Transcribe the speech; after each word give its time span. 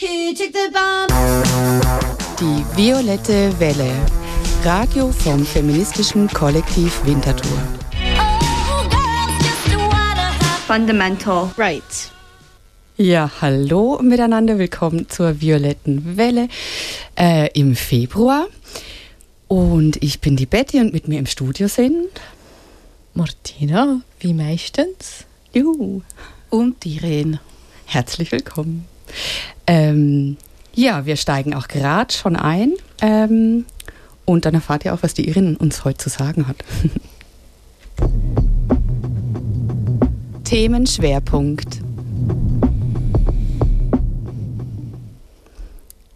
Die 0.00 0.06
violette 2.74 3.52
Welle. 3.60 3.92
Radio 4.64 5.12
vom 5.12 5.44
feministischen 5.44 6.26
Kollektiv 6.28 7.04
Winterthur. 7.04 7.58
Fundamental 10.66 11.50
Rights. 11.58 12.10
Ja, 12.96 13.30
hallo 13.42 14.00
miteinander, 14.00 14.58
willkommen 14.58 15.06
zur 15.10 15.38
violetten 15.38 16.16
Welle 16.16 16.48
äh, 17.18 17.50
im 17.52 17.76
Februar. 17.76 18.46
Und 19.48 20.02
ich 20.02 20.20
bin 20.22 20.34
die 20.34 20.46
Betty 20.46 20.80
und 20.80 20.94
mit 20.94 21.08
mir 21.08 21.18
im 21.18 21.26
Studio 21.26 21.68
sind 21.68 22.08
Martina, 23.12 24.00
wie 24.20 24.32
meistens. 24.32 25.26
Juhu. 25.52 26.00
Und 26.48 26.86
Irene. 26.86 27.40
Herzlich 27.84 28.32
willkommen. 28.32 28.89
Ähm, 29.66 30.36
ja, 30.74 31.06
wir 31.06 31.16
steigen 31.16 31.54
auch 31.54 31.68
gerade 31.68 32.12
schon 32.12 32.36
ein. 32.36 32.72
Ähm, 33.00 33.66
und 34.24 34.44
dann 34.44 34.54
erfahrt 34.54 34.84
ihr 34.84 34.94
auch, 34.94 35.02
was 35.02 35.14
die 35.14 35.28
Irene 35.28 35.58
uns 35.58 35.84
heute 35.84 35.98
zu 35.98 36.08
sagen 36.08 36.46
hat. 36.46 36.56
Themenschwerpunkt. 40.44 41.80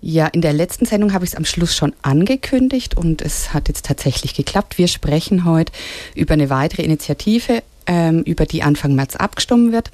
Ja, 0.00 0.26
in 0.26 0.42
der 0.42 0.52
letzten 0.52 0.84
Sendung 0.84 1.12
habe 1.12 1.24
ich 1.24 1.30
es 1.30 1.36
am 1.36 1.44
Schluss 1.44 1.74
schon 1.74 1.94
angekündigt 2.02 2.96
und 2.96 3.22
es 3.22 3.54
hat 3.54 3.68
jetzt 3.68 3.86
tatsächlich 3.86 4.34
geklappt. 4.34 4.76
Wir 4.76 4.86
sprechen 4.86 5.44
heute 5.44 5.72
über 6.14 6.34
eine 6.34 6.50
weitere 6.50 6.82
Initiative, 6.82 7.62
ähm, 7.86 8.22
über 8.22 8.44
die 8.44 8.62
Anfang 8.62 8.94
März 8.94 9.16
abgestimmt 9.16 9.72
wird. 9.72 9.90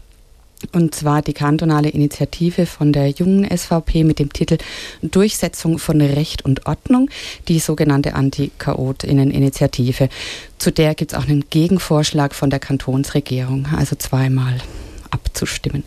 Und 0.73 0.95
zwar 0.95 1.23
die 1.23 1.33
kantonale 1.33 1.89
Initiative 1.89 2.67
von 2.67 2.93
der 2.93 3.09
jungen 3.09 3.49
SVP 3.49 4.05
mit 4.05 4.19
dem 4.19 4.33
Titel 4.33 4.59
Durchsetzung 5.03 5.79
von 5.79 6.01
Recht 6.01 6.45
und 6.45 6.67
Ordnung, 6.67 7.11
die 7.49 7.59
sogenannte 7.59 8.15
Anti-Chaotinnen-Initiative. 8.15 10.09
Zu 10.59 10.71
der 10.71 10.95
gibt 10.95 11.13
es 11.13 11.19
auch 11.19 11.27
einen 11.27 11.45
Gegenvorschlag 11.49 12.35
von 12.35 12.51
der 12.51 12.61
Kantonsregierung, 12.61 13.67
also 13.77 13.97
zweimal 13.97 14.59
abzustimmen. 15.11 15.85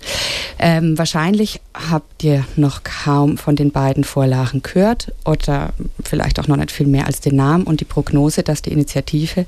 Ähm, 0.60 0.98
wahrscheinlich 0.98 1.62
habt 1.74 2.24
ihr 2.24 2.46
noch 2.56 2.84
kaum 2.84 3.38
von 3.38 3.56
den 3.56 3.72
beiden 3.72 4.04
Vorlagen 4.04 4.62
gehört 4.62 5.12
oder 5.26 5.74
vielleicht 6.04 6.40
auch 6.40 6.48
noch 6.48 6.58
nicht 6.58 6.72
viel 6.72 6.88
mehr 6.88 7.06
als 7.08 7.22
den 7.22 7.36
Namen 7.36 7.66
und 7.66 7.80
die 7.80 7.86
Prognose, 7.86 8.44
dass 8.44 8.62
die 8.62 8.72
Initiative 8.72 9.46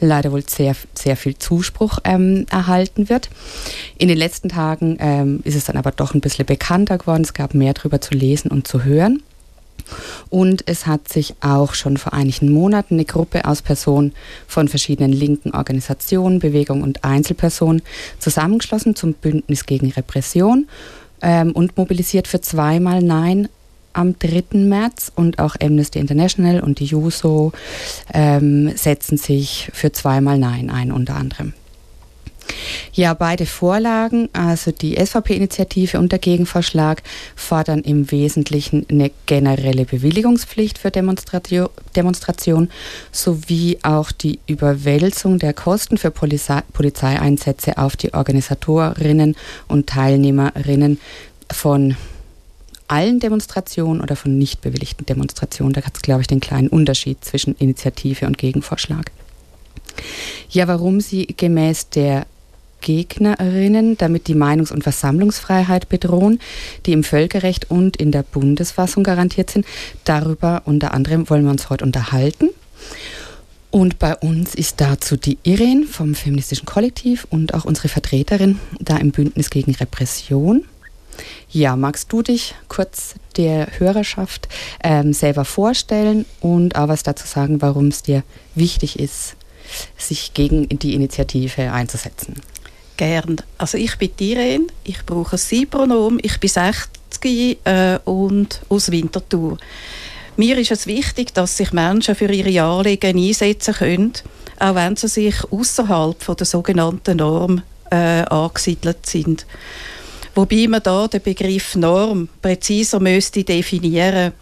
leider 0.00 0.32
wohl 0.32 0.44
sehr, 0.46 0.74
sehr 0.94 1.16
viel 1.16 1.36
Zuspruch 1.36 1.98
ähm, 2.04 2.46
erhalten 2.50 3.08
wird. 3.08 3.30
In 3.98 4.08
den 4.08 4.18
letzten 4.18 4.48
Tagen 4.48 4.96
ähm, 5.00 5.40
ist 5.44 5.54
es 5.54 5.64
dann 5.64 5.76
aber 5.76 5.90
doch 5.90 6.14
ein 6.14 6.20
bisschen 6.20 6.46
bekannter 6.46 6.98
geworden. 6.98 7.22
Es 7.22 7.34
gab 7.34 7.54
mehr 7.54 7.74
darüber 7.74 8.00
zu 8.00 8.14
lesen 8.14 8.50
und 8.50 8.68
zu 8.68 8.84
hören. 8.84 9.22
Und 10.30 10.64
es 10.66 10.86
hat 10.86 11.08
sich 11.08 11.34
auch 11.40 11.74
schon 11.74 11.96
vor 11.96 12.12
einigen 12.12 12.52
Monaten 12.52 12.94
eine 12.94 13.04
Gruppe 13.04 13.44
aus 13.44 13.62
Personen 13.62 14.12
von 14.46 14.68
verschiedenen 14.68 15.12
linken 15.12 15.50
Organisationen, 15.50 16.38
Bewegungen 16.38 16.82
und 16.82 17.04
Einzelpersonen 17.04 17.82
zusammengeschlossen 18.18 18.96
zum 18.96 19.14
Bündnis 19.14 19.66
gegen 19.66 19.90
Repression 19.90 20.68
ähm, 21.22 21.52
und 21.52 21.76
mobilisiert 21.76 22.28
für 22.28 22.40
zweimal 22.40 23.02
Nein 23.02 23.48
am 23.92 24.18
3. 24.18 24.58
März 24.58 25.12
und 25.14 25.38
auch 25.38 25.54
Amnesty 25.60 25.98
International 25.98 26.60
und 26.60 26.80
die 26.80 26.86
JUSO 26.86 27.52
ähm, 28.12 28.76
setzen 28.76 29.16
sich 29.16 29.70
für 29.72 29.92
zweimal 29.92 30.38
Nein 30.38 30.68
ein, 30.68 30.90
unter 30.92 31.14
anderem. 31.14 31.54
Ja, 32.92 33.14
beide 33.14 33.46
Vorlagen, 33.46 34.28
also 34.32 34.70
die 34.70 34.94
SVP-Initiative 34.94 35.98
und 35.98 36.12
der 36.12 36.18
Gegenvorschlag, 36.18 37.02
fordern 37.34 37.80
im 37.80 38.10
Wesentlichen 38.10 38.86
eine 38.88 39.10
generelle 39.26 39.84
Bewilligungspflicht 39.84 40.78
für 40.78 40.90
Demonstration, 40.90 41.68
Demonstration 41.96 42.70
sowie 43.10 43.78
auch 43.82 44.12
die 44.12 44.38
Überwälzung 44.46 45.38
der 45.38 45.52
Kosten 45.52 45.98
für 45.98 46.10
Polizei, 46.10 46.62
Polizeieinsätze 46.72 47.78
auf 47.78 47.96
die 47.96 48.14
Organisatorinnen 48.14 49.36
und 49.68 49.88
Teilnehmerinnen 49.88 51.00
von 51.50 51.96
allen 52.88 53.18
Demonstrationen 53.18 54.02
oder 54.02 54.16
von 54.16 54.36
nicht 54.38 54.60
bewilligten 54.60 55.06
Demonstrationen. 55.06 55.72
Da 55.72 55.82
hat 55.82 55.96
es, 55.96 56.02
glaube 56.02 56.20
ich, 56.20 56.26
den 56.26 56.40
kleinen 56.40 56.68
Unterschied 56.68 57.24
zwischen 57.24 57.56
Initiative 57.56 58.26
und 58.26 58.38
Gegenvorschlag. 58.38 59.10
Ja, 60.50 60.68
warum 60.68 61.00
sie 61.00 61.26
gemäß 61.26 61.88
der 61.90 62.26
Gegnerinnen 62.84 63.96
damit 63.96 64.28
die 64.28 64.34
Meinungs- 64.34 64.70
und 64.70 64.82
Versammlungsfreiheit 64.82 65.88
bedrohen, 65.88 66.38
die 66.84 66.92
im 66.92 67.02
Völkerrecht 67.02 67.70
und 67.70 67.96
in 67.96 68.12
der 68.12 68.22
Bundesfassung 68.22 69.02
garantiert 69.02 69.50
sind. 69.50 69.66
Darüber 70.04 70.62
unter 70.66 70.92
anderem 70.92 71.28
wollen 71.30 71.44
wir 71.44 71.50
uns 71.50 71.70
heute 71.70 71.84
unterhalten. 71.84 72.50
Und 73.70 73.98
bei 73.98 74.14
uns 74.14 74.54
ist 74.54 74.80
dazu 74.80 75.16
die 75.16 75.38
Irene 75.42 75.86
vom 75.86 76.14
Feministischen 76.14 76.66
Kollektiv 76.66 77.26
und 77.30 77.54
auch 77.54 77.64
unsere 77.64 77.88
Vertreterin 77.88 78.60
da 78.78 78.98
im 78.98 79.10
Bündnis 79.10 79.50
gegen 79.50 79.74
Repression. 79.74 80.64
Ja, 81.50 81.74
magst 81.76 82.12
du 82.12 82.22
dich 82.22 82.54
kurz 82.68 83.14
der 83.36 83.78
Hörerschaft 83.78 84.48
ähm, 84.82 85.12
selber 85.12 85.44
vorstellen 85.44 86.24
und 86.40 86.76
auch 86.76 86.88
was 86.88 87.02
dazu 87.02 87.26
sagen, 87.26 87.62
warum 87.62 87.88
es 87.88 88.02
dir 88.02 88.22
wichtig 88.54 88.98
ist, 88.98 89.36
sich 89.96 90.34
gegen 90.34 90.68
die 90.68 90.94
Initiative 90.94 91.72
einzusetzen? 91.72 92.34
Gern. 92.96 93.36
Also 93.58 93.78
ich 93.78 93.96
bin 93.96 94.10
Irene, 94.18 94.66
ich 94.84 95.04
brauche 95.04 95.36
ein 95.36 95.38
Sie-Pronomen, 95.38 96.20
ich 96.22 96.38
bin 96.38 96.50
60 96.50 97.58
äh, 97.64 97.98
und 98.04 98.60
aus 98.68 98.90
Winterthur. 98.90 99.58
Mir 100.36 100.58
ist 100.58 100.72
es 100.72 100.86
wichtig, 100.86 101.32
dass 101.34 101.56
sich 101.56 101.72
Menschen 101.72 102.14
für 102.14 102.32
ihre 102.32 102.62
Anliegen 102.62 103.18
einsetzen 103.18 103.74
können, 103.74 104.12
auch 104.58 104.74
wenn 104.74 104.96
sie 104.96 105.08
sich 105.08 105.36
außerhalb 105.50 106.36
der 106.36 106.46
sogenannten 106.46 107.18
Norm 107.18 107.62
äh, 107.90 108.22
angesiedelt 108.22 109.06
sind. 109.06 109.46
Wobei 110.34 110.66
man 110.66 110.82
da 110.82 111.06
den 111.06 111.22
Begriff 111.22 111.76
Norm 111.76 112.28
präziser 112.42 112.98
müsste 112.98 113.44
definieren, 113.44 114.32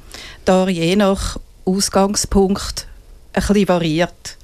da 0.45 0.67
je 0.69 0.97
nach 0.97 1.39
Ausgangspunkt 1.67 2.87
ein 3.35 3.43
bisschen 3.43 3.69
variiert. 3.69 4.39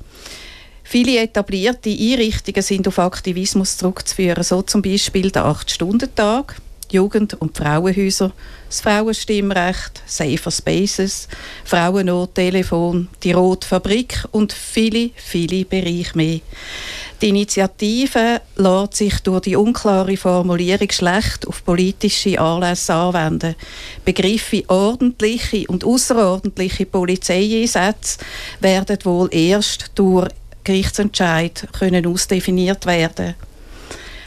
Viele 0.91 1.19
etablierte 1.19 1.91
Einrichtungen 1.91 2.63
sind 2.63 2.89
auf 2.89 2.99
Aktivismus 2.99 3.77
zurückzuführen, 3.77 4.43
so 4.43 4.63
zum 4.63 4.81
Beispiel 4.81 5.31
der 5.31 5.45
8-Stunden-Tag, 5.45 6.63
Jugend- 6.91 7.35
und 7.35 7.55
Frauenhäuser, 7.55 8.33
das 8.71 8.81
Frauenstimmrecht, 8.81 10.03
Safer 10.07 10.51
Spaces, 10.51 11.29
Frauennottelefon, 11.67 13.09
die 13.23 13.33
Rote 13.33 13.69
Fabrik 13.69 14.25
und 14.31 14.55
viele, 14.55 15.11
viele 15.15 15.67
Bereiche 15.67 16.17
mehr. 16.17 16.41
Die 17.21 17.29
Initiative 17.29 18.41
lässt 18.57 18.95
sich 18.95 19.19
durch 19.21 19.43
die 19.43 19.57
unklare 19.57 20.17
Formulierung 20.17 20.91
schlecht 20.91 21.47
auf 21.47 21.67
politische 21.67 22.41
Anlässe 22.41 22.95
anwenden. 22.95 23.57
Begriffe 24.07 24.65
ordentliche 24.69 25.67
und 25.69 25.85
außerordentliche 25.85 26.87
Polizeieinsätze 26.87 28.21
werden 28.61 28.97
wohl 29.05 29.29
erst 29.35 29.91
durch 29.95 30.31
Gerichtsentscheid 30.69 31.67
können 31.73 32.07
ausdefiniert 32.07 32.85
werden. 32.85 33.35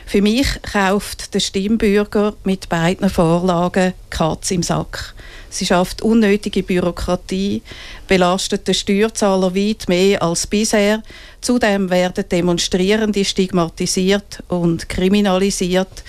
Für 0.08 0.24
mich 0.24 0.48
kauft 0.64 1.36
der 1.36 1.40
Stimmbürger 1.40 2.34
mit 2.46 2.68
beiden 2.68 3.12
Vorlagen 3.12 3.94
Katz 4.10 4.50
im 4.50 4.64
Sack. 4.64 5.14
Sie 5.52 5.68
schafft 5.68 6.02
unnötige 6.02 6.64
Bürokratie, 6.64 7.62
belastet 8.08 8.68
den 8.68 8.74
Steuerzahler 8.74 9.54
weit 9.54 9.88
mehr 9.88 10.24
als 10.24 10.48
bisher. 10.48 11.04
Zudem 11.42 11.92
werden 11.92 12.26
Demonstrierende 12.28 13.24
stigmatisiert 13.24 14.42
und 14.48 14.90
kriminalisiert, 14.90 16.04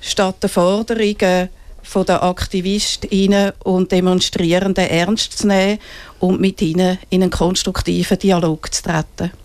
statt 0.00 0.36
der 0.40 0.50
Forderungen 0.50 1.48
von 1.82 2.06
den 2.06 2.16
Aktivistinnen 2.16 3.52
und 3.64 3.90
Demonstrierenden 3.90 4.88
ernst 4.88 5.36
zu 5.36 5.48
nehmen 5.48 5.80
und 6.20 6.40
mit 6.40 6.62
ihnen 6.62 6.98
in 7.10 7.22
einen 7.22 7.30
konstruktiven 7.32 8.20
Dialog 8.20 8.72
zu 8.72 8.84
treten. 8.84 9.43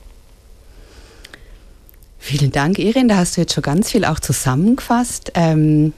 Vielen 2.20 2.52
Dank, 2.52 2.78
Irin. 2.78 3.08
Da 3.08 3.18
hast 3.18 3.38
du 3.38 3.42
jetzt 3.42 3.54
schon 3.54 3.64
ganz 3.64 3.92
viel 3.92 4.06
auch 4.06 4.20
zusammengefasst. 4.20 5.32
Ähm, 5.36 5.94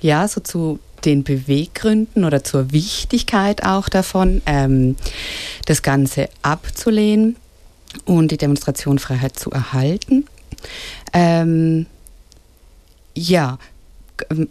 ja, 0.00 0.26
so 0.26 0.40
zu 0.40 0.80
den 1.04 1.24
Beweggründen 1.24 2.24
oder 2.24 2.44
zur 2.44 2.72
Wichtigkeit 2.72 3.64
auch 3.64 3.88
davon, 3.88 4.42
ähm, 4.46 4.96
das 5.66 5.82
Ganze 5.82 6.28
abzulehnen 6.42 7.36
und 8.04 8.30
die 8.30 8.36
Demonstrationfreiheit 8.36 9.38
zu 9.38 9.50
erhalten. 9.50 10.26
Ähm, 11.12 11.86
ja, 13.14 13.58
ähm, 14.30 14.48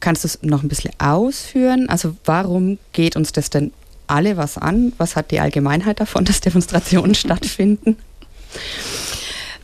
kannst 0.00 0.24
du 0.24 0.28
es 0.28 0.42
noch 0.42 0.62
ein 0.62 0.68
bisschen 0.68 0.92
ausführen? 0.98 1.88
Also 1.88 2.16
warum 2.24 2.78
geht 2.92 3.16
uns 3.16 3.32
das 3.32 3.50
denn 3.50 3.72
alle 4.06 4.36
was 4.36 4.56
an? 4.56 4.92
Was 4.98 5.16
hat 5.16 5.30
die 5.30 5.40
Allgemeinheit 5.40 6.00
davon, 6.00 6.24
dass 6.24 6.40
Demonstrationen 6.40 7.14
stattfinden? 7.14 7.96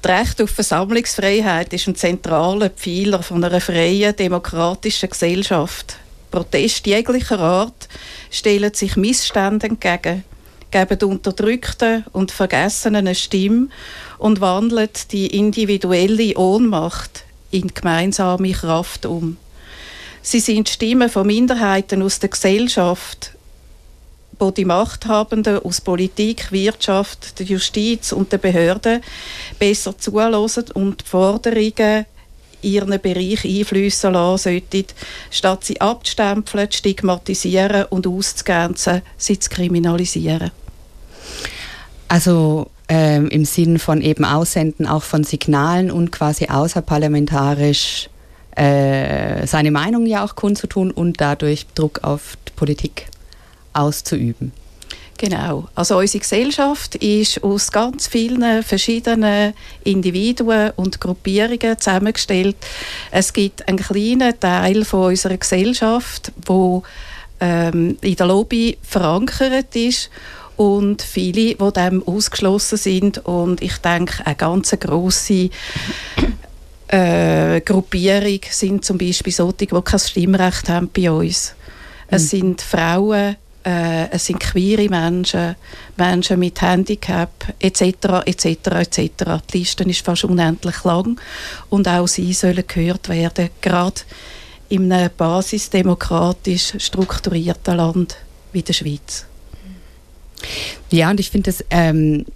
Das 0.04 0.20
Recht 0.20 0.42
auf 0.42 0.50
Versammlungsfreiheit 0.50 1.72
ist 1.72 1.88
ein 1.88 1.94
zentraler 1.94 2.68
Pfeiler 2.68 3.22
von 3.22 3.42
einer 3.42 3.58
freien, 3.58 4.14
demokratischen 4.14 5.08
Gesellschaft. 5.08 5.96
Proteste 6.30 6.90
jeglicher 6.90 7.40
Art 7.40 7.88
stellen 8.30 8.74
sich 8.74 8.96
Missständen 8.96 9.78
entgegen, 9.82 10.24
geben 10.70 11.10
Unterdrückten 11.10 12.04
und 12.12 12.32
Vergessenen 12.32 13.06
eine 13.06 13.14
Stimme 13.14 13.68
und 14.18 14.42
wandeln 14.42 14.90
die 15.10 15.38
individuelle 15.38 16.36
Ohnmacht 16.36 17.24
in 17.50 17.72
gemeinsame 17.72 18.52
Kraft 18.52 19.06
um. 19.06 19.38
Sie 20.20 20.40
sind 20.40 20.68
Stimmen 20.68 21.08
von 21.08 21.26
Minderheiten 21.26 22.02
aus 22.02 22.18
der 22.18 22.28
Gesellschaft, 22.28 23.30
wo 24.38 24.50
die 24.50 24.64
Machthabenden 24.64 25.58
aus 25.58 25.80
Politik, 25.80 26.50
Wirtschaft, 26.52 27.38
der 27.38 27.46
Justiz 27.46 28.12
und 28.12 28.32
den 28.32 28.40
Behörden 28.40 29.02
besser 29.58 29.96
zulassen 29.98 30.64
und 30.74 31.02
die 31.02 31.08
Forderungen 31.08 32.06
ihren 32.62 33.00
Bereich 33.00 33.44
einflüssen 33.44 34.12
lassen 34.14 34.50
sollten, 34.52 34.86
statt 35.30 35.64
sie 35.64 35.80
abzustempeln, 35.80 36.70
zu 36.70 36.78
stigmatisieren 36.78 37.84
und 37.90 38.06
auszugrenzen, 38.06 39.02
sie 39.18 39.38
zu 39.38 39.50
kriminalisieren. 39.50 40.50
Also 42.08 42.70
ähm, 42.88 43.28
im 43.28 43.44
Sinn 43.44 43.78
von 43.78 44.00
eben 44.00 44.24
Aussenden 44.24 44.86
auch 44.86 45.02
von 45.02 45.24
Signalen 45.24 45.90
und 45.90 46.10
quasi 46.12 46.46
außerparlamentarisch 46.46 48.08
äh, 48.56 49.46
seine 49.46 49.70
Meinung 49.70 50.06
ja 50.06 50.24
auch 50.24 50.36
kundzutun 50.36 50.90
und 50.90 51.20
dadurch 51.20 51.66
Druck 51.74 52.00
auf 52.02 52.36
die 52.48 52.52
Politik 52.52 53.06
auszuüben. 53.74 54.52
Genau. 55.16 55.68
Also 55.74 55.98
unsere 55.98 56.20
Gesellschaft 56.20 56.96
ist 56.96 57.42
aus 57.42 57.70
ganz 57.70 58.08
vielen 58.08 58.62
verschiedenen 58.62 59.54
Individuen 59.84 60.72
und 60.76 61.00
Gruppierungen 61.00 61.78
zusammengestellt. 61.78 62.56
Es 63.10 63.32
gibt 63.32 63.66
einen 63.68 63.78
kleinen 63.78 64.38
Teil 64.40 64.84
von 64.84 65.10
unserer 65.10 65.36
Gesellschaft, 65.36 66.32
wo 66.46 66.82
ähm, 67.40 67.96
in 68.00 68.16
der 68.16 68.26
Lobby 68.26 68.76
verankert 68.82 69.76
ist 69.76 70.10
und 70.56 71.02
viele, 71.02 71.54
die 71.54 71.72
dem 71.72 72.06
ausgeschlossen 72.06 72.78
sind 72.78 73.18
und 73.24 73.62
ich 73.62 73.78
denke, 73.78 74.26
eine 74.26 74.36
ganz 74.36 74.70
grosse 74.78 75.50
äh, 76.88 77.60
Gruppierung 77.60 78.40
sind 78.50 78.84
zum 78.84 78.98
Beispiel 78.98 79.32
solche, 79.32 79.66
die 79.66 79.82
kein 79.82 79.98
Stimmrecht 79.98 80.68
haben 80.68 80.90
bei 80.94 81.10
uns. 81.10 81.54
Es 82.08 82.30
sind 82.30 82.60
Frauen, 82.60 83.36
äh, 83.64 84.10
es 84.10 84.26
sind 84.26 84.40
queere 84.40 84.88
Menschen, 84.88 85.56
Menschen 85.96 86.38
mit 86.38 86.60
Handicap 86.60 87.30
etc. 87.58 87.82
etc. 88.26 88.46
etc. 88.46 89.00
Die 89.52 89.58
Liste 89.58 89.84
ist 89.84 90.04
fast 90.04 90.24
unendlich 90.24 90.84
lang 90.84 91.20
und 91.70 91.88
auch 91.88 92.06
sie 92.06 92.32
sollen 92.32 92.64
gehört 92.66 93.08
werden, 93.08 93.50
gerade 93.60 94.02
in 94.68 94.92
einem 94.92 95.10
basisdemokratisch 95.16 96.74
strukturierten 96.78 97.76
Land 97.76 98.16
wie 98.52 98.62
der 98.62 98.72
Schweiz. 98.72 99.26
Ja, 100.90 101.10
und 101.10 101.20
ich 101.20 101.30
finde 101.30 101.50
das 101.50 101.64
ähm, 101.70 102.26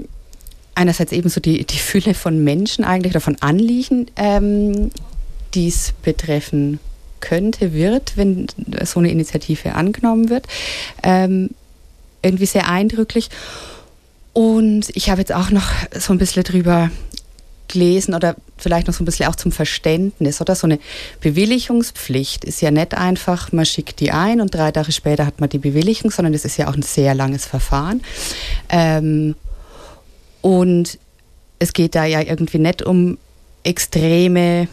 einerseits 0.75 1.13
eben 1.13 1.29
so 1.29 1.41
die, 1.41 1.65
die 1.65 1.79
Fülle 1.79 2.15
von 2.15 2.43
Menschen 2.43 2.85
eigentlich 2.85 3.13
oder 3.13 3.21
von 3.21 3.37
Anliegen, 3.41 4.11
ähm, 4.17 4.91
die 5.55 5.69
es 5.69 5.93
betreffen 6.03 6.81
könnte, 7.21 7.73
wird, 7.73 8.17
wenn 8.17 8.47
so 8.85 9.01
eine 9.01 9.11
Initiative 9.11 9.75
angenommen 9.75 10.31
wird. 10.31 10.47
Ähm, 11.03 11.51
irgendwie 12.23 12.47
sehr 12.47 12.69
eindrücklich. 12.69 13.29
Und 14.33 14.91
ich 14.95 15.11
habe 15.11 15.21
jetzt 15.21 15.35
auch 15.35 15.51
noch 15.51 15.71
so 15.99 16.13
ein 16.13 16.19
bisschen 16.19 16.45
drüber 16.45 16.91
gelesen 17.69 18.15
oder 18.15 18.35
vielleicht 18.57 18.87
noch 18.87 18.95
so 18.95 19.03
ein 19.03 19.05
bisschen 19.05 19.27
auch 19.27 19.37
zum 19.37 19.53
Verständnis, 19.53 20.41
oder? 20.41 20.55
So 20.55 20.67
eine 20.67 20.79
Bewilligungspflicht 21.21 22.45
ist 22.45 22.61
ja 22.61 22.71
nicht 22.71 22.95
einfach, 22.95 23.53
man 23.53 23.67
schickt 23.67 24.01
die 24.01 24.11
ein 24.11 24.41
und 24.41 24.55
drei 24.55 24.73
Tage 24.73 24.91
später 24.91 25.27
hat 25.27 25.41
man 25.41 25.49
die 25.51 25.59
Bewilligung, 25.59 26.11
sondern 26.11 26.33
das 26.33 26.45
ist 26.45 26.57
ja 26.57 26.69
auch 26.69 26.75
ein 26.75 26.83
sehr 26.83 27.15
langes 27.15 27.47
Verfahren. 27.47 28.03
Ähm, 28.69 29.35
und 30.41 30.99
es 31.59 31.73
geht 31.73 31.95
da 31.95 32.05
ja 32.05 32.21
irgendwie 32.23 32.59
nicht 32.59 32.83
um 32.83 33.19
extreme 33.65 34.69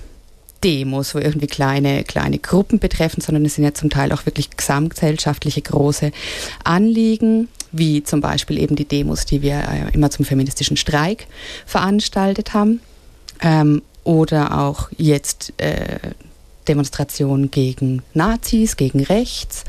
Demos, 0.65 1.13
wo 1.13 1.19
irgendwie 1.19 1.45
kleine, 1.45 2.03
kleine 2.03 2.39
Gruppen 2.39 2.79
betreffen, 2.79 3.21
sondern 3.21 3.45
es 3.45 3.53
sind 3.53 3.63
ja 3.63 3.75
zum 3.75 3.91
Teil 3.91 4.11
auch 4.11 4.25
wirklich 4.25 4.49
gesamtgesellschaftliche 4.57 5.61
große 5.61 6.11
Anliegen, 6.63 7.49
wie 7.71 8.03
zum 8.03 8.19
Beispiel 8.19 8.57
eben 8.57 8.75
die 8.75 8.85
Demos, 8.85 9.25
die 9.25 9.43
wir 9.43 9.59
äh, 9.59 9.93
immer 9.93 10.09
zum 10.09 10.25
feministischen 10.25 10.75
Streik 10.75 11.27
veranstaltet 11.67 12.55
haben. 12.55 12.81
Ähm, 13.41 13.83
oder 14.03 14.59
auch 14.59 14.89
jetzt 14.97 15.53
äh, 15.57 15.99
Demonstrationen 16.67 17.51
gegen 17.51 18.01
Nazis, 18.15 18.75
gegen 18.75 19.03
Rechts 19.03 19.65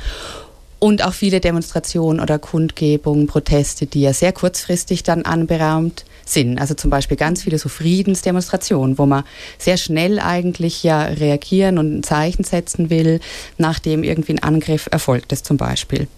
und 0.78 1.04
auch 1.04 1.12
viele 1.12 1.40
Demonstrationen 1.40 2.20
oder 2.20 2.38
Kundgebungen, 2.38 3.26
Proteste, 3.26 3.86
die 3.86 4.00
ja 4.00 4.14
sehr 4.14 4.32
kurzfristig 4.32 5.02
dann 5.02 5.22
anberaumt 5.22 6.06
sind. 6.28 6.58
Also 6.58 6.74
zum 6.74 6.90
Beispiel 6.90 7.16
ganz 7.16 7.42
viele 7.42 7.58
so 7.58 7.68
Friedensdemonstrationen, 7.68 8.98
wo 8.98 9.06
man 9.06 9.24
sehr 9.58 9.76
schnell 9.76 10.18
eigentlich 10.18 10.82
ja 10.82 11.04
reagieren 11.04 11.78
und 11.78 11.98
ein 11.98 12.02
Zeichen 12.02 12.44
setzen 12.44 12.90
will, 12.90 13.20
nachdem 13.58 14.02
irgendwie 14.02 14.32
ein 14.32 14.42
Angriff 14.42 14.88
erfolgt 14.90 15.32
ist 15.32 15.46
zum 15.46 15.56
Beispiel. 15.56 16.08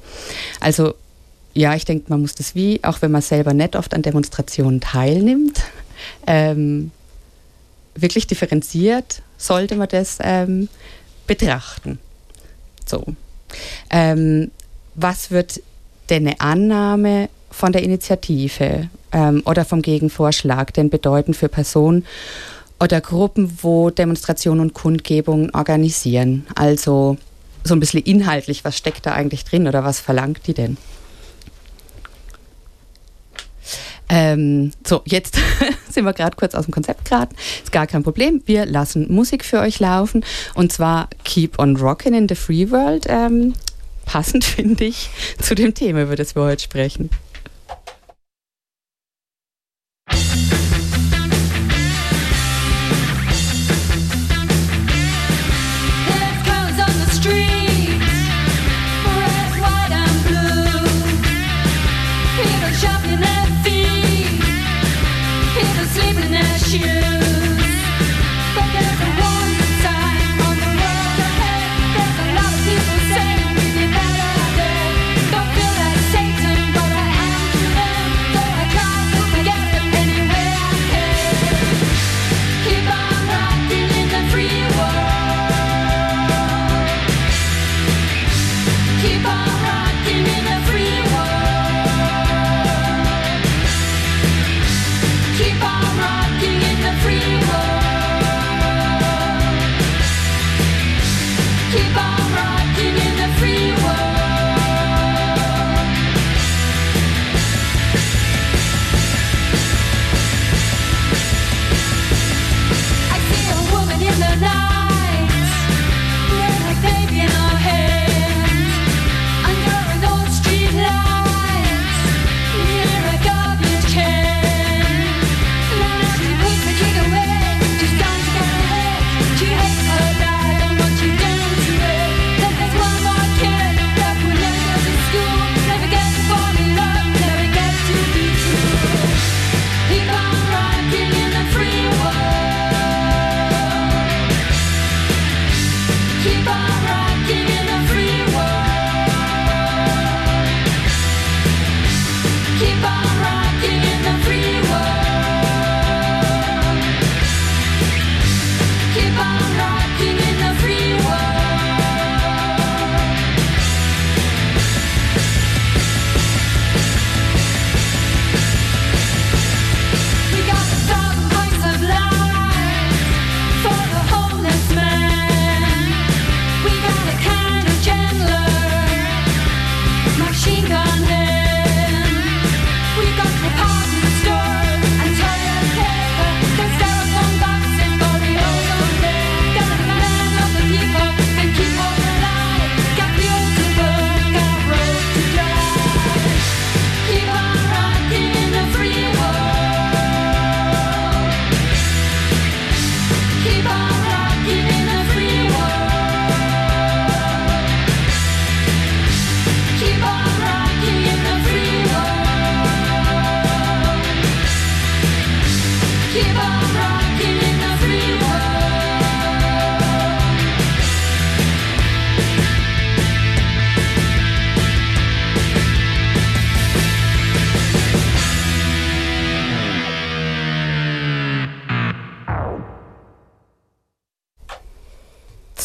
Also 0.61 0.95
ja, 1.55 1.75
ich 1.75 1.85
denke, 1.85 2.07
man 2.09 2.21
muss 2.21 2.35
das 2.35 2.55
wie, 2.55 2.81
auch 2.85 3.03
wenn 3.03 3.11
man 3.11 3.23
selber 3.23 3.53
nicht 3.53 3.77
oft 3.77 3.95
an 3.95 4.03
Demonstrationen 4.03 4.81
teilnimmt, 4.81 5.63
ähm, 6.27 6.91
wirklich 7.95 8.27
differenziert 8.27 9.23
sollte 9.37 9.77
man 9.77 9.89
das 9.89 10.19
ähm, 10.21 10.69
betrachten. 11.27 11.99
So. 12.87 13.05
Ähm, 13.91 14.51
was 14.95 15.31
wird 15.31 15.63
denn 16.11 16.27
eine 16.27 16.41
Annahme 16.41 17.29
von 17.51 17.73
der 17.73 17.83
Initiative 17.83 18.89
ähm, 19.13 19.43
oder 19.45 19.65
vom 19.65 19.83
Gegenvorschlag 19.83 20.73
denn 20.75 20.91
bedeuten 20.91 21.35
für 21.35 21.49
Personen 21.49 22.05
oder 22.81 23.01
Gruppen, 23.01 23.59
wo 23.63 23.91
Demonstrationen 23.91 24.61
und 24.61 24.75
Kundgebungen 24.75 25.55
organisieren? 25.55 26.47
Also 26.55 27.17
so 27.65 27.75
ein 27.75 27.81
bisschen 27.81 28.03
inhaltlich, 28.03 28.65
was 28.65 28.77
steckt 28.77 29.07
da 29.07 29.13
eigentlich 29.13 29.45
drin 29.45 29.67
oder 29.67 29.85
was 29.85 30.01
verlangt 30.01 30.47
die 30.47 30.55
denn? 30.55 30.77
Ähm, 34.09 34.73
so, 34.87 35.03
jetzt 35.05 35.39
sind 35.91 36.05
wir 36.05 36.15
gerade 36.15 36.37
kurz 36.37 36.55
aus 36.55 36.65
dem 36.65 36.73
Konzept 36.73 37.05
geraten. 37.05 37.37
Ist 37.63 37.73
gar 37.73 37.87
kein 37.87 38.03
Problem. 38.03 38.43
Wir 38.47 38.65
lassen 38.65 39.13
Musik 39.13 39.45
für 39.45 39.61
euch 39.61 39.81
laufen 39.81 40.25
und 40.55 40.73
zwar 40.73 41.09
Keep 41.25 41.59
on 41.59 41.77
Rockin' 41.77 42.15
in 42.15 42.29
the 42.29 42.35
Free 42.35 42.71
World. 42.71 43.05
Ähm, 43.09 43.53
passend 44.07 44.45
finde 44.45 44.85
ich 44.85 45.11
zu 45.41 45.55
dem 45.55 45.75
Thema, 45.75 46.03
über 46.03 46.17
das 46.17 46.35
wir 46.35 46.43
heute 46.43 46.63
sprechen. 46.63 47.11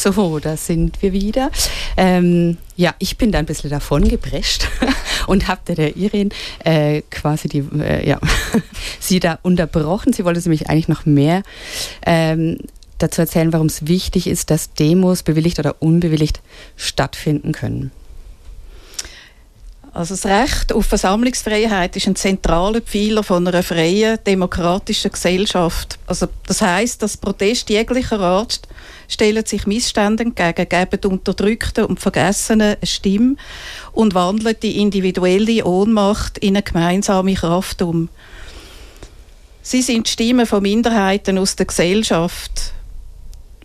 So, 0.04 0.40
da 0.40 0.58
sind 0.58 1.02
wir 1.02 1.14
wieder. 1.14 1.50
Ähm, 1.96 2.58
ja, 2.76 2.94
ich 3.00 3.18
bin 3.18 3.32
da 3.32 3.40
ein 3.40 3.46
bisschen 3.46 3.70
davon 3.70 4.06
geprescht 4.06 4.68
und 5.28 5.48
habe 5.48 5.74
der 5.74 5.96
Irin 5.96 6.30
äh, 6.66 7.04
quasi 7.10 7.48
die, 7.48 7.64
äh, 7.80 8.06
ja, 8.06 8.20
sie 9.00 9.22
da 9.22 9.40
unterbrochen. 9.44 10.12
Sie 10.12 10.26
wollte 10.26 10.50
mich 10.50 10.70
eigentlich 10.70 10.90
noch 10.90 11.06
mehr 11.06 11.42
ähm, 12.06 12.58
dazu 12.98 13.22
erzählen, 13.22 13.54
warum 13.54 13.68
es 13.68 13.88
wichtig 13.88 14.28
ist, 14.28 14.50
dass 14.50 14.74
Demos 14.74 15.24
bewilligt 15.24 15.60
oder 15.60 15.82
unbewilligt 15.82 16.42
stattfinden 16.76 17.54
können. 17.54 17.92
Also 19.94 20.16
das 20.16 20.26
Recht 20.26 20.74
auf 20.74 20.88
Versammlungsfreiheit 20.88 21.96
ist 21.96 22.08
ein 22.08 22.18
zentraler 22.18 22.82
Pfeiler 22.82 23.24
von 23.24 23.48
einer 23.48 23.64
freien, 23.64 24.18
demokratischen 24.26 25.12
Gesellschaft. 25.12 25.98
Also 26.08 26.28
das 26.46 26.62
heißt, 26.62 27.02
dass 27.02 27.16
Proteste 27.16 27.72
jeglicher 27.72 28.20
Art 28.20 28.68
stellen 29.14 29.46
sich 29.46 29.68
Missständen 29.68 30.36
entgegen, 30.36 30.68
geben 30.68 31.12
Unterdrückten 31.12 31.86
und 31.86 32.00
Vergessenen 32.00 32.76
eine 32.76 32.86
Stimme 32.86 33.36
und 33.92 34.14
wandeln 34.14 34.56
die 34.62 34.82
individuelle 34.82 35.66
Ohnmacht 35.66 36.38
in 36.40 36.56
eine 36.56 36.64
gemeinsame 36.64 37.36
Kraft 37.36 37.82
um. 37.82 38.10
Sie 39.62 39.82
sind 39.82 40.08
die 40.08 40.12
Stimmen 40.12 40.46
von 40.46 40.62
Minderheiten 40.62 41.38
aus 41.38 41.56
der 41.56 41.68
Gesellschaft, 41.68 42.74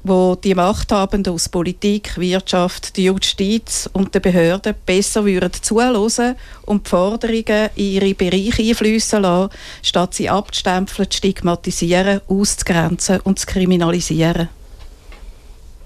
wo 0.05 0.37
die 0.37 0.55
Machthabenden 0.55 1.35
aus 1.35 1.49
Politik, 1.49 2.17
Wirtschaft, 2.17 2.97
der 2.97 3.05
Justiz 3.05 3.91
und 3.93 4.15
den 4.15 4.23
Behörden 4.23 4.75
besser 4.87 5.25
würden 5.25 5.53
zuhören 5.61 6.37
und 6.67 6.87
die 6.87 6.91
Forderungen 6.91 7.71
in 7.75 7.85
ihre 7.85 8.15
Bereiche 8.15 8.63
einfließen 8.63 9.23
lassen, 9.23 9.51
statt 9.83 10.15
sie 10.15 10.29
abzustempeln, 10.29 11.11
zu 11.11 11.17
stigmatisieren, 11.17 12.21
auszugrenzen 12.29 13.21
und 13.21 13.41
zu 13.41 13.47
kriminalisieren. 13.47 14.49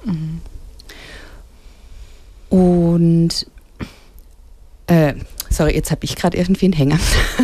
Mhm. 0.05 0.41
Und 2.51 3.47
äh, 4.87 5.15
sorry, 5.49 5.75
jetzt 5.75 5.91
habe 5.91 6.05
ich 6.05 6.17
gerade 6.17 6.37
irgendwie 6.37 6.67
einen 6.67 6.75
Hänger. 6.75 6.99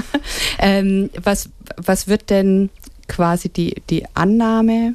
ähm, 0.58 1.10
was, 1.22 1.48
was 1.76 2.08
wird 2.08 2.30
denn 2.30 2.70
quasi 3.06 3.48
die, 3.48 3.82
die 3.88 4.04
Annahme 4.14 4.94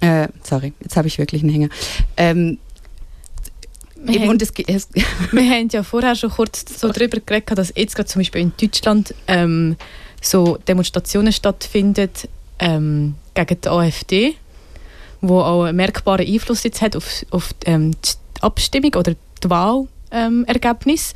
äh, 0.00 0.28
sorry, 0.42 0.72
jetzt 0.80 0.96
habe 0.96 1.08
ich 1.08 1.18
wirklich 1.18 1.42
einen 1.42 1.52
Hänger. 1.52 1.68
Ähm, 2.16 2.58
wir, 3.96 4.20
haben, 4.20 4.38
es, 4.40 4.52
es 4.66 4.88
wir 5.32 5.50
haben 5.50 5.68
ja 5.70 5.82
vorher 5.82 6.14
schon 6.14 6.30
kurz 6.30 6.64
so 6.78 6.90
darüber 6.90 7.18
geredet, 7.20 7.58
dass 7.58 7.72
jetzt 7.74 7.96
gerade 7.96 8.08
zum 8.08 8.20
Beispiel 8.20 8.42
in 8.42 8.52
Deutschland 8.60 9.14
ähm, 9.26 9.76
so 10.20 10.58
Demonstrationen 10.68 11.32
stattfinden 11.32 12.10
ähm, 12.58 13.14
gegen 13.34 13.60
die 13.60 13.68
AfD, 13.68 14.34
wo 15.28 15.40
auch 15.40 15.64
einen 15.64 15.76
merkbaren 15.76 16.26
Einfluss 16.26 16.62
jetzt 16.62 16.82
hat 16.82 16.96
auf, 16.96 17.24
auf 17.30 17.50
ähm, 17.64 17.92
die 17.92 18.42
Abstimmung 18.42 18.94
oder 18.94 19.14
die 19.14 19.50
Wahlergebnis. 19.50 21.14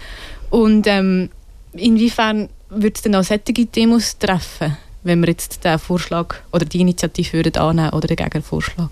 Und 0.50 0.86
ähm, 0.86 1.30
inwiefern 1.72 2.48
würde 2.68 2.94
es 2.94 3.02
denn 3.02 3.14
auch 3.14 3.24
solche 3.24 3.66
Demos 3.66 4.18
treffen? 4.18 4.76
wenn 5.02 5.20
wir 5.20 5.28
jetzt 5.28 5.64
den 5.64 5.78
Vorschlag 5.78 6.36
oder 6.52 6.64
die 6.64 6.80
Initiative 6.80 7.32
würden 7.32 7.56
annehmen 7.56 7.90
oder 7.90 8.08
den 8.08 8.16
Gegenvorschlag? 8.16 8.90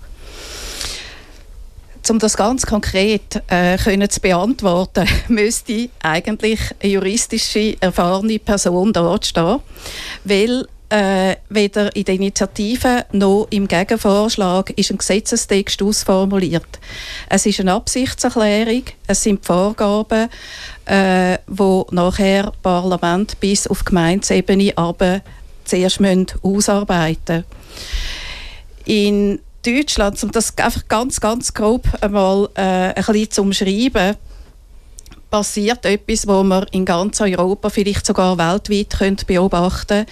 Um 2.09 2.17
das 2.17 2.37
ganz 2.37 2.65
konkret 2.65 3.43
äh, 3.47 3.77
können 3.77 4.09
zu 4.09 4.19
beantworten, 4.19 5.07
müsste 5.27 5.89
eigentlich 6.01 6.59
eine 6.81 6.93
juristische, 6.93 7.77
erfahrene 7.79 8.39
Person 8.39 8.93
dort 8.93 9.27
stehen, 9.27 9.59
weil 10.23 10.67
äh, 10.89 11.35
weder 11.49 11.95
in 11.95 12.03
der 12.03 12.15
Initiative 12.15 13.05
noch 13.11 13.47
im 13.51 13.67
Gegenvorschlag 13.67 14.71
ist 14.71 14.91
ein 14.91 14.97
Gesetzestext 14.97 15.81
ausformuliert. 15.81 16.79
Es 17.29 17.45
ist 17.45 17.59
eine 17.59 17.73
Absichtserklärung, 17.73 18.83
es 19.07 19.23
sind 19.23 19.45
Vorgaben, 19.45 20.29
äh, 20.85 21.37
wo 21.47 21.85
nachher 21.91 22.51
Parlament 22.63 23.39
bis 23.39 23.67
auf 23.67 23.85
Gemeindeebene 23.85 24.73
aber 24.75 25.21
zuerst 25.65 26.01
ausarbeiten. 26.41 27.43
In 28.85 29.39
Deutschland, 29.63 30.23
um 30.23 30.31
das 30.31 30.57
einfach 30.57 30.87
ganz, 30.87 31.19
ganz 31.19 31.53
grob 31.53 31.87
einmal 32.01 32.49
äh, 32.55 32.61
ein 32.61 32.95
bisschen 32.95 33.31
zu 33.31 33.41
umschreiben, 33.43 34.15
passiert 35.29 35.85
etwas, 35.85 36.25
was 36.25 36.43
man 36.43 36.65
in 36.71 36.85
ganz 36.85 37.21
Europa, 37.21 37.69
vielleicht 37.69 38.07
sogar 38.07 38.39
weltweit 38.39 38.97
könnt 38.97 39.27
beobachten 39.27 40.07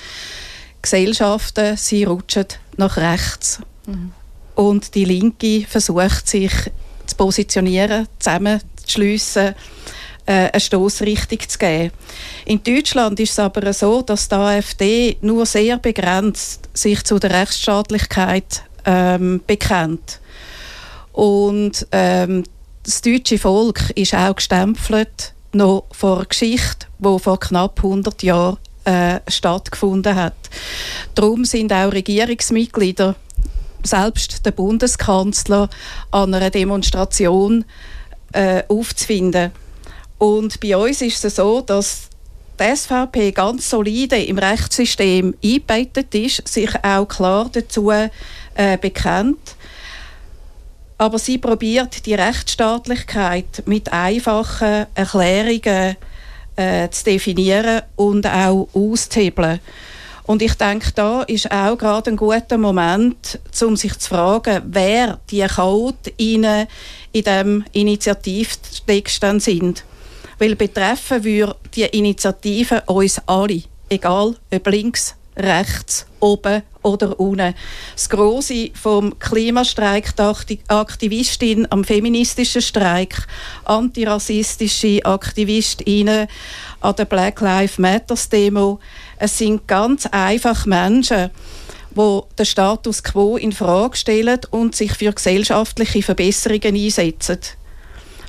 Gesellschaften, 0.90 1.76
sie 1.76 2.06
rutschen 2.06 2.46
nach 2.78 2.96
rechts. 2.96 3.60
Mhm. 3.86 4.14
Und 4.56 4.96
die 4.96 5.04
Linke 5.04 5.68
versucht 5.68 6.30
sich 6.30 6.52
zu 7.06 7.16
positionieren, 7.18 8.08
zusammenzuschliessen, 8.20 9.54
äh, 10.26 10.50
eine 10.52 10.60
Stoßrichtung 10.60 11.40
zu 11.48 11.58
geben. 11.58 11.92
In 12.46 12.64
Deutschland 12.64 13.20
ist 13.20 13.34
es 13.34 13.40
aber 13.40 13.74
so, 13.74 14.02
dass 14.02 14.30
die 14.30 14.36
AfD 14.36 15.18
nur 15.22 15.46
sehr 15.46 15.78
begrenzt 15.78 16.70
sich 16.74 17.04
zu 17.04 17.20
der 17.20 17.32
Rechtsstaatlichkeit 17.32 18.64
ähm, 18.86 19.42
bekennt. 19.46 20.22
Und 21.12 21.86
ähm, 21.92 22.44
das 22.84 23.02
deutsche 23.02 23.38
Volk 23.38 23.90
ist 23.96 24.16
auch 24.16 24.36
gestempelt 24.36 25.34
noch 25.52 25.86
vor 25.92 26.24
Geschichte, 26.26 26.88
die 27.00 27.20
vor 27.20 27.40
knapp 27.40 27.80
100 27.84 28.24
Jahren 28.24 28.58
äh, 28.88 29.20
stattgefunden 29.28 30.16
hat. 30.16 30.50
Darum 31.14 31.44
sind 31.44 31.74
auch 31.74 31.92
Regierungsmitglieder, 31.92 33.16
selbst 33.84 34.46
der 34.46 34.52
Bundeskanzler, 34.52 35.70
an 36.12 36.34
einer 36.34 36.50
Demonstration 36.50 37.66
äh, 38.32 38.64
aufzufinden. 38.70 39.52
Und 40.18 40.60
bei 40.62 40.78
uns 40.78 41.02
ist 41.02 41.24
es 41.26 41.36
so, 41.36 41.62
dass 41.62 42.10
die 42.60 42.76
SVP 42.76 43.32
ganz 43.34 43.70
solide 43.70 44.24
im 44.24 44.40
Rechtssystem 44.40 45.36
eingebettet 45.44 46.16
ist, 46.16 46.48
sich 46.48 46.74
auch 46.82 47.08
klar 47.08 47.50
dazu 47.52 47.92
äh, 47.92 48.08
bekennt. 48.80 49.56
Aber 50.98 51.20
sie 51.20 51.38
probiert 51.38 52.06
die 52.06 52.16
Rechtsstaatlichkeit 52.16 53.64
mit 53.66 53.92
einfachen 53.92 54.88
Erklärungen 54.96 55.98
äh, 56.58 56.90
zu 56.90 57.06
definieren 57.06 57.82
und 57.96 58.28
auch 58.28 58.68
auszuhebeln. 58.74 59.60
Und 60.28 60.42
ich 60.42 60.56
denke, 60.56 60.92
da 60.94 61.24
ist 61.24 61.50
auch 61.50 61.78
gerade 61.78 62.12
ein 62.12 62.18
guter 62.18 62.58
Moment, 62.58 63.40
um 63.62 63.78
sich 63.78 63.98
zu 63.98 64.10
fragen, 64.10 64.62
wer 64.66 65.20
die 65.30 65.48
Code 65.48 66.12
in 66.18 66.46
diesem 67.16 67.64
Initiativtext 67.72 69.24
sind. 69.38 69.86
Weil 70.38 70.56
betreffen 70.58 71.24
würde 71.24 71.56
die 71.74 71.86
Initiative 71.86 72.84
uns 72.88 73.22
alle, 73.26 73.64
egal 73.90 74.36
ob 74.52 74.68
links, 74.68 75.16
rechts, 75.38 76.06
oben 76.20 76.64
oder 76.82 77.20
unten. 77.20 77.54
Das 77.94 78.10
Grosse 78.10 78.72
vom 78.74 79.18
Klimastreik, 79.20 80.14
die 80.48 80.60
Aktivistin 80.68 81.68
am 81.70 81.84
feministischen 81.84 82.62
Streik, 82.62 83.28
antirassistische 83.66 85.06
Aktivistinnen 85.06 86.28
an 86.82 86.96
der 86.96 87.06
Black 87.06 87.42
Lives 87.42 87.78
Matter 87.78 88.16
Demo. 88.32 88.80
Es 89.18 89.38
sind 89.38 89.68
ganz 89.68 90.06
einfach 90.08 90.66
Menschen, 90.66 91.30
die 91.92 92.20
den 92.38 92.46
Status 92.46 93.04
quo 93.04 93.38
in 93.38 93.52
Frage 93.52 93.98
stellen 93.98 94.40
und 94.52 94.76
sich 94.76 94.94
für 94.94 95.12
gesellschaftliche 95.12 96.04
Verbesserungen 96.04 96.76
einsetzen 96.76 97.40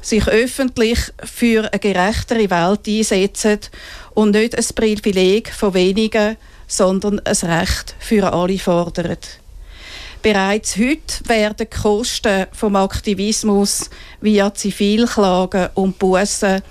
sich 0.01 0.27
öffentlich 0.29 0.99
für 1.25 1.71
eine 1.73 1.79
gerechtere 1.81 2.51
Welt 2.51 2.87
einsetzen 2.87 3.59
und 4.15 4.31
nicht 4.31 4.57
ein 4.57 4.65
Privileg 4.75 5.53
von 5.53 5.75
wenigen, 5.75 6.37
sondern 6.69 7.21
ein 7.21 7.37
Recht 7.37 7.97
für 7.99 8.33
alle 8.33 8.59
fordern. 8.59 9.17
Bereits 10.23 10.77
heute 10.77 11.29
werden 11.29 11.57
die 11.61 11.67
Kosten 11.67 12.47
vom 12.53 12.77
Aktivismus 12.77 13.91
via 14.21 14.53
Zivilklagen 14.53 15.71
und 15.75 15.99
Bussen 15.99 16.63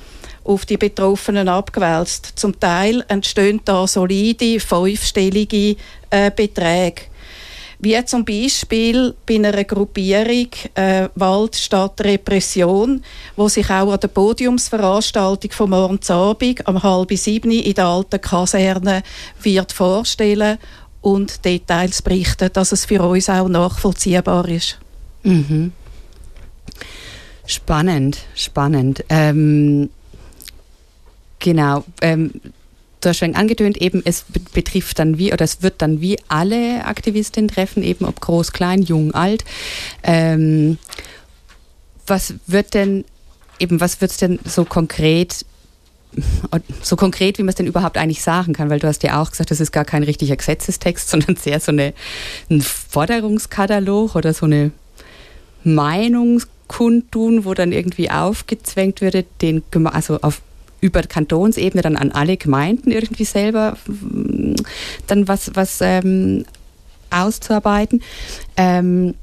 auf 0.44 0.66
die 0.66 0.78
Betroffenen 0.78 1.50
abgewälzt. 1.50 2.34
Zum 2.36 2.60
Teil 2.60 3.04
entstehen 3.08 3.62
da 3.66 3.86
solide 3.88 4.60
fünfstellige 4.60 5.76
äh, 6.10 6.32
Beträge 6.34 7.04
wie 7.80 8.04
zum 8.06 8.26
Beispiel 8.26 9.14
bei 9.26 9.36
einer 9.36 9.64
Gruppierung 9.64 10.50
äh, 10.74 11.10
Wald 11.16 11.56
statt 11.56 12.02
Repression, 12.02 13.04
wo 13.36 13.48
sich 13.48 13.70
auch 13.70 13.92
an 13.92 14.00
der 14.00 14.08
Podiumsveranstaltung 14.08 15.52
vom 15.52 15.70
Morgensabend 15.70 16.68
am 16.68 16.82
halb 16.82 17.12
sieben 17.14 17.52
in 17.52 17.74
der 17.74 17.86
alten 17.86 18.20
Kaserne 18.20 19.04
wird 19.42 19.72
vorstellen 19.72 20.58
und 21.02 21.46
Details 21.46 22.02
berichten, 22.02 22.50
dass 22.52 22.72
es 22.72 22.86
für 22.86 23.02
uns 23.04 23.30
auch 23.30 23.48
nachvollziehbar 23.48 24.48
ist. 24.50 24.80
Mhm. 25.24 25.72
Spannend, 27.46 28.18
spannend. 28.36 29.06
Ähm, 29.08 29.90
genau. 31.40 31.86
Ähm, 32.02 32.32
du 33.02 33.10
hast 33.10 33.18
schon 33.18 33.36
angedöhnt, 33.36 33.78
eben 33.78 34.02
es 34.06 34.26
betrifft 34.54 35.00
dann 35.00 35.18
wie, 35.18 35.34
oder 35.34 35.44
es 35.44 35.62
wird 35.62 35.82
dann 35.82 36.02
wie 36.02 36.18
alle 36.28 36.86
Aktivistinnen 36.86 37.50
treffen, 37.50 37.84
eben 37.84 38.06
ob 38.06 38.20
groß, 38.20 38.52
klein, 38.52 38.82
jung, 38.82 39.14
alt. 39.14 39.44
Ähm, 40.04 40.78
was 42.06 42.36
wird 42.48 42.74
denn, 42.74 43.06
eben, 43.60 43.80
was 43.80 44.02
wird 44.02 44.12
es 44.12 44.18
denn 44.18 44.40
so 44.46 44.66
konkret 44.66 45.46
so 46.82 46.96
konkret, 46.96 47.38
wie 47.38 47.44
man 47.44 47.50
es 47.50 47.56
denn 47.56 47.68
überhaupt 47.68 47.98
eigentlich 47.98 48.24
sagen 48.24 48.54
kann, 48.54 48.70
weil 48.70 48.80
du 48.80 48.88
hast 48.88 49.04
ja 49.04 49.22
auch 49.22 49.30
gesagt, 49.30 49.52
das 49.52 49.60
ist 49.60 49.72
gar 49.72 49.86
kein 49.86 50.04
richtiger 50.04 50.36
Gesetzestext, 50.36 51.10
sondern 51.12 51.36
sehr 51.36 51.60
so 51.60 51.72
eine, 51.72 51.94
ein 52.50 52.62
Forderungskatalog 52.62 54.16
oder 54.16 54.34
so 54.34 54.46
eine 54.46 54.72
Meinungskundtun, 55.64 57.46
wo 57.46 57.54
dann 57.54 57.72
irgendwie 57.72 58.10
aufgezwängt 58.10 59.02
würde, 59.02 59.26
den, 59.42 59.64
also 59.86 60.20
auf 60.22 60.42
über 60.82 61.02
Kantonsebene 61.02 61.82
dann 61.82 61.98
an 61.98 62.12
alle 62.12 62.38
Gemeinden 62.38 62.92
irgendwie 62.92 63.26
selber 63.26 63.78
mm, 63.88 64.56
dann 65.08 65.28
was, 65.28 65.52
was 65.56 65.80
ähm, 65.82 66.46
auszuarbeiten. 67.10 68.02
Ähm, 68.56 69.16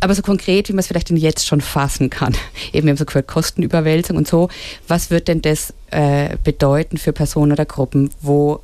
aber 0.00 0.14
so 0.14 0.22
konkret, 0.22 0.68
wie 0.68 0.72
man 0.72 0.80
es 0.80 0.86
vielleicht 0.86 1.08
denn 1.08 1.16
jetzt 1.16 1.46
schon 1.46 1.62
fassen 1.62 2.10
kann. 2.10 2.36
Eben, 2.72 2.86
wir 2.86 2.90
haben 2.90 2.98
so 2.98 3.06
gehört, 3.06 3.26
Kostenüberwälzung 3.26 4.16
und 4.16 4.28
so. 4.28 4.50
Was 4.86 5.10
wird 5.10 5.28
denn 5.28 5.40
das 5.40 5.72
äh, 5.90 6.36
bedeuten 6.44 6.98
für 6.98 7.12
Personen 7.12 7.52
oder 7.52 7.64
Gruppen, 7.64 8.10
wo 8.20 8.60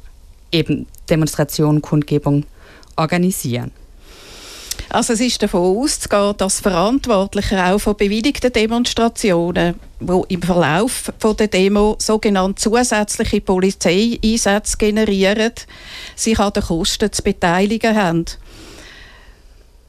eben 0.53 0.87
Demonstrationen, 1.09 1.81
Kundgebung 1.81 2.45
organisieren? 2.97 3.71
Also 4.93 5.13
es 5.13 5.21
ist 5.21 5.41
davon 5.41 5.79
auszugehen, 5.79 6.35
dass 6.37 6.61
Verantwortliche 6.61 7.65
auch 7.65 7.79
von 7.79 7.97
bewilligten 7.97 8.53
Demonstrationen, 8.53 9.77
wo 10.01 10.25
im 10.29 10.43
Verlauf 10.43 11.13
von 11.21 11.37
der 11.37 11.47
Demo 11.47 11.95
sogenannte 12.01 12.61
zusätzliche 12.61 13.41
Polizeieinsätze 13.41 14.77
generieren, 14.79 15.53
sich 16.17 16.41
an 16.41 16.53
den 16.53 16.65
Kosten 16.65 17.13
zu 17.13 17.23
beteiligen 17.23 17.95
haben. 17.95 18.25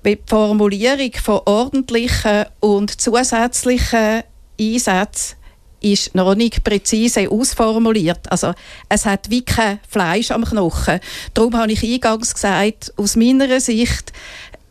Die 0.06 0.20
Formulierung 0.28 1.14
von 1.14 1.42
ordentlichen 1.46 2.46
und 2.60 3.02
zusätzlichen 3.02 4.22
Einsätzen 4.60 5.36
ist 5.82 6.14
noch 6.14 6.36
nicht 6.36 6.64
präzise 6.64 7.30
ausformuliert. 7.30 8.32
Also 8.32 8.54
es 8.88 9.06
hat 9.06 9.30
wie 9.30 9.44
kein 9.44 9.80
Fleisch 9.90 10.30
am 10.30 10.46
Knochen. 10.46 11.00
Darum 11.34 11.58
habe 11.58 11.72
ich 11.72 11.84
eingangs 11.84 12.36
gesagt, 12.36 12.94
aus 12.98 13.16
meiner 13.16 13.60
Sicht 13.60 14.14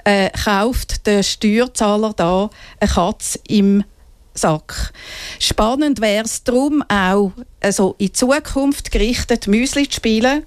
äh, 0.04 0.30
kauft 0.30 1.06
der 1.06 1.22
Steuerzahler 1.22 2.12
da 2.14 2.50
eine 2.78 2.90
Katze 2.90 3.38
im 3.48 3.84
Sack. 4.34 4.92
Spannend 5.38 6.00
wäre 6.00 6.24
es 6.24 6.44
darum 6.44 6.82
auch, 6.88 7.32
also 7.60 7.94
in 7.98 8.14
Zukunft 8.14 8.90
gerichtet 8.90 9.46
Müsli 9.46 9.88
zu 9.88 9.96
spielen 9.96 10.44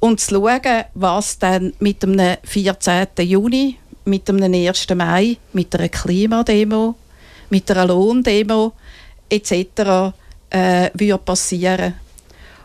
und 0.00 0.20
zu 0.20 0.34
schauen, 0.34 0.84
was 0.94 1.38
dann 1.38 1.72
mit 1.78 2.02
dem 2.02 2.20
14. 2.42 3.06
Juni, 3.20 3.78
mit 4.04 4.28
dem 4.28 4.42
1. 4.42 4.86
Mai, 4.94 5.38
mit 5.52 5.74
einer 5.74 5.88
Klimademo, 5.88 6.96
mit 7.50 7.70
einer 7.70 7.86
Lohndemo 7.86 8.72
etc. 9.30 10.14
Äh, 10.50 10.90
würde 10.94 11.18
passieren. 11.18 11.94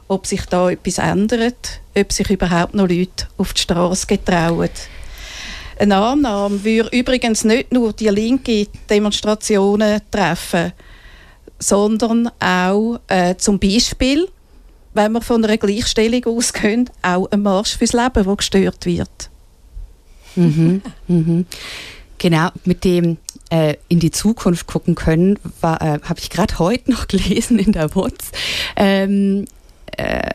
Ob 0.10 0.26
sich 0.26 0.46
da 0.46 0.70
etwas 0.70 1.00
ändert, 1.00 1.82
ob 1.96 2.12
sich 2.12 2.30
überhaupt 2.30 2.74
noch 2.74 2.88
Leute 2.88 3.28
auf 3.38 3.54
die 3.54 3.62
Straße 3.62 4.08
getrauen. 4.08 4.70
Eine 5.80 5.98
Annahme 5.98 6.64
würde 6.64 6.96
übrigens 6.98 7.44
nicht 7.44 7.72
nur 7.72 7.94
die 7.94 8.08
linke 8.08 8.68
Demonstrationen 8.90 10.02
treffen, 10.12 10.74
sondern 11.60 12.30
auch 12.40 13.00
äh, 13.08 13.36
zum 13.38 13.60
Beispiel, 13.60 14.28
wenn 14.94 15.12
wir 15.12 15.22
von 15.22 15.44
einer 15.44 15.58
Gleichstellung 15.58 16.26
ausgehen, 16.26 16.90
auch 17.02 17.30
ein 17.32 17.42
Marsch 17.42 17.78
fürs 17.78 17.94
Leben, 17.94 18.24
der 18.24 18.36
gestört 18.36 18.86
wird. 18.86 19.30
Mhm, 20.36 20.82
mhm. 21.08 21.46
Genau, 22.18 22.50
mit 22.66 22.84
dem 22.84 23.18
äh, 23.50 23.76
in 23.90 24.00
die 24.00 24.12
Zukunft 24.12 24.68
gucken 24.68 24.96
können, 24.96 25.38
äh, 25.62 25.68
habe 25.68 26.20
ich 26.20 26.30
gerade 26.30 26.58
heute 26.60 26.92
noch 26.92 27.08
gelesen 27.08 27.60
in 27.60 27.72
der 27.72 27.94
WOTS. 27.96 28.32
Ähm, 28.76 29.46
äh, 29.98 30.30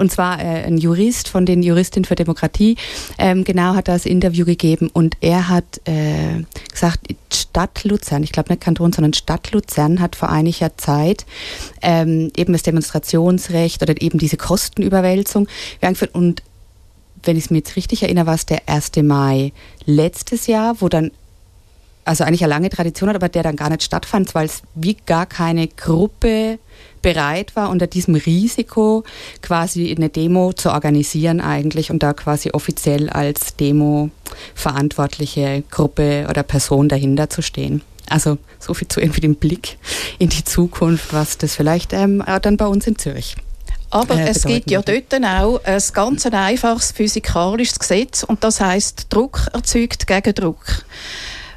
und 0.00 0.10
zwar 0.10 0.40
äh, 0.40 0.64
ein 0.64 0.78
Jurist 0.78 1.28
von 1.28 1.46
den 1.46 1.62
Juristinnen 1.62 2.04
für 2.04 2.14
Demokratie, 2.14 2.76
ähm, 3.18 3.44
genau 3.44 3.74
hat 3.74 3.86
das 3.86 4.06
Interview 4.06 4.44
gegeben 4.44 4.90
und 4.92 5.16
er 5.20 5.48
hat 5.48 5.80
äh, 5.84 6.42
gesagt, 6.70 7.00
Stadt 7.32 7.84
Luzern, 7.84 8.22
ich 8.22 8.32
glaube 8.32 8.50
nicht 8.50 8.62
Kanton, 8.62 8.92
sondern 8.92 9.12
Stadt 9.12 9.52
Luzern 9.52 10.00
hat 10.00 10.16
vor 10.16 10.30
einiger 10.30 10.76
Zeit 10.76 11.26
ähm, 11.82 12.32
eben 12.36 12.52
das 12.52 12.62
Demonstrationsrecht 12.62 13.82
oder 13.82 14.00
eben 14.00 14.18
diese 14.18 14.36
Kostenüberwälzung 14.36 15.46
eingeführt 15.80 16.14
und 16.14 16.42
wenn 17.22 17.36
ich 17.36 17.44
es 17.44 17.50
mir 17.50 17.58
jetzt 17.58 17.76
richtig 17.76 18.02
erinnere, 18.02 18.26
war 18.26 18.34
es 18.34 18.46
der 18.46 18.62
1. 18.66 18.92
Mai 19.02 19.52
letztes 19.84 20.46
Jahr, 20.46 20.80
wo 20.80 20.88
dann 20.88 21.10
also 22.04 22.24
eigentlich 22.24 22.42
eine 22.42 22.50
lange 22.50 22.70
Tradition 22.70 23.08
hat, 23.08 23.16
aber 23.16 23.28
der 23.28 23.42
dann 23.42 23.56
gar 23.56 23.70
nicht 23.70 23.82
stattfand, 23.82 24.34
weil 24.34 24.46
es 24.46 24.62
wie 24.74 24.96
gar 25.06 25.26
keine 25.26 25.68
Gruppe 25.68 26.58
bereit 27.02 27.56
war, 27.56 27.70
unter 27.70 27.86
diesem 27.86 28.14
Risiko 28.14 29.04
quasi 29.42 29.94
eine 29.94 30.08
Demo 30.08 30.52
zu 30.52 30.70
organisieren 30.70 31.40
eigentlich 31.40 31.90
und 31.90 32.02
da 32.02 32.12
quasi 32.12 32.50
offiziell 32.50 33.08
als 33.08 33.56
Demo 33.56 34.10
verantwortliche 34.54 35.62
Gruppe 35.70 36.26
oder 36.28 36.42
Person 36.42 36.88
dahinter 36.88 37.30
zu 37.30 37.42
stehen. 37.42 37.82
Also 38.08 38.38
so 38.58 38.74
viel 38.74 38.88
zu 38.88 39.00
irgendwie 39.00 39.20
dem 39.20 39.36
Blick 39.36 39.78
in 40.18 40.28
die 40.28 40.44
Zukunft, 40.44 41.12
was 41.12 41.38
das 41.38 41.54
vielleicht 41.54 41.92
ähm, 41.92 42.22
dann 42.42 42.56
bei 42.56 42.66
uns 42.66 42.86
in 42.86 42.98
Zürich 42.98 43.36
aber 43.90 44.14
äh, 44.14 44.28
es 44.28 44.44
gibt 44.44 44.70
ja 44.70 44.82
dort 44.82 45.24
auch 45.24 45.60
ein 45.64 45.82
ganz 45.92 46.26
einfaches 46.26 46.92
physikalisches 46.92 47.78
Gesetz 47.78 48.22
und 48.22 48.42
das 48.44 48.60
heißt 48.60 49.06
Druck 49.10 49.48
erzeugt 49.52 50.06
Gegendruck. 50.06 50.84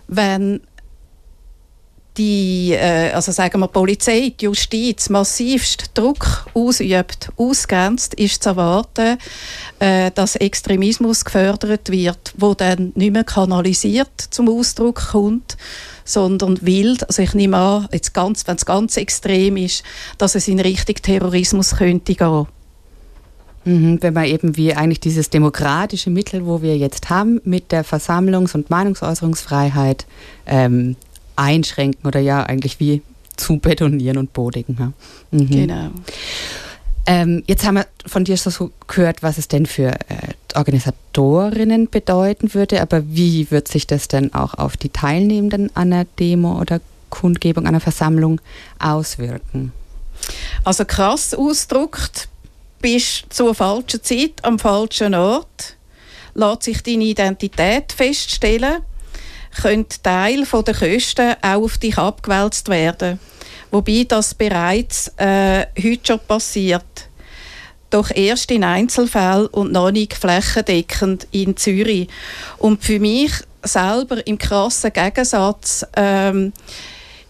Wenn 0.07 0.61
die, 2.17 2.73
äh, 2.73 3.11
also 3.11 3.31
sagen 3.31 3.59
wir, 3.59 3.67
Polizei, 3.67 4.33
die 4.39 4.45
Justiz 4.45 5.09
massivst 5.09 5.91
Druck 5.93 6.45
ausübt, 6.53 7.31
ausgrenzt, 7.37 8.13
ist 8.15 8.43
zu 8.43 8.49
erwarten, 8.49 9.17
äh, 9.79 10.11
dass 10.11 10.35
Extremismus 10.35 11.25
gefördert 11.25 11.89
wird, 11.89 12.33
wo 12.37 12.53
dann 12.53 12.91
nicht 12.95 13.13
mehr 13.13 13.23
kanalisiert 13.23 14.21
zum 14.29 14.49
Ausdruck 14.49 15.11
kommt, 15.11 15.57
sondern 16.05 16.59
wild. 16.61 17.07
Also 17.07 17.21
ich 17.21 17.33
nehme 17.33 17.57
an, 17.57 17.87
wenn 17.91 18.55
es 18.55 18.65
ganz 18.65 18.97
extrem 18.97 19.57
ist, 19.57 19.83
dass 20.17 20.35
es 20.35 20.47
in 20.47 20.59
Richtung 20.59 20.95
Terrorismus 20.95 21.77
könnte 21.77 22.15
gehen. 22.15 22.47
Mhm, 23.65 23.99
wenn 24.01 24.13
man 24.13 24.25
eben 24.25 24.57
wie 24.57 24.73
eigentlich 24.73 24.99
dieses 24.99 25.29
demokratische 25.29 26.09
Mittel, 26.09 26.45
wo 26.45 26.61
wir 26.61 26.77
jetzt 26.77 27.09
haben, 27.09 27.39
mit 27.45 27.71
der 27.71 27.85
Versammlungs- 27.85 28.55
und 28.55 28.69
Meinungsäußerungsfreiheit 28.69 30.05
ähm, 30.45 30.95
einschränken 31.35 32.05
oder 32.05 32.19
ja 32.19 32.43
eigentlich 32.43 32.79
wie 32.79 33.01
zu 33.35 33.57
betonieren 33.57 34.17
und 34.17 34.33
bodigen. 34.33 34.77
Ja. 34.79 34.93
Mhm. 35.31 35.49
Genau. 35.49 35.89
Ähm, 37.05 37.43
jetzt 37.47 37.65
haben 37.65 37.75
wir 37.75 37.87
von 38.05 38.23
dir 38.23 38.37
so 38.37 38.71
gehört, 38.87 39.23
was 39.23 39.37
es 39.37 39.49
denn 39.49 39.65
für 39.65 39.89
äh, 39.89 40.33
Organisatorinnen 40.55 41.89
bedeuten 41.89 42.53
würde, 42.53 42.81
aber 42.81 43.03
wie 43.07 43.51
wird 43.51 43.67
sich 43.67 43.87
das 43.87 44.07
denn 44.07 44.33
auch 44.33 44.53
auf 44.53 44.77
die 44.77 44.89
Teilnehmenden 44.89 45.75
einer 45.75 46.05
Demo 46.05 46.59
oder 46.59 46.79
Kundgebung, 47.09 47.65
einer 47.65 47.81
Versammlung 47.81 48.39
auswirken? 48.79 49.73
Also 50.63 50.85
krass 50.85 51.33
ausgedrückt, 51.33 52.29
bist 52.83 53.25
zur 53.29 53.55
falschen 53.55 54.03
Zeit 54.03 54.43
am 54.43 54.59
falschen 54.59 55.15
Ort, 55.15 55.77
lässt 56.35 56.63
sich 56.63 56.83
deine 56.83 57.05
Identität 57.05 57.93
feststellen 57.93 58.83
können 59.61 59.85
Teil 60.01 60.45
der 60.45 60.73
Kosten 60.73 61.35
auch 61.41 61.63
auf 61.63 61.77
dich 61.77 61.97
abgewälzt 61.97 62.69
werden. 62.69 63.19
Wobei 63.71 64.05
das 64.07 64.33
bereits 64.33 65.11
äh, 65.17 65.65
heute 65.81 65.99
schon 66.05 66.19
passiert. 66.27 66.83
Doch 67.89 68.09
erst 68.13 68.51
in 68.51 68.63
Einzelfällen 68.63 69.47
und 69.47 69.71
noch 69.71 69.91
nicht 69.91 70.15
flächendeckend 70.15 71.27
in 71.31 71.55
Zürich. 71.55 72.07
Und 72.57 72.83
für 72.83 72.99
mich 72.99 73.31
selber 73.61 74.25
im 74.25 74.37
krassen 74.37 74.91
Gegensatz 74.91 75.85
ähm, 75.95 76.53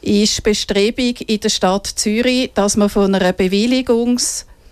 ist 0.02 0.44
Bestrebung 0.44 1.16
in 1.28 1.40
der 1.40 1.50
Stadt 1.50 1.88
Zürich, 1.88 2.52
dass 2.54 2.78
man 2.78 2.90
von 2.90 3.14
einer 3.14 3.26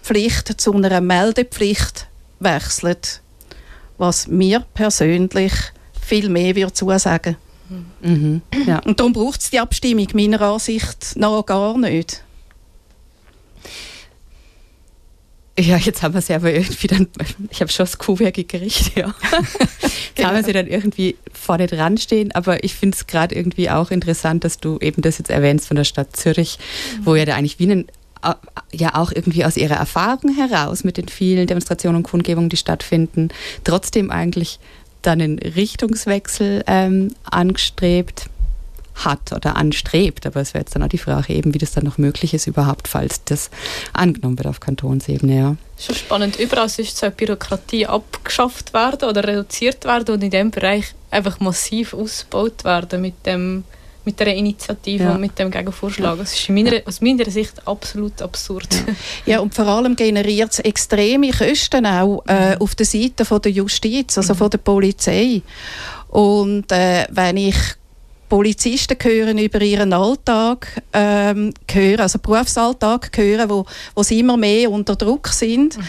Bewilligungspflicht 0.01 0.59
zu 0.59 0.73
einer 0.73 1.01
Meldepflicht 1.01 2.07
wechselt. 2.39 3.21
Was 3.97 4.27
mir 4.27 4.65
persönlich 4.73 5.53
viel 6.01 6.29
mehr 6.29 6.55
würde 6.55 6.73
zusagen. 6.73 7.35
Mhm. 8.01 8.41
Ja. 8.65 8.79
Und 8.79 8.99
darum 8.99 9.13
braucht 9.13 9.41
es 9.41 9.49
die 9.49 9.59
Abstimmung 9.59 10.07
meiner 10.13 10.41
Ansicht 10.41 11.15
nach 11.15 11.45
gar 11.45 11.77
nicht. 11.77 12.23
Ja, 15.59 15.77
jetzt 15.77 16.01
haben 16.01 16.13
wir 16.13 16.21
sie 16.21 16.33
aber 16.33 16.51
irgendwie 16.51 16.87
dann, 16.87 17.07
ich 17.51 17.61
habe 17.61 17.71
schon 17.71 17.85
das 17.85 17.97
Kuhwerk 17.97 18.33
gekriegt, 18.35 18.95
ja. 18.95 19.13
Jetzt 19.81 20.15
genau. 20.15 20.29
haben 20.29 20.35
wir 20.37 20.43
sie 20.43 20.53
dann 20.53 20.67
irgendwie 20.67 21.17
vorne 21.33 21.67
dran 21.67 21.97
stehen, 21.97 22.31
aber 22.31 22.63
ich 22.63 22.73
finde 22.73 22.95
es 22.95 23.05
gerade 23.05 23.35
irgendwie 23.35 23.69
auch 23.69 23.91
interessant, 23.91 24.43
dass 24.43 24.59
du 24.59 24.79
eben 24.79 25.01
das 25.01 25.17
jetzt 25.17 25.29
erwähnst 25.29 25.67
von 25.67 25.75
der 25.75 25.83
Stadt 25.83 26.15
Zürich, 26.15 26.57
mhm. 26.97 27.05
wo 27.05 27.15
ja 27.15 27.25
da 27.25 27.35
eigentlich 27.35 27.59
wie 27.59 27.71
ein 27.71 27.85
ja 28.71 28.95
auch 28.95 29.11
irgendwie 29.11 29.45
aus 29.45 29.57
ihrer 29.57 29.75
Erfahrung 29.75 30.35
heraus 30.35 30.83
mit 30.83 30.97
den 30.97 31.07
vielen 31.07 31.47
Demonstrationen 31.47 31.97
und 31.97 32.03
Kundgebungen, 32.03 32.49
die 32.49 32.57
stattfinden, 32.57 33.29
trotzdem 33.63 34.11
eigentlich 34.11 34.59
dann 35.01 35.21
einen 35.21 35.39
Richtungswechsel 35.39 36.63
ähm, 36.67 37.13
angestrebt 37.23 38.25
hat 38.95 39.33
oder 39.33 39.55
anstrebt. 39.55 40.25
Aber 40.25 40.41
es 40.41 40.53
wäre 40.53 40.63
jetzt 40.63 40.75
dann 40.75 40.83
auch 40.83 40.89
die 40.89 40.97
Frage 40.97 41.33
eben, 41.33 41.53
wie 41.53 41.57
das 41.57 41.71
dann 41.71 41.85
noch 41.85 41.97
möglich 41.97 42.33
ist 42.33 42.47
überhaupt, 42.47 42.87
falls 42.87 43.23
das 43.23 43.49
angenommen 43.93 44.37
wird 44.37 44.47
auf 44.47 44.59
Kantonsebene. 44.59 45.35
Ja. 45.35 45.55
Schon 45.77 45.95
spannend. 45.95 46.39
Überall 46.39 46.65
ist 46.65 46.97
so 46.97 47.09
Bürokratie 47.09 47.87
abgeschafft 47.87 48.73
werden 48.73 49.09
oder 49.09 49.23
reduziert 49.23 49.85
werden 49.85 50.15
und 50.15 50.23
in 50.23 50.31
dem 50.31 50.51
Bereich 50.51 50.93
einfach 51.09 51.39
massiv 51.39 51.93
ausgebaut 51.93 52.63
werden 52.63 53.01
mit 53.01 53.25
dem 53.25 53.63
mit 54.03 54.19
der 54.19 54.35
Initiative 54.35 55.03
ja. 55.03 55.11
und 55.13 55.21
mit 55.21 55.37
dem 55.37 55.51
Gegenvorschlag. 55.51 56.17
Das 56.17 56.33
ist 56.33 56.49
meiner, 56.49 56.81
aus 56.85 57.01
meiner 57.01 57.29
Sicht 57.29 57.67
absolut 57.67 58.21
absurd. 58.21 58.67
Ja, 58.73 58.93
ja 59.33 59.39
und 59.39 59.53
vor 59.53 59.67
allem 59.67 59.95
generiert 59.95 60.51
es 60.51 60.59
extreme 60.59 61.31
Kosten 61.31 61.85
auch 61.85 62.23
äh, 62.27 62.55
mhm. 62.55 62.61
auf 62.61 62.75
der 62.75 62.85
Seite 62.85 63.25
von 63.25 63.41
der 63.41 63.51
Justiz, 63.51 64.17
also 64.17 64.33
mhm. 64.33 64.37
von 64.37 64.49
der 64.49 64.57
Polizei. 64.57 65.41
Und 66.09 66.71
äh, 66.71 67.05
wenn 67.09 67.37
ich 67.37 67.55
Polizisten 68.27 68.97
hören 69.01 69.37
über 69.37 69.61
ihren 69.61 69.91
Alltag 69.91 70.81
ähm, 70.93 71.53
hören, 71.69 71.99
also 71.99 72.17
Berufsalltag 72.17 73.11
hören, 73.17 73.49
wo, 73.49 73.65
wo 73.93 74.03
sie 74.03 74.19
immer 74.19 74.37
mehr 74.37 74.71
unter 74.71 74.95
Druck 74.95 75.27
sind, 75.27 75.77
mhm. 75.77 75.83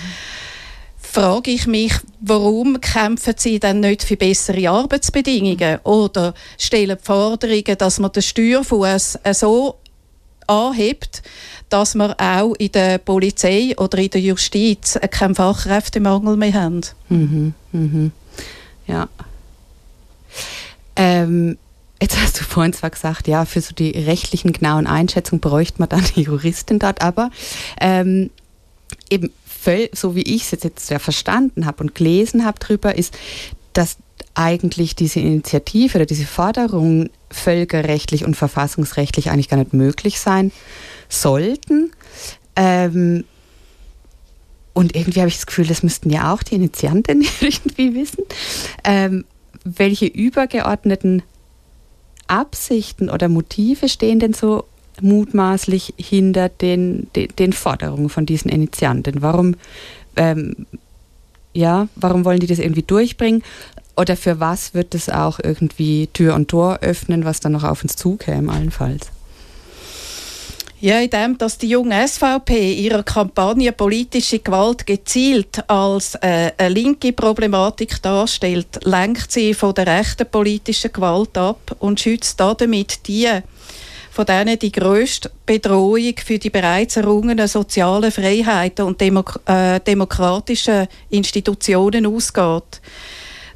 Frage 1.13 1.51
ich 1.51 1.67
mich, 1.67 1.93
warum 2.21 2.81
kämpfen 2.81 3.35
sie 3.37 3.61
dann 3.61 3.81
nicht 3.81 4.03
für 4.03 4.17
bessere 4.17 4.71
Arbeitsbedingungen 4.71 5.79
oder 5.85 6.33
stellen 6.57 6.97
Forderungen, 7.01 7.77
dass 7.77 7.99
man 7.99 8.13
den 8.13 8.23
Steuerfuß 8.23 9.19
so 9.33 9.77
anhebt, 10.47 11.23
dass 11.69 11.95
wir 11.95 12.19
auch 12.19 12.55
in 12.55 12.73
der 12.73 12.97
Polizei 12.97 13.75
oder 13.77 13.99
in 13.99 14.09
der 14.09 14.23
Justiz 14.23 14.99
keinen 15.11 15.35
Fachkräftemangel 15.35 16.37
mehr 16.37 16.55
haben. 16.55 16.81
Mhm, 17.11 17.55
mhm. 17.73 18.13
Ja. 18.87 19.09
Ähm, 20.97 21.59
Jetzt 22.01 22.21
hast 22.21 22.41
du 22.41 22.43
vorhin 22.43 22.73
zwar 22.73 22.91
gesagt, 22.91 23.29
ja, 23.29 23.45
für 23.45 23.61
so 23.61 23.77
die 23.77 23.91
rechtlichen 23.91 24.53
genauen 24.53 24.89
Einschätzungen 24.89 25.41
bräuchte 25.41 25.79
man 25.79 25.89
dann 25.89 26.01
eine 26.01 26.25
Juristin 26.25 26.81
dort, 26.81 27.01
aber 27.01 27.31
ähm, 27.81 28.31
eben 29.09 29.31
so 29.93 30.15
wie 30.15 30.23
ich 30.23 30.43
es 30.43 30.51
jetzt, 30.51 30.65
jetzt 30.65 30.93
verstanden 31.03 31.67
habe 31.67 31.85
und 31.85 31.95
gelesen 31.95 32.45
habe 32.45 32.59
drüber, 32.59 32.97
ist, 32.97 33.17
dass 33.73 33.97
eigentlich 34.35 34.97
diese 34.97 35.21
Initiative 35.21 35.99
oder 35.99 36.07
diese 36.07 36.25
Forderungen 36.25 37.11
völkerrechtlich 37.31 38.25
und 38.25 38.37
verfassungsrechtlich 38.37 39.31
eigentlich 39.31 39.49
gar 39.49 39.59
nicht 39.59 39.73
möglich 39.73 40.21
sein 40.21 40.53
sollten. 41.09 41.93
Ähm, 42.57 43.25
und 44.75 44.97
irgendwie 44.97 45.21
habe 45.21 45.29
ich 45.29 45.37
das 45.37 45.47
Gefühl, 45.47 45.67
das 45.67 45.83
müssten 45.83 46.11
ja 46.11 46.33
auch 46.33 46.43
die 46.43 46.55
Initianten 46.55 47.27
irgendwie 47.41 47.95
wissen, 47.95 48.25
ähm, 48.85 49.25
welche 49.65 50.07
übergeordneten 50.07 51.23
Absichten 52.27 53.11
oder 53.11 53.29
Motive 53.29 53.89
stehen 53.89 54.19
denn 54.19 54.33
so 54.33 54.65
mutmaßlich 55.01 55.95
hinter 55.97 56.49
den, 56.49 57.09
den, 57.17 57.29
den 57.39 57.53
Forderungen 57.53 58.09
von 58.09 58.27
diesen 58.27 58.51
Initianten? 58.51 59.23
Warum, 59.23 59.57
ähm, 60.17 60.67
ja, 61.53 61.89
warum 61.97 62.25
wollen 62.25 62.41
die 62.41 62.47
das 62.47 62.59
irgendwie 62.59 62.83
durchbringen? 62.83 63.43
Oder 63.97 64.17
für 64.17 64.41
was 64.41 64.75
wird 64.75 64.95
es 64.95 65.09
auch 65.09 65.39
irgendwie 65.43 66.09
Tür 66.13 66.35
und 66.35 66.49
Tor 66.49 66.79
öffnen, 66.81 67.25
was 67.25 67.41
dann 67.41 67.53
noch 67.53 67.65
auf 67.65 67.83
uns 67.83 67.97
zukäme, 67.97 68.51
allenfalls? 68.51 69.11
Ja, 70.83 70.99
in 70.99 71.11
dem, 71.11 71.39
dass 71.39 71.59
die 71.59 71.69
junge 71.69 72.09
SVP 72.09 72.73
ihre 72.73 73.05
Kampagne 73.05 73.71
politische 73.71 74.41
Gewalt 74.41 74.85
gezielt 74.85 75.63
als 75.71 76.17
äh, 76.17 76.51
eine 76.59 76.75
linke 76.75 77.13
Problematik 77.13 78.03
darstellt, 78.03 78.81
lenkt 78.83 79.31
sie 79.31 79.55
von 79.55 79.75
der 79.75 79.87
rechten 79.87 80.27
politischen 80.29 80.93
Gewalt 80.93 81.39
ab 81.39 81.77
und 81.79 82.01
schützt 82.01 82.41
damit 82.41 83.07
die, 83.07 83.29
von 84.13 84.27
denen 84.27 84.59
die 84.59 84.71
grösste 84.71 85.31
Bedrohung 85.47 86.15
für 86.23 86.39
die 86.39 86.51
bereits 86.51 86.99
errungenen 86.99 87.49
sozialen 87.49 88.13
Freiheiten 88.13 88.85
und 88.85 89.01
Demok 89.01 89.41
äh, 89.47 89.81
demokratischen 89.81 90.87
Institutionen 91.09 92.05
ausgeht. 92.05 92.83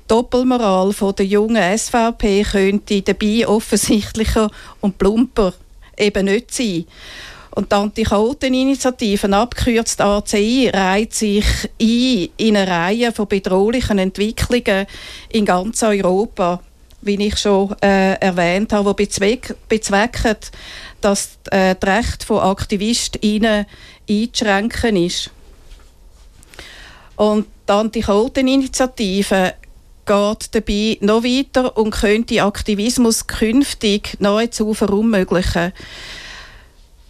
Doppelmoral 0.09 0.95
von 0.95 1.14
der 1.14 1.27
jungen 1.27 1.79
SVP 1.79 2.42
könnte 2.45 3.03
dabei 3.03 3.47
offensichtlicher 3.47 4.51
und 4.81 4.97
plumper 4.97 5.53
eben 5.99 6.25
nicht 6.25 6.55
sein. 6.55 6.87
Und 7.51 7.73
die 7.73 7.77
Anti-Chaoten-Initiative, 7.77 9.33
abgekürzt 9.33 10.01
ACI, 10.01 10.71
reiht 10.73 11.12
sich 11.12 11.45
ein 11.81 12.29
in 12.37 12.57
eine 12.57 12.71
Reihe 12.71 13.12
von 13.12 13.29
bedrohlichen 13.29 13.99
Entwicklungen 13.99 14.87
in 15.31 15.45
ganz 15.45 15.83
Europa, 15.83 16.62
wie 17.07 17.27
ich 17.27 17.38
schon 17.38 17.75
äh, 17.83 18.14
erwähnt 18.14 18.73
habe, 18.73 18.95
die 18.95 19.05
bezweck, 19.05 19.55
bezwecken, 19.69 20.37
dass 21.01 21.38
äh, 21.51 21.75
das 21.79 21.97
Recht 21.97 22.25
von 22.25 22.40
AktivistInnen 22.40 23.66
einzuschränken 24.09 24.97
ist. 24.97 25.31
Und 27.16 27.47
die 27.69 27.73
Anti-Chaoten-Initiative 27.73 29.55
geht 30.05 30.55
dabei 30.55 30.99
noch 31.01 31.25
weiter 31.25 31.77
und 31.77 31.90
könnte 31.90 32.42
Aktivismus 32.42 33.27
künftig 33.27 34.16
nahezu 34.21 34.75
verunmöglichen. 34.75 35.73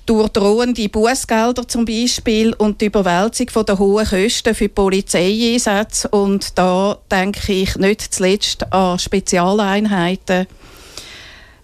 Durch 0.06 0.28
drohende 0.28 0.88
Bußgelder 0.88 1.66
zum 1.66 1.84
Beispiel 1.84 2.54
und 2.54 2.80
die 2.80 2.86
Überwälzung 2.86 3.50
von 3.50 3.66
der 3.66 3.78
hohen 3.78 4.06
Kosten 4.06 4.54
für 4.54 4.68
Polizeieinsätze 4.68 6.08
und 6.08 6.56
da 6.56 6.98
denke 7.10 7.52
ich 7.52 7.74
nicht 7.76 8.14
zuletzt 8.14 8.72
an 8.72 9.00
Spezialeinheiten 9.00 10.46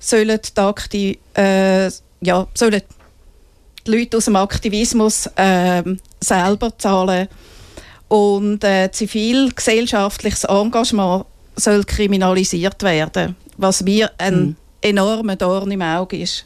sollen 0.02 0.40
die, 0.42 0.60
Akti 0.60 1.18
äh, 1.34 1.90
ja, 2.20 2.46
sollen 2.54 2.82
die 3.86 3.90
Leute 3.90 4.16
aus 4.16 4.24
dem 4.26 4.36
Aktivismus 4.36 5.26
äh, 5.36 5.82
selber 6.20 6.76
zahlen 6.76 7.28
und 8.08 8.62
äh, 8.64 8.90
zivilgesellschaftliches 8.90 10.44
Engagement 10.44 11.24
soll 11.56 11.84
kriminalisiert 11.84 12.82
werden, 12.82 13.36
was 13.56 13.82
mir 13.82 14.10
ein 14.18 14.34
mhm. 14.34 14.56
enormer 14.80 15.36
Dorn 15.36 15.70
im 15.70 15.82
Auge 15.82 16.18
ist. 16.18 16.44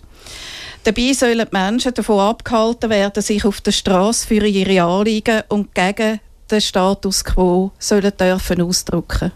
Dabei 0.87 1.12
sollen 1.14 1.44
die 1.51 1.57
Menschen 1.57 1.94
davon 1.94 2.20
abgehalten 2.20 2.90
werden, 2.90 3.20
sich 3.20 3.44
auf 3.44 3.61
der 3.61 3.72
Straße 3.72 4.25
für 4.25 4.46
ihre 4.46 4.83
Anliegen 4.85 5.42
und 5.49 5.75
gegen 5.75 6.20
den 6.49 6.61
Status 6.61 7.25
quo 7.25 7.72
sollen 7.77 8.12
dürfen 8.16 8.62
ausdrücken. 8.62 9.33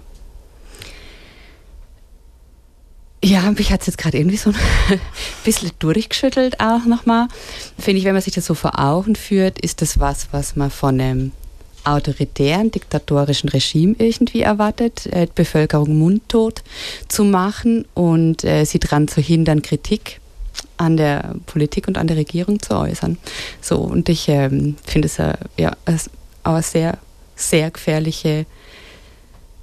Ja, 3.24 3.50
mich 3.50 3.72
hat 3.72 3.80
es 3.80 3.88
jetzt 3.88 3.98
gerade 3.98 4.18
irgendwie 4.18 4.36
so 4.36 4.50
ein 4.50 5.00
bisschen 5.44 5.72
durchgeschüttelt 5.80 6.60
auch 6.60 6.84
nochmal. 6.84 7.26
Finde 7.80 7.98
ich, 7.98 8.04
wenn 8.04 8.12
man 8.14 8.22
sich 8.22 8.34
das 8.34 8.46
so 8.46 8.54
vor 8.54 8.78
Augen 8.78 9.16
führt, 9.16 9.58
ist 9.58 9.82
das 9.82 9.98
was, 9.98 10.28
was 10.30 10.54
man 10.54 10.70
von 10.70 11.00
einem 11.00 11.32
autoritären, 11.82 12.70
diktatorischen 12.70 13.48
Regime 13.48 13.96
irgendwie 13.98 14.42
erwartet, 14.42 15.06
äh, 15.06 15.26
die 15.26 15.32
Bevölkerung 15.34 15.98
mundtot 15.98 16.62
zu 17.08 17.24
machen 17.24 17.86
und 17.94 18.44
äh, 18.44 18.64
sie 18.64 18.78
daran 18.78 19.08
zu 19.08 19.20
hindern, 19.20 19.62
Kritik 19.62 20.20
an 20.76 20.96
der 20.96 21.34
Politik 21.46 21.88
und 21.88 21.98
an 21.98 22.06
der 22.06 22.16
Regierung 22.16 22.60
zu 22.60 22.74
äußern. 22.74 23.18
So, 23.60 23.78
und 23.78 24.08
ich 24.08 24.28
ähm, 24.28 24.76
finde 24.84 25.06
es 25.06 25.18
äh, 25.18 25.34
ja, 25.56 25.76
auch 26.42 26.62
sehr, 26.62 26.98
sehr 27.36 27.70
gefährliche 27.70 28.46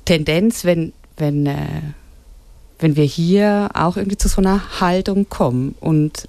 Tendenz, 0.06 0.64
wenn, 0.64 0.94
wenn, 1.18 1.46
äh, 1.46 1.82
wenn 2.80 2.96
wir 2.96 3.04
hier 3.04 3.70
auch 3.74 3.98
irgendwie 3.98 4.18
zu 4.18 4.28
so 4.28 4.42
einer 4.42 4.80
Haltung 4.80 5.28
kommen 5.30 5.76
und 5.80 6.28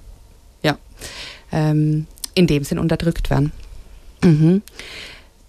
ja, 0.63 0.77
ähm, 1.51 2.07
in 2.33 2.47
dem 2.47 2.63
Sinn 2.63 2.79
unterdrückt 2.79 3.29
werden. 3.29 3.51
Mhm. 4.23 4.61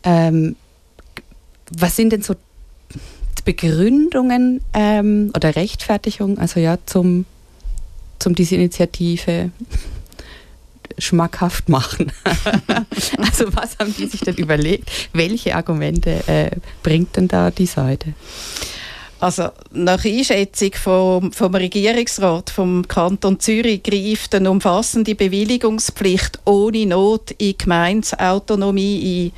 Ähm, 0.03 0.57
was 1.70 1.96
sind 1.96 2.12
denn 2.12 2.23
so 2.23 2.35
Begründungen 3.44 4.61
ähm, 4.75 5.33
oder 5.35 5.57
Rechtfertigungen, 5.57 6.38
also 6.38 6.61
ja, 6.61 6.79
zum, 6.87 7.25
zum 8.20 8.35
diese 8.35 8.54
Initiative 8.54 9.50
schmackhaft 10.98 11.68
machen? 11.68 12.12
also 13.18 13.54
was 13.54 13.78
haben 13.78 13.94
die 13.96 14.06
sich 14.06 14.20
denn 14.20 14.37
überlegt? 14.37 14.90
Welche 15.12 15.54
Argumente 15.56 16.22
äh, 16.26 16.50
bringt 16.83 17.16
denn 17.16 17.28
da 17.28 17.50
die 17.50 17.66
Seite? 17.66 18.14
Also 19.20 19.50
nach 19.70 20.02
Einschätzung 20.02 20.72
vom, 20.72 21.33
vom 21.33 21.54
Regierungsrat 21.54 22.48
vom 22.48 22.88
Kanton 22.88 23.38
Zürich 23.38 23.83
greift 23.83 24.35
eine 24.35 24.50
umfassende 24.50 25.14
Bewilligungspflicht 25.14 26.40
ohne 26.46 26.87
Not 26.87 27.33
in 27.33 27.54
Gemeinsautonomie 27.59 29.26
ein, 29.26 29.33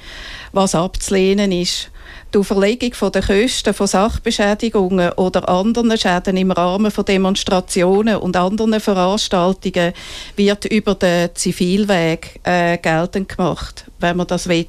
was 0.52 0.76
abzulehnen 0.76 1.50
ist. 1.50 1.90
Die 2.34 2.44
Verlegung 2.44 3.12
der 3.12 3.22
Kosten 3.22 3.74
von 3.74 3.86
Sachbeschädigungen 3.86 5.12
oder 5.12 5.48
anderen 5.48 5.96
Schäden 5.96 6.36
im 6.36 6.50
Rahmen 6.50 6.90
von 6.90 7.04
Demonstrationen 7.04 8.16
und 8.16 8.36
anderen 8.36 8.80
Veranstaltungen 8.80 9.92
wird 10.36 10.64
über 10.66 10.94
den 10.94 11.34
Zivilweg 11.34 12.40
äh, 12.44 12.78
geltend 12.78 13.28
gemacht, 13.28 13.84
wenn 14.00 14.16
man 14.16 14.26
das 14.26 14.48
will. 14.48 14.66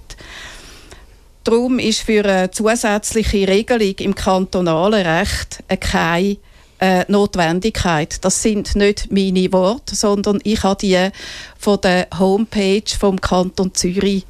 Darum 1.43 1.79
ist 1.79 2.01
für 2.01 2.23
eine 2.23 2.51
zusätzliche 2.51 3.47
Regelung 3.47 3.95
im 3.99 4.15
kantonalen 4.15 5.05
Recht 5.05 5.63
keine 5.79 6.37
äh, 6.79 7.05
Notwendigkeit. 7.07 8.23
Das 8.23 8.41
sind 8.41 8.75
nicht 8.75 9.11
meine 9.11 9.51
Worte, 9.51 9.95
sondern 9.95 10.39
ich 10.43 10.63
habe 10.63 10.79
die 10.81 11.09
von 11.57 11.81
der 11.81 12.07
Homepage 12.17 12.83
vom 12.97 13.19
Kanton 13.19 13.73
Zürich 13.73 14.25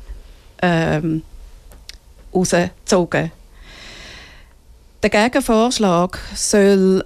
ähm, 0.61 1.21
rausgezogen. 2.33 3.31
Der 5.01 5.09
Gegenvorschlag 5.09 6.17
soll 6.33 7.03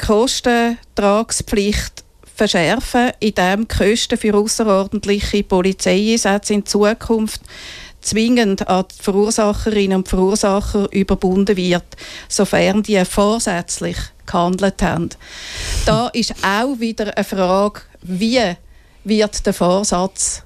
die 0.00 0.06
Kostentragspflicht 0.06 2.04
verschärfen, 2.34 3.10
indem 3.20 3.68
die 3.68 3.76
Kosten 3.76 4.16
für 4.16 4.34
außerordentliche 4.34 5.42
Polizeieinsätze 5.42 6.54
in 6.54 6.64
Zukunft 6.64 7.42
zwingend 8.00 8.66
an 8.68 8.84
die 8.90 9.02
Verursacherinnen 9.02 9.98
und 9.98 10.08
Verursacher 10.08 10.90
überbunden 10.92 11.56
wird, 11.56 11.84
sofern 12.28 12.82
die 12.82 13.04
vorsätzlich 13.04 13.98
gehandelt 14.24 14.80
haben. 14.82 15.10
Da 15.84 16.08
ist 16.08 16.34
auch 16.42 16.78
wieder 16.78 17.14
eine 17.16 17.24
Frage, 17.24 17.82
wie 18.02 18.40
wird 19.04 19.44
der 19.44 19.52
Vorsatz 19.52 20.42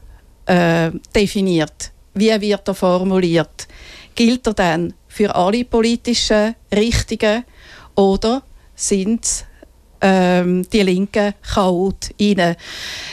äh, 0.47 0.91
definiert? 1.15 1.92
Wie 2.15 2.41
wird 2.41 2.69
er 2.69 2.75
formuliert? 2.75 3.69
Gilt 4.15 4.47
er 4.47 4.55
dann 4.55 4.95
für 5.09 5.35
alle 5.35 5.65
politischen 5.65 6.55
Richtungen 6.75 7.45
oder 7.95 8.43
sind 8.75 9.47
ähm, 10.01 10.67
die 10.71 10.83
linken 10.83 11.35
Chaot 11.43 12.11
rein? 12.21 12.57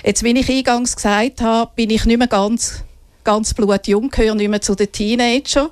Jetzt, 0.03 0.23
wie 0.23 0.37
ich 0.37 0.49
eingangs 0.49 0.95
gesagt 0.95 1.41
habe, 1.41 1.71
bin 1.75 1.89
ich 1.91 2.05
nicht 2.05 2.17
mehr 2.17 2.27
ganz, 2.27 2.83
ganz 3.23 3.53
blutjung, 3.53 4.09
gehöre 4.09 4.35
nicht 4.35 4.49
mehr 4.49 4.61
zu 4.61 4.75
den 4.75 4.91
Teenagern. 4.91 5.69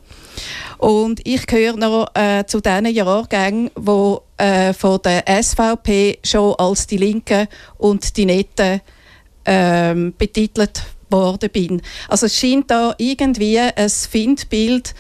Und 0.78 1.26
ich 1.28 1.46
gehöre 1.48 1.76
noch 1.76 2.08
äh, 2.14 2.46
zu 2.46 2.62
den 2.62 2.86
Jahrgängen, 2.86 3.72
die 3.76 4.44
äh, 4.44 4.74
von 4.74 5.00
der 5.04 5.24
SVP 5.44 6.20
schon 6.24 6.56
als 6.56 6.88
die 6.88 6.98
Linken 6.98 7.48
und 7.78 8.16
die 8.16 8.26
Netten 8.26 8.82
ähm, 9.46 10.14
betitelt 10.18 10.84
worden 11.10 11.50
bin. 11.50 11.82
Also 12.08 12.26
es 12.26 12.38
scheint 12.38 12.70
da 12.72 12.94
irgendwie 12.98 13.60
ein 13.60 13.90
Findbild 13.90 14.94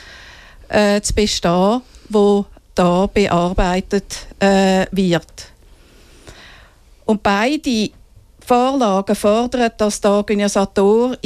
äh, 0.70 1.02
zu 1.02 1.13
bestehen, 1.13 1.82
wo 2.10 2.46
da 2.76 3.08
bearbeitet 3.08 4.28
äh, 4.39 4.86
wird. 4.91 5.52
Und 7.06 7.24
beide 7.24 7.89
Vorlagen 8.46 9.15
fordern, 9.15 9.72
dass 9.78 10.00
die 10.00 10.08
Organisatoren 10.08 11.17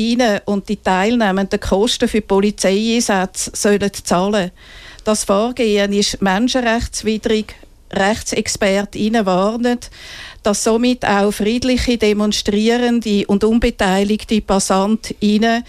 und 0.46 0.70
die 0.70 0.78
teilnehmenden 0.78 1.60
Kosten 1.60 2.08
für 2.08 2.22
Polizeieinsätze 2.22 3.52
sollen 3.54 3.91
zahlen 3.94 4.52
Das 5.04 5.24
Vorgehen 5.24 5.94
ist 5.94 6.22
menschenrechtswidrig. 6.22 7.56
Rechtsexpertinnen 7.92 9.26
warnen, 9.26 9.80
dass 10.44 10.64
somit 10.64 11.06
auch 11.06 11.32
friedliche 11.32 11.98
Demonstrierende 11.98 13.26
und 13.28 13.44
unbeteiligte 13.44 14.42
Passantinnen 14.42 15.64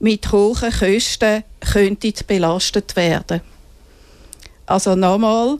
mit 0.00 0.30
hohen 0.30 0.70
Kosten 0.70 1.44
könnten 1.60 2.14
belastet 2.26 2.94
werden. 2.96 3.40
Also 4.66 4.94
nochmal, 4.94 5.58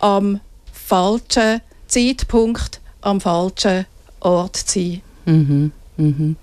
am 0.00 0.40
falschen 0.72 1.60
Zeitpunkt, 1.86 2.80
am 3.00 3.20
falschen 3.20 3.86
Ort 4.20 4.56
sein. 4.56 5.02
Mhm. 5.24 5.72
Mhm. 5.96 6.36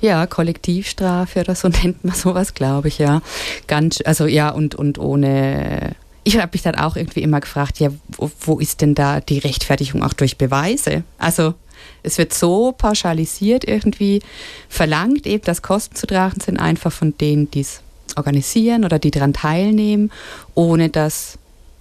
Ja, 0.00 0.26
Kollektivstrafe 0.26 1.40
oder 1.40 1.54
so 1.54 1.68
nennt 1.82 2.04
man 2.04 2.14
sowas, 2.14 2.54
glaube 2.54 2.88
ich, 2.88 2.98
ja. 2.98 3.22
Ganz, 3.66 4.00
also 4.04 4.26
ja, 4.26 4.50
und, 4.50 4.74
und 4.74 4.98
ohne 4.98 5.94
ich 6.24 6.38
habe 6.38 6.50
mich 6.52 6.62
dann 6.62 6.76
auch 6.76 6.96
irgendwie 6.96 7.22
immer 7.22 7.40
gefragt, 7.40 7.80
ja, 7.80 7.90
wo, 8.16 8.30
wo, 8.40 8.58
ist 8.58 8.80
denn 8.80 8.94
da 8.94 9.20
die 9.20 9.38
Rechtfertigung 9.38 10.02
auch 10.02 10.12
durch 10.12 10.38
Beweise? 10.38 11.04
Also 11.18 11.54
es 12.02 12.18
wird 12.18 12.32
so 12.32 12.72
pauschalisiert 12.72 13.64
irgendwie 13.64 14.22
verlangt, 14.68 15.26
eben, 15.26 15.44
dass 15.44 15.62
Kosten 15.62 15.96
zu 15.96 16.06
tragen 16.06 16.40
sind, 16.40 16.58
einfach 16.58 16.92
von 16.92 17.16
denen, 17.18 17.50
die 17.50 17.60
es 17.60 17.82
organisieren 18.16 18.84
oder 18.84 18.98
die 18.98 19.10
daran 19.10 19.32
teilnehmen, 19.32 20.12
ohne 20.54 20.88
dass 20.88 21.38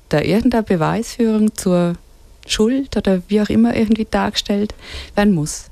da 0.09 0.21
irgendeine 0.21 0.63
Beweisführung 0.63 1.55
zur 1.55 1.95
Schuld 2.47 2.97
oder 2.97 3.21
wie 3.27 3.41
auch 3.41 3.49
immer 3.49 3.75
irgendwie 3.75 4.07
dargestellt 4.09 4.73
werden 5.15 5.33
muss. 5.33 5.65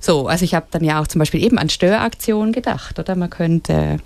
So, 0.00 0.26
also 0.26 0.44
ich 0.44 0.54
habe 0.54 0.66
dann 0.70 0.82
ja 0.82 1.00
auch 1.00 1.06
zum 1.06 1.20
Beispiel 1.20 1.42
eben 1.42 1.58
an 1.58 1.68
Störaktionen 1.68 2.52
gedacht, 2.52 2.98
oder 2.98 3.14
man 3.14 3.30
könnte 3.30 3.98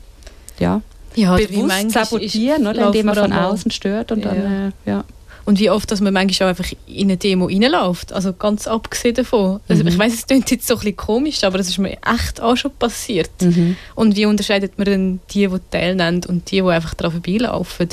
ja 0.58 0.82
ja, 1.14 1.36
bewusst 1.36 1.90
sabotieren, 1.90 2.66
oder, 2.66 2.86
indem 2.86 3.06
man 3.06 3.14
von 3.14 3.32
außen 3.32 3.70
stört 3.70 4.12
und 4.12 4.24
ja. 4.24 4.34
dann, 4.34 4.72
äh, 4.86 4.90
ja. 4.90 5.04
Und 5.44 5.58
wie 5.58 5.70
oft, 5.70 5.90
dass 5.90 6.00
man 6.00 6.12
manchmal 6.12 6.46
auch 6.46 6.58
einfach 6.58 6.72
in 6.86 7.08
eine 7.08 7.16
Demo 7.16 7.46
reinläuft. 7.46 8.12
Also 8.12 8.32
ganz 8.32 8.68
abgesehen 8.68 9.16
davon. 9.16 9.60
Also 9.68 9.82
mhm. 9.82 9.88
Ich 9.88 9.98
weiß, 9.98 10.14
es 10.14 10.26
klingt 10.26 10.50
jetzt 10.50 10.68
so 10.68 10.74
ein 10.74 10.80
bisschen 10.80 10.96
komisch, 10.96 11.42
aber 11.42 11.58
das 11.58 11.68
ist 11.68 11.78
mir 11.78 11.98
echt 12.06 12.40
auch 12.40 12.56
schon 12.56 12.70
passiert. 12.70 13.30
Mhm. 13.40 13.76
Und 13.96 14.16
wie 14.16 14.26
unterscheidet 14.26 14.78
man 14.78 14.84
dann 14.84 15.20
die, 15.30 15.48
die 15.48 15.60
teilnehmen 15.70 16.22
und 16.28 16.50
die, 16.50 16.60
die 16.60 16.68
einfach 16.68 16.94
daran 16.94 17.12
vorbeilaufen? 17.12 17.88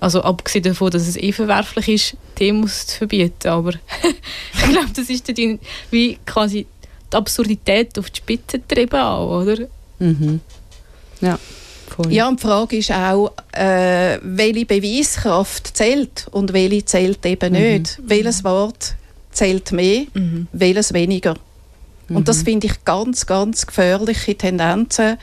Also 0.00 0.22
abgesehen 0.22 0.62
davon, 0.62 0.90
dass 0.90 1.06
es 1.06 1.16
eh 1.16 1.32
verwerflich 1.32 1.88
ist, 1.88 2.16
Demos 2.38 2.86
zu 2.86 2.98
verbieten. 2.98 3.48
Aber 3.48 3.72
ich 4.54 4.70
glaube, 4.70 4.88
das 4.94 5.10
ist 5.10 5.28
dann 5.28 5.58
wie 5.90 6.18
quasi 6.24 6.66
die 7.12 7.16
Absurdität 7.16 7.98
auf 7.98 8.10
die 8.10 8.18
Spitze 8.18 8.58
getrieben 8.58 9.00
auch, 9.00 9.42
oder? 9.42 9.66
Mhm. 9.98 10.40
Ja. 11.20 11.38
Cool. 11.96 12.12
Ja, 12.12 12.28
und 12.28 12.40
die 12.40 12.46
Frage 12.46 12.76
ist 12.76 12.90
auch, 12.90 13.32
äh, 13.52 14.18
welche 14.22 14.66
Beweiskraft 14.66 15.76
zählt 15.76 16.26
und 16.30 16.52
welche 16.52 16.84
zählt 16.84 17.24
eben 17.24 17.52
mhm. 17.52 17.58
nicht. 17.58 17.98
Welches 18.02 18.44
Wort 18.44 18.94
zählt 19.32 19.72
mehr, 19.72 20.06
mhm. 20.14 20.48
welches 20.52 20.92
weniger. 20.92 21.36
Mhm. 22.08 22.16
Und 22.16 22.28
das 22.28 22.38
mhm. 22.38 22.44
finde 22.44 22.66
ich 22.68 22.84
ganz, 22.84 23.26
ganz 23.26 23.66
gefährliche 23.66 24.34
Tendenzen 24.34 25.18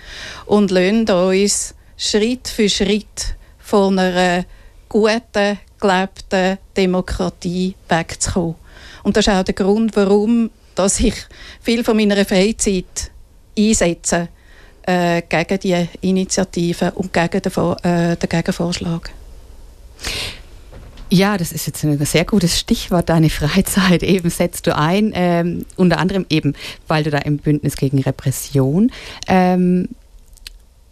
und 0.45 0.71
lassen 0.71 1.09
uns 1.09 1.75
Schritt 1.97 2.47
für 2.47 2.69
Schritt 2.69 3.35
von 3.59 3.97
einer 3.99 4.45
guten, 4.89 5.59
gelebten 5.79 6.57
Demokratie 6.75 7.75
wegzukommen. 7.89 8.55
Und 9.03 9.17
das 9.17 9.27
ist 9.27 9.33
auch 9.33 9.43
der 9.43 9.53
Grund, 9.53 9.95
warum 9.95 10.49
dass 10.75 10.99
ich 10.99 11.15
viel 11.61 11.83
von 11.83 11.97
meiner 11.97 12.25
Freizeit 12.25 13.11
einsetze 13.57 14.29
äh, 14.85 15.21
gegen 15.27 15.59
die 15.59 15.87
Initiative 16.01 16.91
und 16.91 17.13
gegen 17.13 17.41
den, 17.41 17.73
äh, 17.83 18.15
den 18.15 18.29
Gegenvorschlag. 18.29 19.11
Ja, 21.09 21.37
das 21.37 21.51
ist 21.51 21.67
jetzt 21.67 21.83
ein 21.83 22.03
sehr 22.05 22.25
gutes 22.25 22.59
Stichwort, 22.59 23.09
deine 23.09 23.29
Freizeit 23.29 24.01
eben 24.03 24.31
setzt 24.31 24.65
du 24.65 24.75
ein, 24.75 25.11
ähm, 25.13 25.65
unter 25.75 25.99
anderem 25.99 26.25
eben, 26.29 26.55
weil 26.87 27.03
du 27.03 27.11
da 27.11 27.19
im 27.19 27.37
Bündnis 27.37 27.75
gegen 27.75 27.99
Repression 27.99 28.91
ähm, 29.27 29.89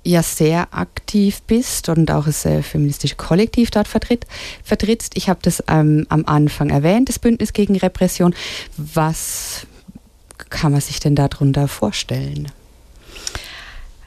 ja 0.04 0.21
sehr 0.21 0.67
aktiv 0.75 1.41
bist 1.43 1.89
und 1.89 2.12
auch 2.12 2.25
das 2.25 2.45
äh, 2.45 2.62
feministische 2.62 3.15
Kollektiv 3.15 3.71
dort 3.71 3.88
vertritt, 3.88 4.27
vertrittst. 4.63 5.17
Ich 5.17 5.27
habe 5.27 5.39
das 5.41 5.63
ähm, 5.67 6.06
am 6.10 6.25
Anfang 6.25 6.69
erwähnt, 6.69 7.10
das 7.10 7.17
Bündnis 7.17 7.54
gegen 7.54 7.75
Repression. 7.75 8.36
Was 8.77 9.65
kann 10.49 10.71
man 10.71 10.82
sich 10.82 10.99
denn 10.99 11.15
darunter 11.15 11.67
vorstellen? 11.67 12.51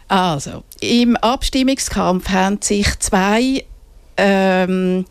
Also, 0.09 0.65
im 0.81 1.17
Abstimmungskampf 1.17 2.29
haben 2.29 2.61
sich 2.61 2.99
zwei 2.99 3.65
ähm, 4.17 5.07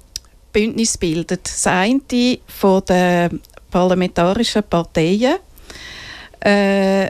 Bündnisse 0.51 0.99
gebildet. 0.99 1.41
Das 1.45 1.67
eine 1.67 1.99
von 2.47 2.84
den 2.86 3.41
parlamentarischen 3.71 4.63
Parteien 4.63 5.38
äh, 6.41 7.10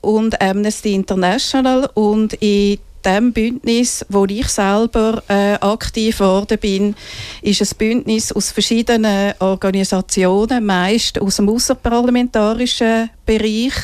und 0.00 0.40
Amnesty 0.40 0.94
International 0.94 1.90
und 1.94 2.34
in 2.34 2.78
dem 3.04 3.32
Bündnis, 3.32 4.04
wo 4.08 4.24
ich 4.24 4.48
selber 4.48 5.22
äh, 5.28 5.54
aktiv 5.54 6.18
geworden 6.18 6.58
bin, 6.58 6.94
ist 7.42 7.62
ein 7.62 7.78
Bündnis 7.78 8.32
aus 8.32 8.50
verschiedenen 8.50 9.34
Organisationen, 9.38 10.66
meist 10.66 11.20
aus 11.20 11.36
dem 11.36 11.48
außerparlamentarischen 11.48 13.10
Bereich, 13.24 13.74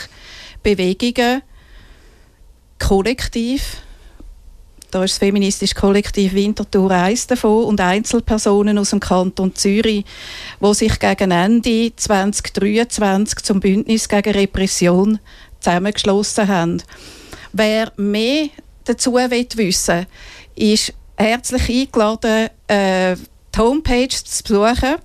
Bewegungen, 0.63 1.43
Kollektiv. 2.83 3.77
Da 4.91 5.05
ist 5.05 5.13
das 5.13 5.19
feministische 5.19 5.75
Kollektiv 5.75 6.35
Winterthur 6.35 6.91
eins 6.91 7.27
davon 7.27 7.65
und 7.65 7.81
Einzelpersonen 7.81 8.77
aus 8.77 8.91
dem 8.91 9.01
Kanton 9.01 9.55
Zürich, 9.55 10.05
die 10.61 10.75
sich 10.75 10.99
gegen 10.99 11.31
Ende 11.31 11.93
2023 11.95 13.39
zum 13.39 13.61
Bündnis 13.61 14.09
gegen 14.09 14.33
Repression 14.33 15.21
zusammengeschlossen 15.61 16.49
haben. 16.49 16.83
Wer 17.53 17.93
mehr 17.97 18.49
dazu 18.85 19.15
wissen 19.15 20.07
will, 20.57 20.73
ist 20.75 20.93
herzlich 21.17 21.69
eingeladen, 21.71 22.49
äh, 22.67 23.17
die 23.55 23.59
Homepage 23.59 24.09
zu 24.09 24.43
besuchen. 24.43 24.97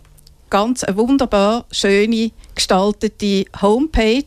Ganz 0.49 0.83
eine 0.83 0.97
wunderbar 0.97 1.65
schöne 1.71 2.31
gestaltete 2.55 3.45
Homepage 3.61 4.23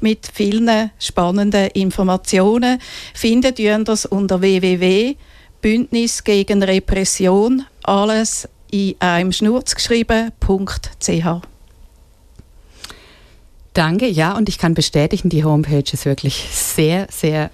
mit 0.00 0.28
vielen 0.32 0.90
spannenden 0.98 1.68
Informationen. 1.68 2.80
Findet 3.14 3.58
ihr 3.58 3.78
das 3.80 4.06
unter 4.06 4.40
www 4.40 5.16
gegen 6.24 6.62
Repression, 6.62 7.64
alles 7.82 8.48
in 8.70 8.94
einem 9.00 9.32
Schnurz 9.32 9.74
geschrieben.ch. 9.74 11.26
Danke, 13.74 14.08
ja, 14.08 14.36
und 14.36 14.48
ich 14.48 14.58
kann 14.58 14.74
bestätigen, 14.74 15.28
die 15.28 15.44
Homepage 15.44 15.84
ist 15.92 16.04
wirklich 16.04 16.48
sehr, 16.50 17.06
sehr 17.10 17.50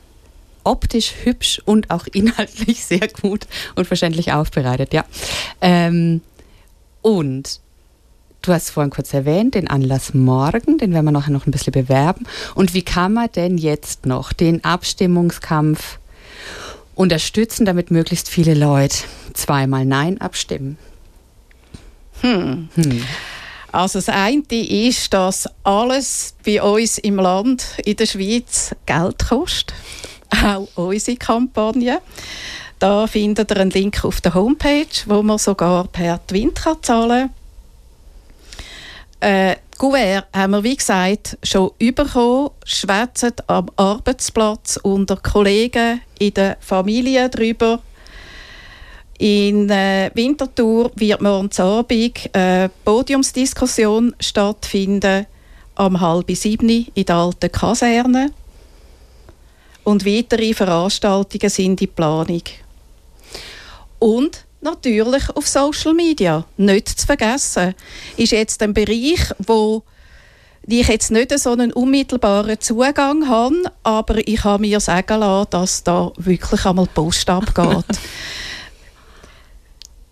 optisch 0.64 1.12
hübsch 1.24 1.60
und 1.64 1.90
auch 1.90 2.06
inhaltlich 2.12 2.84
sehr 2.84 3.08
gut 3.08 3.46
und 3.74 3.86
verständlich 3.86 4.32
aufbereitet, 4.32 4.94
ja. 4.94 5.04
Ähm, 5.60 6.22
und 7.02 7.60
du 8.46 8.52
hast 8.52 8.70
vorhin 8.70 8.90
kurz 8.90 9.12
erwähnt, 9.14 9.54
den 9.54 9.68
Anlass 9.68 10.14
morgen, 10.14 10.78
den 10.78 10.92
werden 10.92 11.06
wir 11.06 11.12
nachher 11.12 11.32
noch 11.32 11.46
ein 11.46 11.50
bisschen 11.50 11.72
bewerben. 11.72 12.26
Und 12.54 12.74
wie 12.74 12.82
kann 12.82 13.12
man 13.14 13.30
denn 13.34 13.58
jetzt 13.58 14.06
noch 14.06 14.32
den 14.32 14.62
Abstimmungskampf 14.64 15.98
unterstützen, 16.94 17.64
damit 17.64 17.90
möglichst 17.90 18.28
viele 18.28 18.54
Leute 18.54 18.96
zweimal 19.32 19.84
Nein 19.84 20.20
abstimmen? 20.20 20.78
Hm. 22.20 22.68
Hm. 22.74 23.02
Also 23.72 23.98
das 23.98 24.08
eine 24.08 24.42
ist, 24.50 25.12
dass 25.12 25.48
alles 25.64 26.34
bei 26.44 26.62
uns 26.62 26.98
im 26.98 27.16
Land, 27.16 27.66
in 27.84 27.96
der 27.96 28.06
Schweiz, 28.06 28.74
Geld 28.86 29.26
kostet. 29.28 29.74
Auch 30.44 30.68
unsere 30.76 31.16
Kampagne. 31.16 32.00
Da 32.78 33.06
findet 33.06 33.50
ihr 33.50 33.56
einen 33.56 33.70
Link 33.70 34.04
auf 34.04 34.20
der 34.20 34.34
Homepage, 34.34 34.86
wo 35.06 35.22
man 35.22 35.38
sogar 35.38 35.88
per 35.88 36.24
Twint 36.26 36.60
zahlen 36.82 37.08
kann. 37.08 37.43
Äh, 39.24 39.56
Gouvert 39.78 40.26
haben 40.34 40.50
wir, 40.50 40.62
wie 40.64 40.76
gesagt, 40.76 41.38
schon 41.42 41.70
bekommen, 41.78 42.50
schwätzen 42.66 43.32
am 43.46 43.70
Arbeitsplatz 43.74 44.78
unter 44.82 45.16
Kollegen 45.16 46.02
in 46.18 46.34
der 46.34 46.58
Familie 46.60 47.30
darüber. 47.30 47.80
In 49.16 49.70
äh, 49.70 50.10
Winterthur 50.12 50.92
wird 50.96 51.22
morgen 51.22 51.48
Abend 51.58 52.28
eine 52.34 52.70
Podiumsdiskussion 52.84 54.14
stattfinden, 54.20 55.24
am 55.74 56.02
halb 56.02 56.30
sieben 56.32 56.68
in 56.68 57.04
der 57.06 57.16
alten 57.16 57.50
Kaserne. 57.50 58.30
Und 59.84 60.04
weitere 60.04 60.52
Veranstaltungen 60.52 61.48
sind 61.48 61.80
in 61.80 61.94
Planung. 61.94 62.42
Und 64.00 64.44
natürlich 64.64 65.28
auf 65.30 65.46
Social 65.46 65.94
Media. 65.94 66.44
Nicht 66.56 66.88
zu 66.88 67.06
vergessen. 67.06 67.74
Ist 68.16 68.32
jetzt 68.32 68.62
ein 68.62 68.74
Bereich, 68.74 69.32
wo 69.38 69.84
ich 70.66 70.88
jetzt 70.88 71.10
nicht 71.10 71.38
so 71.38 71.52
einen 71.52 71.72
unmittelbaren 71.72 72.58
Zugang 72.60 73.28
habe, 73.28 73.70
aber 73.82 74.26
ich 74.26 74.42
habe 74.44 74.62
mir 74.62 74.80
sagen 74.80 75.20
lassen, 75.20 75.50
dass 75.50 75.84
da 75.84 76.10
wirklich 76.16 76.64
einmal 76.64 76.86
die 76.86 76.92
Post 76.94 77.28
abgeht. 77.28 77.84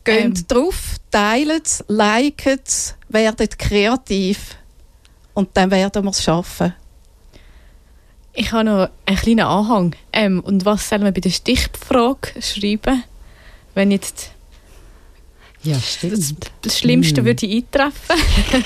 Geht 0.04 0.24
ähm. 0.24 0.46
drauf, 0.48 0.96
teilt 1.10 1.66
es, 1.66 1.84
liket 1.88 2.66
es, 2.66 2.94
werdet 3.08 3.58
kreativ 3.58 4.56
und 5.32 5.50
dann 5.54 5.70
werden 5.70 6.04
wir 6.04 6.10
es 6.10 6.22
schaffen. 6.22 6.74
Ich 8.34 8.50
habe 8.50 8.64
noch 8.64 8.88
einen 9.06 9.16
kleinen 9.18 9.46
Anhang. 9.46 9.94
Ähm, 10.12 10.40
und 10.40 10.64
was 10.64 10.88
soll 10.88 11.00
man 11.00 11.14
bei 11.14 11.20
der 11.20 11.30
Stichfrage 11.30 12.40
schreiben, 12.40 13.04
wenn 13.74 13.90
jetzt 13.90 14.32
ja, 15.62 15.79
stimmt. 15.81 16.51
Das, 16.62 16.79
Schlimmste 16.79 17.22
mm. 17.22 17.25
würde 17.25 17.46
eintreffen. 17.46 18.16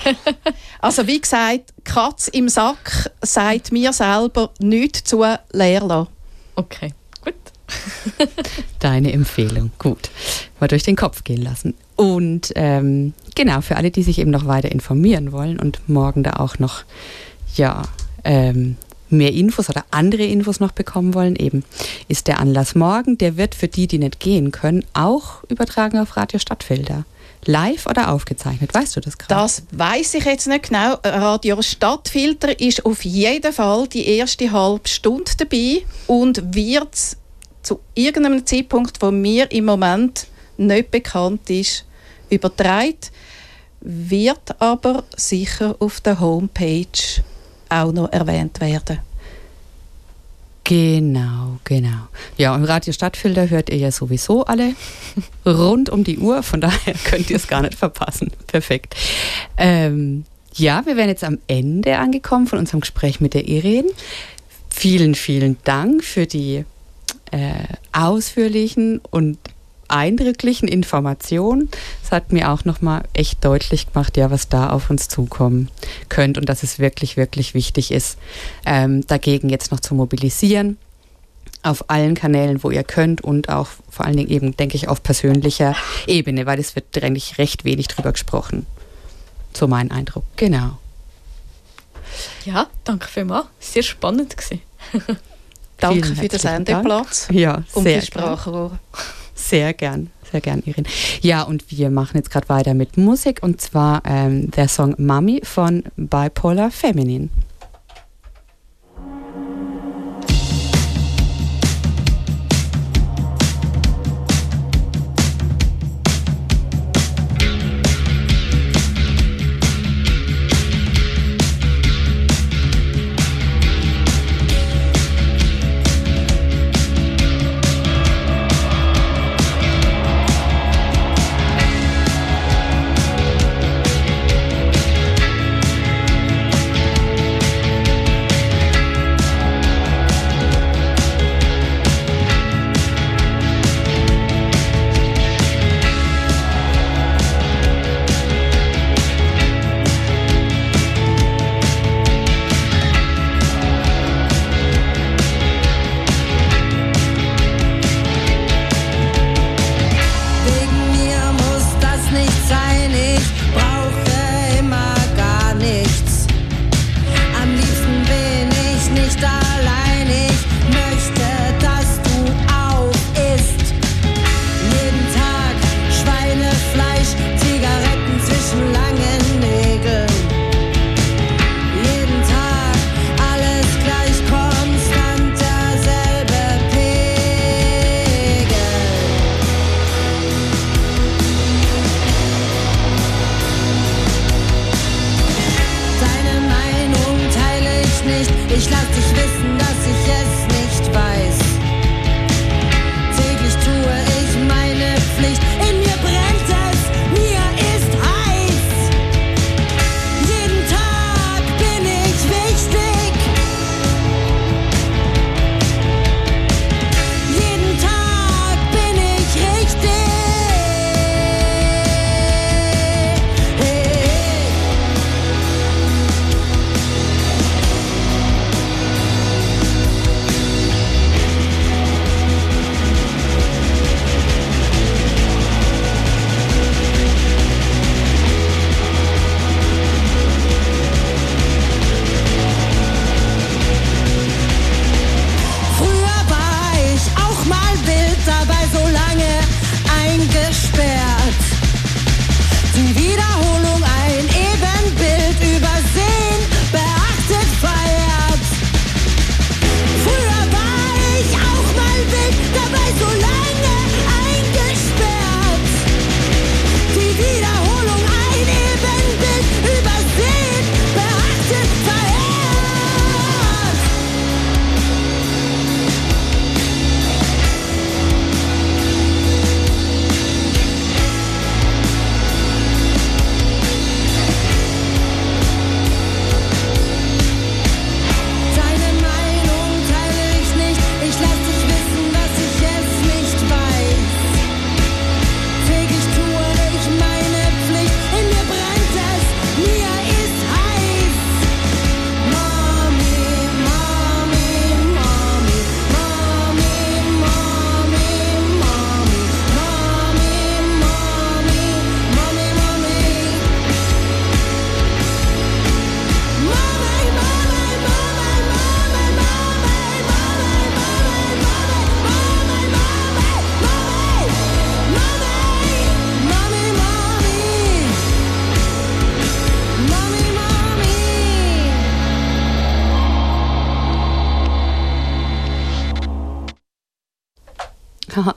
also 0.80 1.06
wie 1.06 1.20
gesagt, 1.20 1.74
Katz 1.84 2.28
im 2.28 2.48
Sack 2.48 3.10
sagt 3.22 3.72
mir 3.72 3.92
selber 3.92 4.50
nichts 4.58 5.04
zu 5.04 5.24
leer 5.52 6.08
Okay, 6.54 6.94
gut. 7.22 7.34
Deine 8.78 9.12
Empfehlung, 9.12 9.70
gut. 9.78 10.10
Mal 10.58 10.68
durch 10.68 10.84
den 10.84 10.96
Kopf 10.96 11.22
gehen 11.24 11.42
lassen. 11.42 11.74
Und 11.96 12.52
ähm, 12.54 13.12
genau, 13.34 13.60
für 13.60 13.76
alle, 13.76 13.90
die 13.90 14.02
sich 14.02 14.18
eben 14.18 14.30
noch 14.30 14.46
weiter 14.46 14.70
informieren 14.70 15.32
wollen 15.32 15.58
und 15.58 15.88
morgen 15.88 16.22
da 16.22 16.34
auch 16.34 16.58
noch, 16.58 16.84
ja, 17.56 17.82
ähm, 18.24 18.76
mehr 19.08 19.32
Infos 19.32 19.68
oder 19.70 19.84
andere 19.90 20.24
Infos 20.24 20.60
noch 20.60 20.72
bekommen 20.72 21.14
wollen, 21.14 21.36
eben 21.36 21.64
ist 22.08 22.26
der 22.26 22.40
Anlass 22.40 22.74
morgen. 22.74 23.18
Der 23.18 23.36
wird 23.36 23.54
für 23.54 23.68
die, 23.68 23.86
die 23.86 23.98
nicht 23.98 24.20
gehen 24.20 24.52
können, 24.52 24.84
auch 24.92 25.44
übertragen 25.48 25.98
auf 25.98 26.16
Radio 26.16 26.38
Stadtfelder. 26.38 27.04
Live 27.44 27.86
oder 27.86 28.10
aufgezeichnet? 28.10 28.74
Weißt 28.74 28.96
du 28.96 29.00
das 29.00 29.16
gerade? 29.18 29.34
Das 29.34 29.62
weiß 29.70 30.14
ich 30.14 30.24
jetzt 30.24 30.48
nicht 30.48 30.68
genau. 30.68 30.98
Radio 31.04 31.62
Stadtfilter 31.62 32.58
ist 32.58 32.84
auf 32.84 33.04
jeden 33.04 33.52
Fall 33.52 33.86
die 33.88 34.06
erste 34.16 34.50
halbe 34.50 34.88
Stunde 34.88 35.30
dabei 35.38 35.82
und 36.06 36.54
wird 36.54 37.16
zu 37.62 37.80
irgendeinem 37.94 38.44
Zeitpunkt, 38.46 39.00
wo 39.00 39.10
mir 39.10 39.50
im 39.52 39.64
Moment 39.64 40.26
nicht 40.56 40.90
bekannt 40.90 41.48
ist, 41.50 41.84
übertragen. 42.30 42.96
Wird 43.80 44.60
aber 44.60 45.04
sicher 45.16 45.76
auf 45.78 46.00
der 46.00 46.18
Homepage 46.18 47.22
auch 47.68 47.92
noch 47.92 48.12
erwähnt 48.12 48.60
werden. 48.60 48.98
Genau, 50.64 51.60
genau. 51.62 52.08
Ja, 52.36 52.52
und 52.52 52.64
Radio 52.64 52.92
Stadtfilter 52.92 53.48
hört 53.50 53.70
ihr 53.70 53.76
ja 53.76 53.92
sowieso 53.92 54.44
alle 54.44 54.74
rund 55.46 55.90
um 55.90 56.02
die 56.02 56.18
Uhr, 56.18 56.42
von 56.42 56.60
daher 56.60 56.94
könnt 57.04 57.30
ihr 57.30 57.36
es 57.36 57.46
gar 57.46 57.62
nicht 57.62 57.76
verpassen. 57.76 58.32
Perfekt. 58.48 58.96
Ähm, 59.56 60.24
ja, 60.54 60.84
wir 60.84 60.96
wären 60.96 61.08
jetzt 61.08 61.22
am 61.22 61.38
Ende 61.46 61.98
angekommen 61.98 62.48
von 62.48 62.58
unserem 62.58 62.80
Gespräch 62.80 63.20
mit 63.20 63.34
der 63.34 63.46
Irene. 63.46 63.88
Vielen, 64.70 65.14
vielen 65.14 65.56
Dank 65.62 66.02
für 66.02 66.26
die 66.26 66.64
äh, 67.30 67.52
ausführlichen 67.92 69.00
und 69.10 69.38
eindrücklichen 69.88 70.68
Informationen. 70.68 71.70
Es 72.02 72.12
hat 72.12 72.32
mir 72.32 72.50
auch 72.50 72.64
nochmal 72.64 73.04
echt 73.12 73.44
deutlich 73.44 73.92
gemacht, 73.92 74.16
ja, 74.16 74.30
was 74.30 74.48
da 74.48 74.70
auf 74.70 74.90
uns 74.90 75.08
zukommen 75.08 75.70
könnte 76.08 76.40
und 76.40 76.48
dass 76.48 76.62
es 76.62 76.78
wirklich, 76.78 77.16
wirklich 77.16 77.54
wichtig 77.54 77.90
ist, 77.90 78.18
ähm, 78.64 79.06
dagegen 79.06 79.48
jetzt 79.48 79.70
noch 79.72 79.80
zu 79.80 79.94
mobilisieren 79.94 80.78
auf 81.66 81.90
allen 81.90 82.14
Kanälen, 82.14 82.62
wo 82.62 82.70
ihr 82.70 82.84
könnt 82.84 83.22
und 83.22 83.48
auch 83.48 83.68
vor 83.90 84.06
allen 84.06 84.16
Dingen 84.16 84.30
eben, 84.30 84.56
denke 84.56 84.76
ich, 84.76 84.88
auf 84.88 85.02
persönlicher 85.02 85.74
Ebene, 86.06 86.46
weil 86.46 86.60
es 86.60 86.76
wird 86.76 87.02
eigentlich 87.02 87.38
recht 87.38 87.64
wenig 87.64 87.88
drüber 87.88 88.12
gesprochen. 88.12 88.66
So 89.52 89.66
mein 89.66 89.90
Eindruck. 89.90 90.24
Genau. 90.36 90.78
Ja, 92.44 92.68
danke 92.84 93.08
vielmals. 93.08 93.46
Sehr 93.58 93.82
spannend 93.82 94.36
gewesen. 94.36 94.62
danke 95.78 96.14
für 96.14 96.28
den 96.28 96.38
Sendeplatz 96.38 97.28
ja, 97.30 97.64
und 97.72 97.84
die 97.84 98.00
Sprachrohr. 98.00 98.78
Sehr 99.48 99.74
gern, 99.74 100.10
sehr 100.32 100.40
gern, 100.40 100.60
Irin. 100.66 100.86
Ja, 101.20 101.42
und 101.42 101.70
wir 101.70 101.88
machen 101.88 102.16
jetzt 102.16 102.30
gerade 102.30 102.48
weiter 102.48 102.74
mit 102.74 102.96
Musik 102.96 103.44
und 103.44 103.60
zwar 103.60 104.02
ähm, 104.04 104.50
der 104.50 104.66
Song 104.66 104.96
Mami 104.98 105.40
von 105.44 105.84
Bipolar 105.96 106.72
Feminine. 106.72 107.28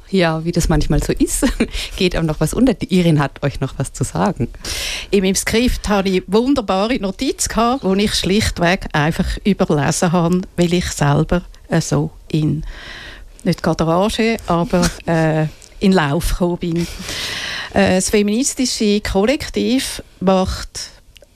Ja, 0.10 0.44
wie 0.44 0.52
das 0.52 0.70
manchmal 0.70 1.02
so 1.02 1.14
ist, 1.14 1.46
geht 1.98 2.16
auch 2.16 2.24
noch 2.24 2.40
was 2.40 2.54
unter. 2.54 2.74
Die 2.74 2.94
Irin 2.94 3.20
hat 3.20 3.44
euch 3.44 3.60
noch 3.60 3.74
was 3.78 3.94
zu 3.94 4.04
sagen. 4.04 4.48
In 5.12 5.24
meinem 5.24 5.36
Skript 5.36 5.88
habe 5.90 6.10
ich 6.10 6.24
wunderbare 6.28 7.00
Notiz 7.00 7.48
gehabt, 7.48 7.84
die 7.84 8.04
ich 8.04 8.16
schlichtweg 8.16 8.88
einfach 8.94 9.38
überlesen 9.44 10.12
habe, 10.12 10.42
weil 10.58 10.74
ich 10.74 10.86
selber 10.92 11.44
äh, 11.70 11.82
so 11.82 12.12
in 12.30 12.64
nicht 13.44 13.64
gerade 13.64 13.88
Rage, 13.88 14.38
aber 14.48 14.90
äh, 15.06 15.46
in 15.80 15.92
Lauf 15.92 16.30
gekommen 16.30 16.58
bin. 16.58 16.88
Äh, 17.74 17.96
das 17.96 18.10
feministische 18.10 19.02
Kollektiv 19.02 20.04
macht 20.20 20.92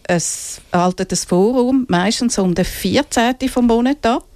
ein, 0.07 0.21
haltet 0.71 1.11
ein 1.11 1.17
Forum 1.17 1.85
meistens 1.89 2.37
um 2.37 2.53
den 2.53 2.65
14. 2.65 3.35
vom 3.49 3.67
Monat 3.67 4.05
ab. 4.05 4.32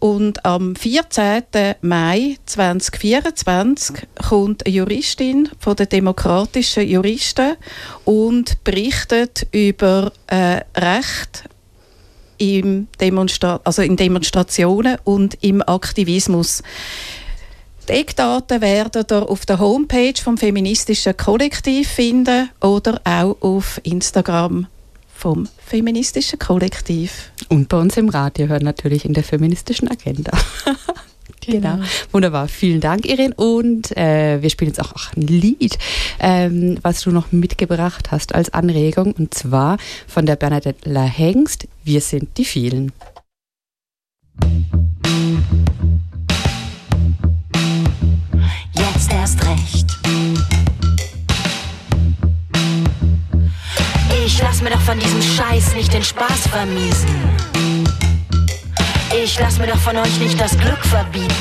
Und 0.00 0.44
am 0.44 0.76
14. 0.76 1.42
Mai 1.82 2.36
2024 2.46 3.96
kommt 4.28 4.64
eine 4.64 4.74
Juristin 4.74 5.48
von 5.58 5.74
den 5.74 5.88
demokratischen 5.88 6.86
Juristen 6.86 7.56
und 8.04 8.62
berichtet 8.62 9.46
über 9.50 10.12
äh, 10.28 10.60
Recht 10.76 11.44
im 12.38 12.86
Demonstra 13.00 13.60
also 13.64 13.82
in 13.82 13.96
Demonstrationen 13.96 14.98
und 15.02 15.42
im 15.42 15.62
Aktivismus. 15.62 16.62
Die 17.88 17.92
Eckdaten 17.92 18.60
werden 18.60 19.04
ihr 19.10 19.28
auf 19.28 19.46
der 19.46 19.58
Homepage 19.58 20.20
vom 20.22 20.38
feministischen 20.38 21.16
Kollektiv 21.16 21.88
finden 21.88 22.50
oder 22.60 23.00
auch 23.04 23.36
auf 23.40 23.80
Instagram 23.82 24.68
vom 25.18 25.48
feministischen 25.58 26.38
Kollektiv. 26.38 27.32
Und 27.48 27.68
bei 27.68 27.76
uns 27.76 27.96
im 27.96 28.08
Radio 28.08 28.46
hören 28.46 28.62
natürlich 28.62 29.04
in 29.04 29.14
der 29.14 29.24
feministischen 29.24 29.88
Agenda. 29.88 30.32
Genau. 31.40 31.76
genau. 31.76 31.86
Wunderbar. 32.12 32.48
Vielen 32.48 32.80
Dank, 32.80 33.06
Irene. 33.06 33.32
Und 33.34 33.96
äh, 33.96 34.42
wir 34.42 34.50
spielen 34.50 34.70
jetzt 34.70 34.80
auch 34.80 35.14
ein 35.14 35.22
Lied, 35.22 35.78
ähm, 36.18 36.78
was 36.82 37.00
du 37.00 37.10
noch 37.10 37.32
mitgebracht 37.32 38.10
hast 38.10 38.34
als 38.34 38.52
Anregung. 38.52 39.12
Und 39.12 39.32
zwar 39.32 39.78
von 40.06 40.26
der 40.26 40.36
Bernadette 40.36 41.00
Hengst. 41.00 41.68
Wir 41.84 42.00
sind 42.00 42.36
die 42.36 42.44
vielen. 42.44 42.92
Jetzt 44.42 45.17
Ich 54.38 54.44
lass 54.44 54.62
mir 54.62 54.70
doch 54.70 54.80
von 54.82 54.96
diesem 55.00 55.20
Scheiß 55.20 55.74
nicht 55.74 55.92
den 55.92 56.04
Spaß 56.04 56.46
vermiesen. 56.46 57.08
Ich 59.20 59.36
lass 59.40 59.58
mir 59.58 59.66
doch 59.66 59.78
von 59.78 59.96
euch 59.96 60.20
nicht 60.20 60.40
das 60.40 60.56
Glück 60.56 60.78
verbieten. 60.84 61.34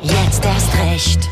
Jetzt 0.00 0.44
erst 0.44 0.72
recht. 0.78 1.28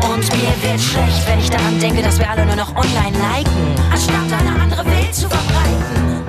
Und 0.00 0.24
mir 0.32 0.70
wird 0.70 0.80
schlecht, 0.80 1.28
wenn 1.28 1.38
ich 1.40 1.50
daran 1.50 1.78
denke, 1.78 2.00
dass 2.00 2.18
wir 2.18 2.30
alle 2.30 2.46
nur 2.46 2.56
noch 2.56 2.74
online 2.74 3.18
liken, 3.18 3.74
anstatt 3.92 4.32
eine 4.40 4.62
andere 4.62 4.86
Welt 4.86 5.14
zu 5.14 5.28
verbreiten. 5.28 6.22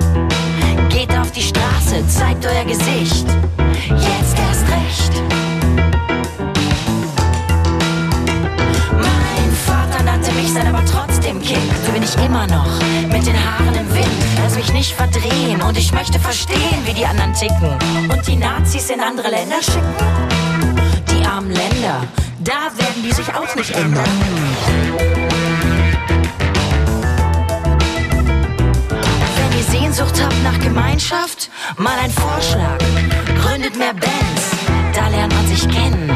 Geht 0.90 1.10
auf 1.16 1.32
die 1.32 1.40
Straße, 1.42 2.06
zeigt 2.06 2.44
euer 2.44 2.64
Gesicht. 2.66 3.24
Nicht 14.84 14.96
verdrehen 14.96 15.62
und 15.62 15.78
ich 15.78 15.92
möchte 15.92 16.18
verstehen, 16.18 16.78
wie 16.84 16.92
die 16.92 17.06
anderen 17.06 17.32
ticken. 17.32 17.72
Und 18.10 18.26
die 18.26 18.36
Nazis 18.36 18.90
in 18.90 19.00
andere 19.00 19.30
Länder 19.30 19.62
schicken? 19.62 19.94
Die 21.10 21.24
armen 21.24 21.52
Länder, 21.52 22.02
da 22.40 22.70
werden 22.76 23.02
die 23.02 23.12
sich 23.12 23.26
auch 23.34 23.54
nicht 23.56 23.70
ändern. 23.70 24.04
Wenn 29.36 29.58
ihr 29.58 29.64
Sehnsucht 29.64 30.22
habt 30.22 30.42
nach 30.42 30.58
Gemeinschaft, 30.58 31.50
mal 31.78 31.98
ein 32.02 32.10
Vorschlag. 32.10 32.78
Gründet 33.42 33.76
mehr 33.76 33.94
Bands, 33.94 34.50
da 34.94 35.08
lernt 35.08 35.34
man 35.34 35.46
sich 35.46 35.66
kennen. 35.66 36.12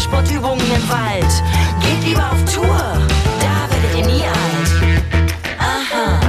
Sportübungen 0.00 0.64
im 0.70 0.88
Wald. 0.88 1.42
Geht 1.80 2.04
lieber 2.08 2.30
auf 2.30 2.44
Tour, 2.52 2.78
da 3.40 3.68
werdet 3.70 3.98
ihr 3.98 4.06
nie 4.06 4.22
alt. 4.22 4.70
Aha. 5.58 6.20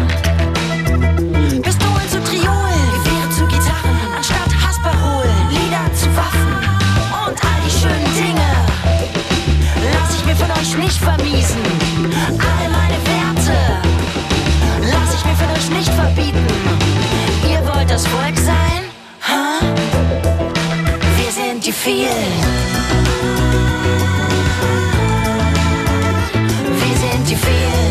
Pistolen 1.62 2.10
zu 2.10 2.20
Triolen, 2.24 2.86
Gewehre 3.04 3.30
zu 3.30 3.46
Gitarren, 3.46 3.98
anstatt 4.16 4.52
Hasparolen, 4.62 5.50
Lieder 5.50 5.94
zu 5.94 6.08
Waffen 6.18 6.54
und 7.26 7.38
all 7.46 7.60
die 7.66 7.72
schönen 7.72 8.14
Dinge. 8.16 8.50
Lass 9.94 10.16
ich 10.18 10.26
mir 10.26 10.36
von 10.36 10.52
euch 10.52 10.76
nicht 10.78 10.98
vermiesen. 10.98 11.64
All 12.40 12.70
meine 12.70 13.00
Werte 13.06 13.58
lass 14.82 15.14
ich 15.16 15.26
mir 15.26 15.36
von 15.36 15.50
euch 15.56 15.70
nicht 15.70 15.94
verbieten. 15.94 16.48
Ihr 17.50 17.62
wollt 17.68 17.90
das 17.90 18.08
Volk 18.08 18.38
sein? 18.38 18.82
Ha? 19.28 19.60
Wir 21.18 21.32
sind 21.32 21.66
die 21.66 21.72
vielen. 21.72 22.59
feel 27.42 27.89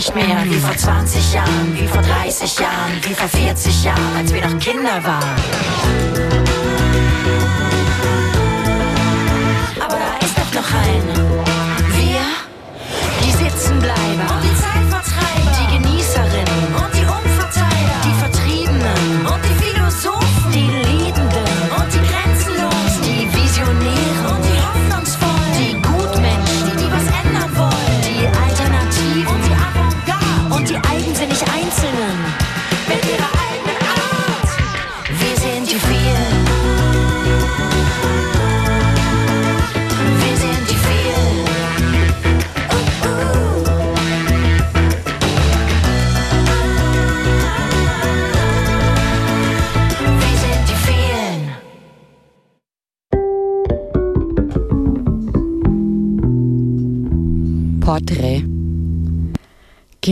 nicht 0.00 0.14
mehr 0.14 0.42
wie 0.46 0.54
vor 0.54 0.74
20 0.74 1.34
Jahren, 1.34 1.78
wie 1.78 1.86
vor 1.86 2.00
30 2.00 2.58
Jahren, 2.58 2.92
wie 3.02 3.12
vor 3.12 3.28
40 3.28 3.84
Jahren, 3.84 4.16
als 4.16 4.32
wir 4.32 4.40
noch 4.48 4.58
Kinder 4.58 5.04
waren. 5.04 5.89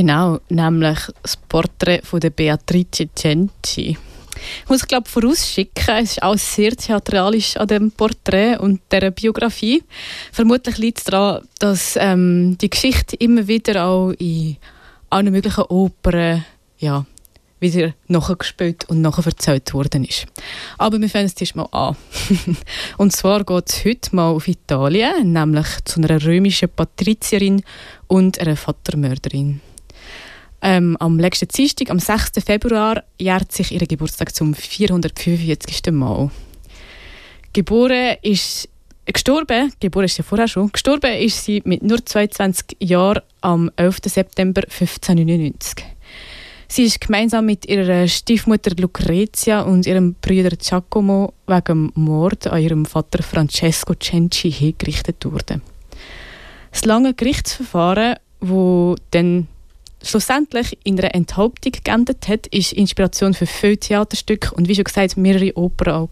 Genau, 0.09 0.41
nämlich 0.49 1.01
das 1.21 1.37
Porträt 1.37 2.01
von 2.03 2.19
der 2.19 2.31
Beatrice 2.31 3.11
Cenci. 3.15 3.99
Ich 4.63 4.69
muss 4.71 4.89
glaube 4.89 5.07
vorausschicken, 5.07 5.97
es 5.97 6.13
ist 6.13 6.23
auch 6.23 6.39
sehr 6.39 6.75
theatralisch 6.75 7.59
an 7.59 7.69
dem 7.69 7.91
Porträt 7.91 8.57
und 8.57 8.81
der 8.91 9.11
Biografie. 9.11 9.83
Vermutlich 10.33 10.79
liegt 10.79 10.97
es 10.97 11.05
daran, 11.05 11.47
dass 11.59 11.99
ähm, 12.01 12.57
die 12.57 12.71
Geschichte 12.71 13.17
immer 13.17 13.47
wieder 13.49 13.85
auch 13.85 14.13
in 14.13 14.57
allen 15.11 15.31
möglichen 15.31 15.65
Opern 15.65 16.43
ja, 16.79 17.05
wieder 17.61 17.93
nachgespielt 18.07 18.89
und 18.89 19.03
nachher 19.03 19.27
erzählt 19.27 19.75
worden 19.75 20.07
ist. 20.07 20.25
Aber 20.79 20.99
wir 20.99 21.11
fangen 21.11 21.31
es 21.39 21.55
mal 21.55 21.69
an. 21.71 21.97
und 22.97 23.13
zwar 23.13 23.45
geht 23.45 23.69
es 23.69 23.85
heute 23.85 24.17
mal 24.17 24.31
auf 24.31 24.49
Italien, 24.49 25.35
nämlich 25.35 25.67
zu 25.85 26.01
einer 26.01 26.25
römischen 26.25 26.71
Patrizierin 26.71 27.63
und 28.07 28.41
einer 28.41 28.57
Vatermörderin. 28.57 29.61
Ähm, 30.61 30.97
am 30.99 31.19
letzten 31.19 31.49
Dienstag, 31.49 31.91
am 31.91 31.99
6. 31.99 32.45
Februar, 32.45 33.05
jährt 33.19 33.53
sich 33.53 33.73
ihr 33.73 33.87
Geburtstag 33.87 34.35
zum 34.35 34.55
445. 34.55 35.93
Mal. 35.93 36.31
Geboren 37.53 38.17
ist 38.23 38.69
Gestorben, 39.13 39.73
geboren 39.81 40.05
ist 40.05 40.17
sie 40.17 40.23
vorher 40.23 40.49
schon, 40.49 40.71
gestorben 40.71 41.15
ist 41.15 41.43
sie 41.43 41.63
mit 41.65 41.83
nur 41.83 42.05
22 42.05 42.77
Jahren 42.81 43.23
am 43.41 43.71
11. 43.77 44.01
September 44.05 44.63
1599. 44.65 45.87
Sie 46.69 46.85
ist 46.85 47.01
gemeinsam 47.01 47.47
mit 47.47 47.67
ihrer 47.67 48.07
Stiefmutter 48.07 48.73
Lucrezia 48.79 49.63
und 49.63 49.87
ihrem 49.87 50.15
Bruder 50.21 50.51
Giacomo 50.51 51.33
wegen 51.47 51.91
Mord 51.95 52.49
an 52.49 52.61
ihrem 52.61 52.85
Vater 52.85 53.23
Francesco 53.23 53.95
Cenci 53.95 54.53
hingerichtet 54.53 55.25
worden. 55.25 55.63
Das 56.71 56.85
lange 56.85 57.15
Gerichtsverfahren, 57.15 58.17
wo 58.41 58.95
dann 59.13 59.49
schlussendlich 60.03 60.79
in 60.85 60.99
einer 60.99 61.15
Enthauptung 61.15 61.73
geendet 61.85 62.29
hat, 62.29 62.47
ist 62.49 62.73
Inspiration 62.73 63.35
für 63.35 63.47
viele 63.47 63.79
Theaterstücke 63.79 64.55
und 64.55 64.69
wie 64.69 64.75
schon 64.75 64.85
gesagt 64.85 65.17
mehrere 65.17 65.57
Opern 65.57 65.95
auch. 65.95 66.09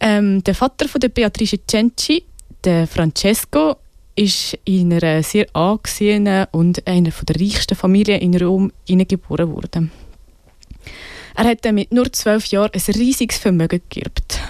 Ähm, 0.00 0.42
der 0.44 0.54
Vater 0.54 0.88
von 0.88 1.00
der 1.00 1.10
Beatrice 1.10 1.58
Cenci, 1.66 2.24
der 2.64 2.86
Francesco, 2.86 3.76
ist 4.16 4.58
in 4.64 4.92
einer 4.92 5.22
sehr 5.22 5.46
angesehenen 5.54 6.46
und 6.52 6.86
einer 6.86 7.10
der 7.10 7.40
reichsten 7.40 7.76
Familien 7.76 8.20
in 8.20 8.36
Rom 8.36 8.72
geboren 8.86 9.52
worden. 9.52 9.90
Er 11.36 11.44
hat 11.44 11.64
mit 11.72 11.92
nur 11.92 12.12
zwölf 12.12 12.46
Jahren 12.46 12.72
ein 12.74 12.94
riesiges 12.94 13.38
Vermögen 13.38 13.80
geerbt. 13.88 14.40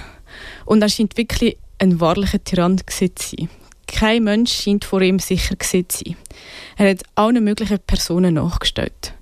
Und 0.65 0.83
er 0.83 0.89
scheint 0.89 1.17
wirklich 1.17 1.57
ein 1.79 2.01
wahrlicher 2.01 2.43
Tyrann 2.43 2.79
zu 2.79 3.09
sein. 3.17 3.49
Kein 3.91 4.25
Mensch 4.25 4.53
scheint 4.53 4.85
vor 4.85 5.03
ihm 5.03 5.19
sicher 5.19 5.59
zu 5.59 5.85
sein. 5.89 6.17
Er 6.77 6.91
hat 6.91 7.03
allen 7.17 7.43
möglichen 7.43 7.81
Personen 7.81 8.35
nachgestellt. 8.35 9.15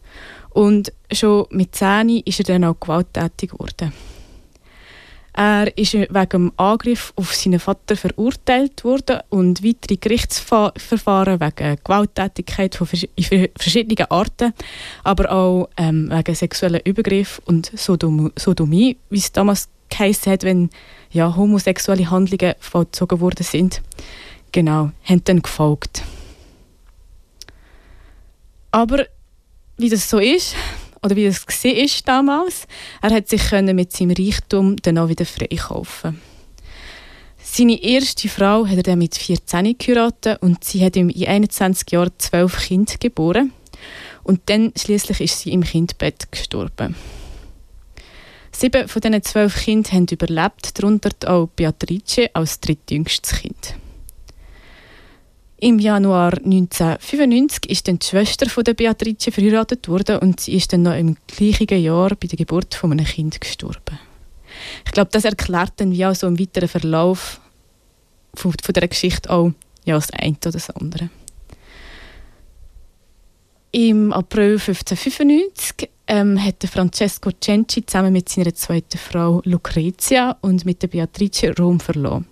Und 0.50 0.92
schon 1.10 1.46
mit 1.50 1.74
10 1.74 2.22
ist 2.24 2.40
er 2.40 2.44
dann 2.44 2.64
auch 2.64 2.78
gewalttätig 2.78 3.50
geworden. 3.50 3.92
Er 5.32 5.76
ist 5.78 5.94
wegen 5.94 6.28
dem 6.28 6.52
Angriff 6.56 7.12
auf 7.14 7.32
seinen 7.32 7.60
Vater 7.60 7.96
verurteilt 7.96 8.82
worden 8.82 9.20
und 9.28 9.62
weitere 9.62 9.96
Gerichtsverfahren 9.96 11.40
wegen 11.40 11.78
Gewalttätigkeit 11.84 12.74
von 12.74 12.88
verschiedenen 12.88 14.10
Arten, 14.10 14.52
aber 15.04 15.30
auch 15.30 15.68
ähm, 15.76 16.10
wegen 16.10 16.34
sexueller 16.34 16.84
Übergriff 16.84 17.40
und 17.44 17.70
Sodom 17.76 18.32
Sodomie, 18.36 18.96
wie 19.10 19.18
es 19.18 19.30
damals 19.30 19.68
geheißen 19.90 20.32
hat, 20.32 20.42
wenn 20.42 20.70
ja, 21.10 21.36
homosexuelle 21.36 22.10
Handlungen 22.10 22.54
vollzogen 22.58 23.20
worden 23.20 23.44
sind. 23.44 23.80
Genau, 24.52 24.90
haben 25.04 25.24
dann 25.24 25.42
gefolgt. 25.42 26.02
Aber 28.70 29.06
wie 29.76 29.88
das 29.88 30.08
so 30.08 30.18
ist, 30.18 30.54
oder 31.02 31.16
wie 31.16 31.26
das 31.26 31.46
war 31.46 31.86
damals, 32.04 32.66
er 33.00 33.10
hat 33.10 33.28
sich 33.28 33.50
mit 33.52 33.92
seinem 33.92 34.16
Reichtum 34.16 34.76
dann 34.76 34.98
auch 34.98 35.08
wieder 35.08 35.24
freikaufen. 35.24 36.20
Seine 37.50 37.82
erste 37.82 38.28
Frau 38.28 38.66
hat 38.66 38.76
er 38.76 38.82
dann 38.82 38.98
mit 38.98 39.16
14 39.16 39.78
geheiratet 39.78 40.42
und 40.42 40.64
sie 40.64 40.84
hat 40.84 40.96
ihm 40.96 41.08
in 41.08 41.26
21 41.26 41.90
Jahren 41.90 42.12
zwölf 42.18 42.58
Kinder 42.58 42.94
geboren. 43.00 43.52
Und 44.22 44.42
dann 44.46 44.72
schließlich 44.76 45.20
ist 45.20 45.40
sie 45.40 45.52
im 45.52 45.64
Kindbett 45.64 46.30
gestorben. 46.30 46.94
Sieben 48.52 48.88
von 48.88 49.00
diesen 49.00 49.22
zwölf 49.22 49.64
Kindern 49.64 49.92
haben 49.92 50.06
überlebt, 50.10 50.78
darunter 50.78 51.10
auch 51.26 51.48
Beatrice 51.48 52.28
als 52.34 52.60
drittjüngstes 52.60 53.40
Kind. 53.40 53.76
Im 55.60 55.80
Januar 55.80 56.34
1995 56.34 57.68
ist 57.68 57.88
dann 57.88 57.98
die 57.98 58.06
Schwester 58.06 58.48
von 58.48 58.62
der 58.62 58.74
Beatrice 58.74 59.32
verheiratet 59.32 59.88
worden 59.88 60.18
und 60.18 60.38
sie 60.38 60.54
ist 60.54 60.72
dann 60.72 60.82
noch 60.82 60.94
im 60.94 61.16
gleichen 61.26 61.82
Jahr 61.82 62.10
bei 62.10 62.28
der 62.28 62.38
Geburt 62.38 62.74
von 62.74 62.92
einem 62.92 63.04
Kind 63.04 63.40
gestorben. 63.40 63.98
Ich 64.86 64.92
glaube, 64.92 65.10
das 65.12 65.24
erklärt 65.24 65.72
dann 65.76 65.90
wie 65.90 66.06
auch 66.06 66.14
so 66.14 66.28
im 66.28 66.38
weiteren 66.38 66.68
Verlauf 66.68 67.40
von, 68.34 68.54
von 68.62 68.72
der 68.72 68.86
Geschichte 68.86 69.30
auch 69.30 69.50
ja, 69.84 69.96
das 69.96 70.12
eine 70.12 70.36
oder 70.36 70.52
das 70.52 70.70
andere. 70.70 71.10
Im 73.72 74.12
April 74.12 74.52
1595 74.52 75.90
ähm, 76.06 76.42
hat 76.42 76.62
Francesco 76.64 77.30
Cenci 77.32 77.84
zusammen 77.84 78.12
mit 78.12 78.28
seiner 78.28 78.54
zweiten 78.54 78.96
Frau 78.96 79.42
Lucrezia 79.44 80.36
und 80.40 80.64
mit 80.64 80.82
der 80.82 80.88
Beatrice 80.88 81.52
Rom 81.58 81.80
verloren. 81.80 82.26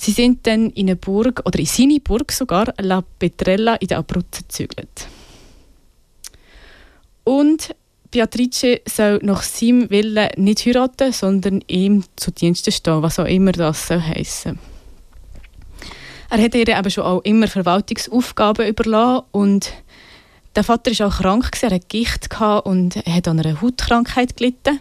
Sie 0.00 0.12
sind 0.12 0.46
dann 0.46 0.70
in 0.70 0.88
eine 0.88 0.96
Burg, 0.96 1.42
oder 1.44 1.58
in 1.58 1.66
seine 1.66 2.00
Burg 2.00 2.32
sogar, 2.32 2.72
La 2.78 3.02
Petrella 3.18 3.74
in 3.74 3.88
der 3.88 3.98
Abruzzen 3.98 4.46
gezügelt. 4.48 5.08
Und 7.22 7.74
Beatrice 8.10 8.80
soll 8.88 9.18
nach 9.22 9.42
seinem 9.42 9.90
Willen 9.90 10.30
nicht 10.36 10.64
heiraten, 10.64 11.12
sondern 11.12 11.62
ihm 11.66 12.02
zu 12.16 12.30
Diensten 12.30 12.72
stehen, 12.72 13.02
was 13.02 13.18
auch 13.18 13.26
immer 13.26 13.52
das 13.52 13.88
soll 13.88 14.00
heissen. 14.00 14.58
Er 16.30 16.42
hat 16.42 16.54
ihr 16.54 16.66
eben 16.66 16.90
schon 16.90 17.04
auch 17.04 17.20
immer 17.20 17.46
Verwaltungsaufgaben 17.46 18.68
überlassen 18.68 19.26
und 19.32 19.70
der 20.56 20.64
Vater 20.64 20.98
war 20.98 21.08
auch 21.08 21.18
krank, 21.18 21.50
er 21.60 21.72
hatte 21.72 21.86
Gicht 21.86 22.26
und 22.64 22.96
hat 22.96 23.28
an 23.28 23.38
einer 23.38 23.60
Hautkrankheit 23.60 24.38
gelitten. 24.38 24.80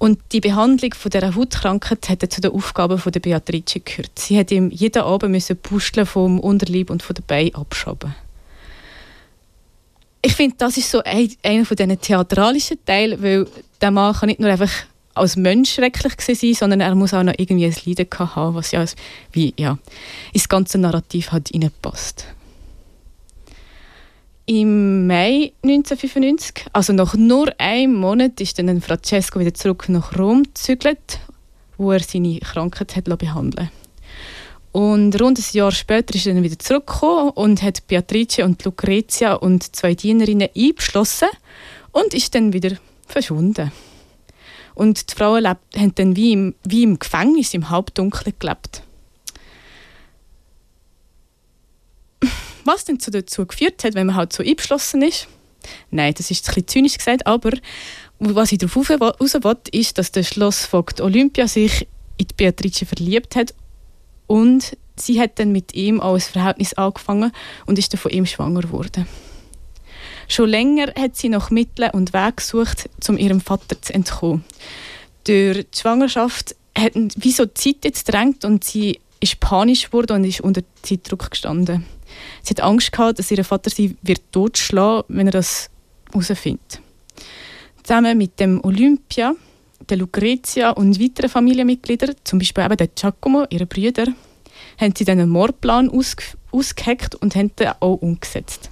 Und 0.00 0.18
die 0.32 0.40
Behandlung 0.40 0.94
von 0.94 1.10
dieser 1.10 1.34
Hautkrankheit 1.34 2.08
hat 2.08 2.32
zu 2.32 2.40
den 2.40 2.52
Aufgaben 2.52 2.96
von 2.96 3.12
der 3.12 3.20
Beatrice 3.20 3.80
gehört. 3.80 4.18
Sie 4.18 4.38
hat 4.38 4.50
ihm 4.50 4.70
jeden 4.70 5.02
Abend 5.02 5.30
müssen 5.30 5.58
Pusteln 5.58 6.06
vom 6.06 6.40
Unterleib 6.40 6.88
und 6.88 7.02
von 7.02 7.12
den 7.12 7.26
Beinen 7.26 7.54
abschaben. 7.54 8.14
Ich 10.22 10.32
finde, 10.32 10.56
das 10.56 10.78
ist 10.78 10.90
so 10.90 11.02
ein, 11.04 11.30
einer 11.42 11.66
von 11.66 11.76
diesen 11.76 12.00
theatralischen 12.00 12.82
Teilen, 12.86 13.22
weil 13.22 13.46
der 13.82 13.90
Mann 13.90 14.14
kann 14.14 14.28
nicht 14.30 14.40
nur 14.40 14.48
einfach 14.48 14.72
als 15.12 15.36
Mensch 15.36 15.74
schrecklich 15.74 16.14
sein, 16.18 16.54
sondern 16.54 16.80
er 16.80 16.94
muss 16.94 17.12
auch 17.12 17.22
noch 17.22 17.34
irgendwie 17.36 17.66
ein 17.66 17.76
Leiden 17.84 18.08
haben, 18.18 18.54
was 18.54 18.70
ja, 18.70 18.82
wie, 19.32 19.52
ja 19.58 19.76
ins 20.32 20.48
ganze 20.48 20.78
Narrativ 20.78 21.30
hat 21.30 21.50
reinpasst. 21.52 22.24
Im 24.52 25.06
Mai 25.06 25.52
1995, 25.62 26.66
also 26.72 26.92
nach 26.92 27.14
nur 27.14 27.54
einem 27.58 27.94
Monat, 27.94 28.40
ist 28.40 28.58
dann 28.58 28.80
Francesco 28.80 29.38
wieder 29.38 29.54
zurück 29.54 29.88
nach 29.88 30.18
Rom 30.18 30.42
gezügelt, 30.42 31.20
wo 31.78 31.92
er 31.92 32.00
seine 32.00 32.40
Krankheit 32.40 32.96
hat 32.96 33.04
behandeln 33.16 33.70
und 34.72 35.20
rund 35.20 35.38
ein 35.38 35.44
Jahr 35.52 35.70
später 35.70 36.16
ist 36.16 36.26
er 36.26 36.34
dann 36.34 36.42
wieder 36.42 36.58
zurückgekommen 36.58 37.30
und 37.30 37.62
hat 37.62 37.86
Beatrice 37.86 38.44
und 38.44 38.64
Lucrezia 38.64 39.34
und 39.34 39.76
zwei 39.76 39.94
Dienerinnen 39.94 40.48
eingeschlossen 40.56 41.28
und 41.92 42.12
ist 42.12 42.34
dann 42.34 42.52
wieder 42.52 42.76
verschwunden. 43.06 43.70
Und 44.74 45.12
die 45.12 45.14
Frauen 45.14 45.46
haben 45.46 45.94
dann 45.94 46.16
wie 46.16 46.32
im, 46.32 46.54
wie 46.64 46.82
im 46.82 46.98
Gefängnis 46.98 47.54
im 47.54 47.70
Halbdunkeln 47.70 48.34
gelebt. 48.36 48.82
Was 52.64 52.84
denn 52.84 52.98
dazu 52.98 53.46
geführt 53.46 53.84
hat, 53.84 53.94
wenn 53.94 54.06
man 54.06 54.16
halt 54.16 54.32
so 54.32 54.42
eingeschlossen 54.42 55.02
ist? 55.02 55.28
Nein, 55.90 56.14
das 56.16 56.30
ist 56.30 56.44
ein 56.44 56.54
bisschen 56.54 56.68
zynisch 56.68 56.98
gesagt, 56.98 57.26
aber 57.26 57.50
was 58.18 58.52
ich 58.52 58.58
darauf 58.58 58.90
raus 58.90 59.34
will, 59.34 59.56
ist, 59.72 59.98
dass 59.98 60.12
der 60.12 60.22
Schlossvogt 60.22 61.00
Olympia 61.00 61.48
sich 61.48 61.86
in 62.16 62.26
die 62.26 62.34
Beatrice 62.34 62.86
verliebt 62.86 63.34
hat 63.36 63.54
und 64.26 64.76
sie 64.96 65.20
hat 65.20 65.38
dann 65.38 65.52
mit 65.52 65.74
ihm 65.74 66.00
auch 66.00 66.14
ein 66.14 66.20
Verhältnis 66.20 66.74
angefangen 66.74 67.32
und 67.66 67.78
ist 67.78 67.92
dann 67.92 68.00
von 68.00 68.10
ihm 68.10 68.26
schwanger 68.26 68.60
geworden. 68.60 69.06
Schon 70.28 70.48
länger 70.48 70.92
hat 70.98 71.16
sie 71.16 71.28
nach 71.28 71.50
Mitteln 71.50 71.90
und 71.90 72.12
Wegen 72.12 72.36
gesucht, 72.36 72.88
um 73.08 73.18
ihrem 73.18 73.40
Vater 73.40 73.80
zu 73.80 73.92
entkommen. 73.92 74.44
Durch 75.24 75.66
die 75.68 75.78
Schwangerschaft 75.78 76.54
hat 76.78 76.92
wie 76.94 77.32
so 77.32 77.46
die 77.46 77.54
Zeit 77.54 77.84
jetzt 77.84 78.04
drängt 78.04 78.44
und 78.44 78.62
sie 78.62 79.00
ist 79.20 79.40
panisch 79.40 79.86
geworden 79.86 80.16
und 80.16 80.24
ist 80.24 80.40
unter 80.40 80.62
Zeitdruck 80.82 81.30
gestanden. 81.30 81.84
Sie 82.42 82.50
hat 82.50 82.60
Angst 82.60 82.92
gehabt, 82.92 83.18
dass 83.18 83.30
ihr 83.30 83.44
Vater 83.44 83.70
sie 83.70 83.96
wird 84.02 84.22
totschlagen, 84.32 85.04
wenn 85.08 85.28
er 85.28 85.32
das 85.32 85.70
herausfindet. 86.10 86.80
Zusammen 87.82 88.18
mit 88.18 88.40
dem 88.40 88.62
Olympia, 88.64 89.34
der 89.88 89.96
Lucrezia 89.96 90.70
und 90.70 91.00
weiteren 91.00 91.30
Familienmitgliedern, 91.30 92.14
zum 92.24 92.38
Beispiel 92.38 92.64
eben 92.64 92.76
der 92.76 92.88
Giacomo, 92.88 93.46
ihre 93.50 93.66
Brüder, 93.66 94.06
haben 94.78 94.94
sie 94.96 95.04
dann 95.04 95.20
einen 95.20 95.30
Mordplan 95.30 95.90
ausge 95.90 96.22
ausgeheckt 96.52 97.14
und 97.14 97.36
haben 97.36 97.54
den 97.56 97.70
auch 97.80 97.96
umgesetzt. 97.96 98.70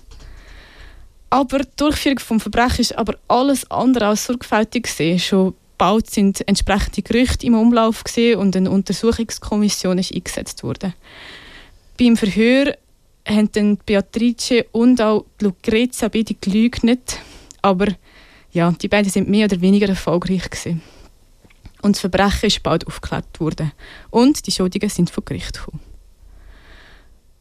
Aber 1.30 1.58
die 1.58 1.68
Durchführung 1.76 2.16
des 2.16 2.42
Verbrechens 2.42 2.90
ist 2.90 2.98
aber 2.98 3.14
alles 3.28 3.70
andere 3.70 4.06
als 4.06 4.24
sorgfältig 4.24 4.84
gesehen. 4.84 5.18
Schon 5.18 5.54
bald 5.78 6.10
sind 6.10 6.46
entsprechende 6.46 7.02
Gerüchte 7.02 7.46
im 7.46 7.54
Umlauf 7.54 8.04
und 8.36 8.56
eine 8.56 8.70
Untersuchungskommission 8.70 9.98
ist 9.98 10.12
eingesetzt 10.12 10.62
worden. 10.62 10.92
Beim 11.98 12.16
Verhör 12.16 12.76
haben 13.26 13.50
dann 13.52 13.76
Beatrice 13.78 14.66
und 14.72 15.00
auch 15.00 15.24
Lucrezia 15.40 16.08
beide 16.08 16.34
gelügnet, 16.34 17.18
aber 17.62 17.88
Ja, 18.52 18.72
die 18.72 18.88
beiden 18.88 19.08
sind 19.08 19.28
mehr 19.28 19.44
oder 19.44 19.60
weniger 19.60 19.88
erfolgreich 19.88 20.50
gewesen. 20.50 20.82
Und 21.80 21.94
das 21.94 22.00
Verbrechen 22.00 22.46
ist 22.46 22.62
bald 22.62 22.86
aufgeklärt 22.86 23.38
worden. 23.38 23.70
Und 24.10 24.46
die 24.46 24.50
Schuldigen 24.50 24.90
sind 24.90 25.10
vor 25.10 25.24
Gericht 25.24 25.58
gekommen. 25.58 25.80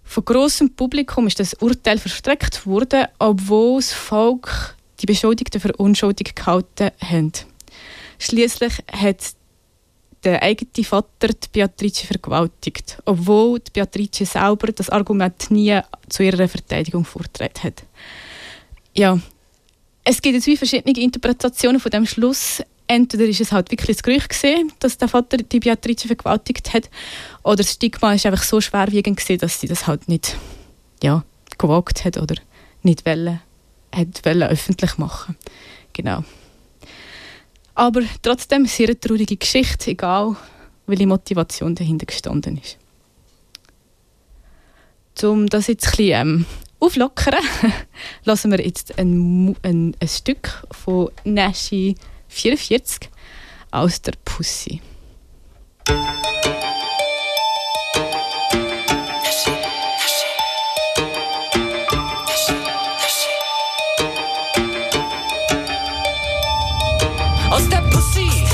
Von 0.04 0.26
grossem 0.26 0.76
Publikum 0.76 1.26
ist 1.26 1.40
das 1.40 1.56
Urteil 1.56 1.98
verstreckt 1.98 2.68
worden, 2.68 3.08
obwohl 3.18 3.78
das 3.78 3.94
Volk 3.94 4.76
die 5.00 5.08
Beschuldigten 5.08 5.60
für 5.60 5.76
unschuldig 5.76 6.36
gehalten 6.36 6.92
hat. 7.02 7.47
Schließlich 8.20 8.74
hat 8.92 9.34
der 10.24 10.42
eigene 10.42 10.84
Vater 10.84 11.30
die 11.30 11.48
Beatrice 11.52 12.06
vergewaltigt, 12.06 12.98
obwohl 13.06 13.60
die 13.60 13.72
Beatrice 13.72 14.26
selber 14.26 14.72
das 14.72 14.90
Argument 14.90 15.52
nie 15.52 15.80
zu 16.10 16.24
ihrer 16.24 16.48
Verteidigung 16.48 17.06
vorgetragen 17.06 17.64
hat. 17.64 17.84
Ja, 18.94 19.20
es 20.04 20.22
gibt 20.22 20.42
zwei 20.42 20.56
verschiedene 20.56 20.98
Interpretationen 20.98 21.80
von 21.80 21.92
dem 21.92 22.06
Schluss. 22.06 22.64
Entweder 22.88 23.26
ist 23.26 23.42
es 23.42 23.52
halt 23.52 23.70
wirklich 23.70 23.98
das 23.98 24.04
Gerücht 24.04 24.30
gesehen, 24.30 24.72
dass 24.80 24.98
der 24.98 25.10
Vater 25.10 25.38
die 25.38 25.60
Beatrice 25.60 26.08
vergewaltigt 26.08 26.74
hat, 26.74 26.90
oder 27.44 27.58
das 27.58 27.74
Stigma 27.74 28.14
ist 28.14 28.26
einfach 28.26 28.44
so 28.44 28.62
schwerwiegend 28.62 29.18
gesehen, 29.18 29.40
dass 29.40 29.60
sie 29.60 29.68
das 29.68 29.86
halt 29.86 30.08
nicht 30.08 30.38
ja, 31.04 31.24
gewagt 31.58 32.06
hat 32.06 32.18
oder 32.18 32.36
nicht 32.84 33.06
wollen, 33.06 33.42
hat 33.94 34.26
wollen 34.26 34.44
öffentlich 34.44 34.98
machen. 34.98 35.36
Genau. 35.92 36.24
Aber 37.78 38.02
trotzdem 38.24 38.62
eine 38.62 38.68
sehr 38.68 39.00
traurige 39.00 39.38
Geschichte, 39.38 39.92
egal 39.92 40.36
welche 40.88 41.06
Motivation 41.06 41.76
dahinter 41.76 42.08
gestanden 42.08 42.58
ist. 42.58 42.80
Um 45.24 45.46
das 45.46 45.68
jetzt 45.68 45.86
ein 45.86 45.92
bisschen 45.92 46.28
ähm, 46.28 46.46
auflockern, 46.80 47.44
lassen 48.24 48.50
wir 48.50 48.66
jetzt 48.66 48.98
ein, 48.98 49.56
ein, 49.62 49.96
ein 50.00 50.08
Stück 50.08 50.66
von 50.72 51.12
Nashi 51.24 51.94
44 52.30 53.12
aus 53.70 54.02
der 54.02 54.14
Pussy. 54.26 54.82
How's 67.58 67.70
that 67.70 67.92
pussy? 67.92 68.47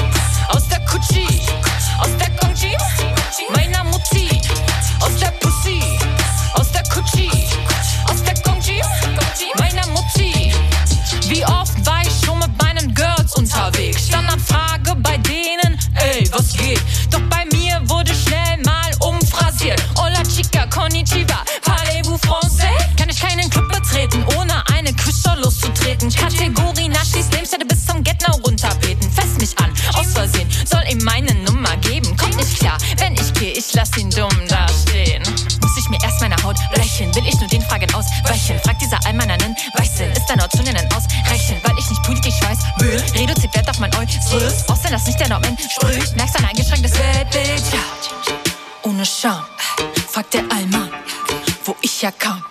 chacun. 52.03 52.42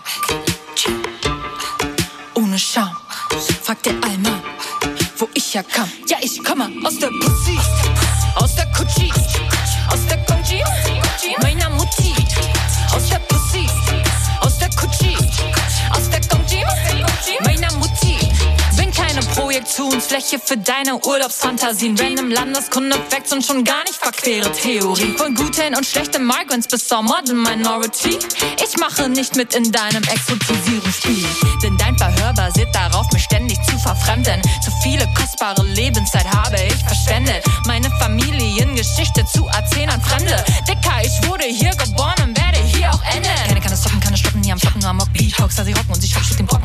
Urlaubsfantasien, 21.33 21.99
random 21.99 22.31
Landeskunde, 22.31 22.95
Facts 23.09 23.33
und 23.33 23.43
schon 23.43 23.65
gar 23.65 23.83
nicht 23.85 23.95
verquere 23.95 24.53
Theorie. 24.53 25.15
Von 25.17 25.35
guten 25.35 25.75
und 25.75 25.87
schlechten 25.87 26.27
Migrants 26.27 26.69
bis 26.69 26.87
zur 26.87 27.03
Modern 27.03 27.43
Minority. 27.43 28.19
Ich 28.63 28.77
mache 28.79 29.09
nicht 29.09 29.35
mit 29.35 29.55
in 29.55 29.73
deinem 29.73 30.03
Exotisierungsspiel. 30.03 31.27
Denn 31.63 31.79
dein 31.79 31.97
Verhör 31.97 32.35
basiert 32.35 32.75
darauf, 32.75 33.11
mich 33.13 33.23
ständig 33.23 33.59
zu 33.63 33.79
verfremden. 33.79 34.43
Zu 34.63 34.71
viele 34.83 35.09
kostbare 35.15 35.65
Lebenszeit 35.69 36.27
habe 36.27 36.57
ich 36.67 36.85
verschwendet. 36.85 37.43
Meine 37.67 37.91
Familiengeschichte 37.99 39.25
zu 39.25 39.47
erzählen 39.47 39.89
an 39.89 40.03
Fremde. 40.03 40.45
Dicker, 40.69 41.01
ich 41.03 41.29
wurde 41.29 41.45
hier 41.45 41.71
geboren 41.71 42.25
und 42.25 42.39
werde 42.39 42.59
hier 42.59 42.93
auch 42.93 43.03
enden. 43.15 43.31
Keine 43.47 43.61
kann 43.61 43.73
es 43.73 43.81
stoppen, 43.81 44.01
kann 44.01 44.13
es 44.13 44.21
stoppen, 44.21 44.41
nie 44.43 44.53
am 44.53 44.59
Stoppen, 44.59 44.81
nur 44.81 44.91
am 44.91 44.99
Mock. 44.99 45.11
Beatbox, 45.15 45.57
sie 45.57 45.73
rocken 45.73 45.95
und 45.95 46.01
sie 46.03 46.09
schockt 46.09 46.39
den 46.39 46.45
Brocken. 46.45 46.62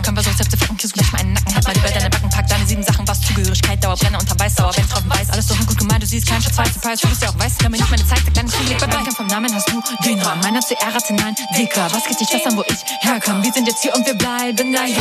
Brenner 4.00 4.20
unter 4.20 4.40
Weißdauer, 4.40 4.76
wenn 4.76 4.88
drauf 4.88 5.04
weiß. 5.08 5.30
Alles 5.32 5.48
doch 5.48 5.58
gut 5.66 5.78
gemeint, 5.78 6.04
du 6.04 6.08
siehst 6.08 6.28
keinen 6.28 6.42
Schatz, 6.42 6.58
weiße 6.58 6.80
Preis. 6.80 7.00
Du 7.02 7.08
bist 7.08 7.22
ja 7.22 7.30
auch 7.30 7.40
weiß, 7.40 7.54
mir 7.64 7.70
nicht 7.70 7.90
meine 7.90 8.06
Zeit, 8.06 8.26
der 8.26 8.34
kleine 8.34 8.52
Schule 8.52 8.76
bei 8.80 8.88
Balkan 8.88 9.14
vom 9.14 9.28
Namen 9.28 9.54
hast 9.54 9.70
du 9.70 9.82
den 10.04 10.20
Rahmen. 10.22 10.42
Meiner 10.42 10.62
CR 10.62 10.94
rational, 10.94 11.34
dicker. 11.58 11.88
Was 11.92 12.06
geht 12.06 12.20
dich 12.20 12.30
das 12.30 12.46
an, 12.46 12.58
wo 12.58 12.64
ich 12.68 12.78
herkomme? 13.02 13.44
Wir 13.44 13.54
sind 13.54 13.68
jetzt 13.68 13.82
hier 13.82 13.94
und 13.96 14.06
wir 14.06 14.14
bleiben 14.16 14.74
da, 14.74 14.86
ja. 14.86 15.00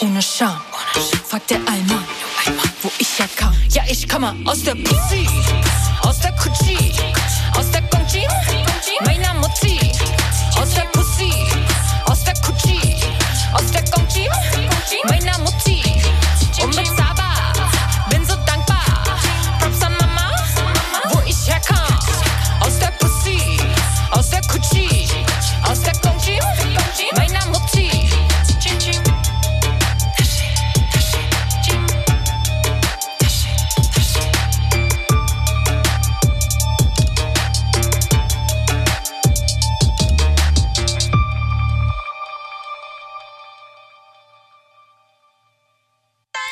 Ohne 0.00 0.22
Scham, 0.22 0.60
fragt 1.26 1.50
der 1.50 1.58
Allmann, 1.58 2.04
wo 2.82 2.90
ich 2.98 3.18
herkam. 3.18 3.54
Ja, 3.70 3.82
ich 3.88 4.08
komme 4.08 4.34
aus 4.44 4.62
der 4.62 4.74
Pussy, 4.76 5.28
aus 6.02 6.20
der 6.20 6.32
Kutschi, 6.32 6.92
aus 7.56 7.70
der 7.72 7.82
Gongji, 7.82 8.26
meiner 9.04 9.34
Mutti, 9.34 9.37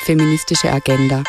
Feministische 0.07 0.71
Agenda. 0.71 1.21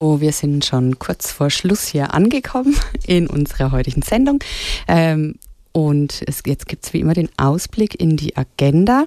Oh, 0.00 0.20
wir 0.20 0.32
sind 0.32 0.64
schon 0.64 0.98
kurz 0.98 1.30
vor 1.30 1.50
Schluss 1.50 1.86
hier 1.88 2.14
angekommen 2.14 2.74
in 3.06 3.26
unserer 3.26 3.72
heutigen 3.72 4.00
Sendung. 4.00 4.42
Ähm, 4.88 5.34
und 5.72 6.22
es, 6.26 6.42
jetzt 6.46 6.66
gibt 6.66 6.86
es 6.86 6.94
wie 6.94 7.00
immer 7.00 7.12
den 7.12 7.28
Ausblick 7.36 8.00
in 8.00 8.16
die 8.16 8.38
Agenda. 8.38 9.04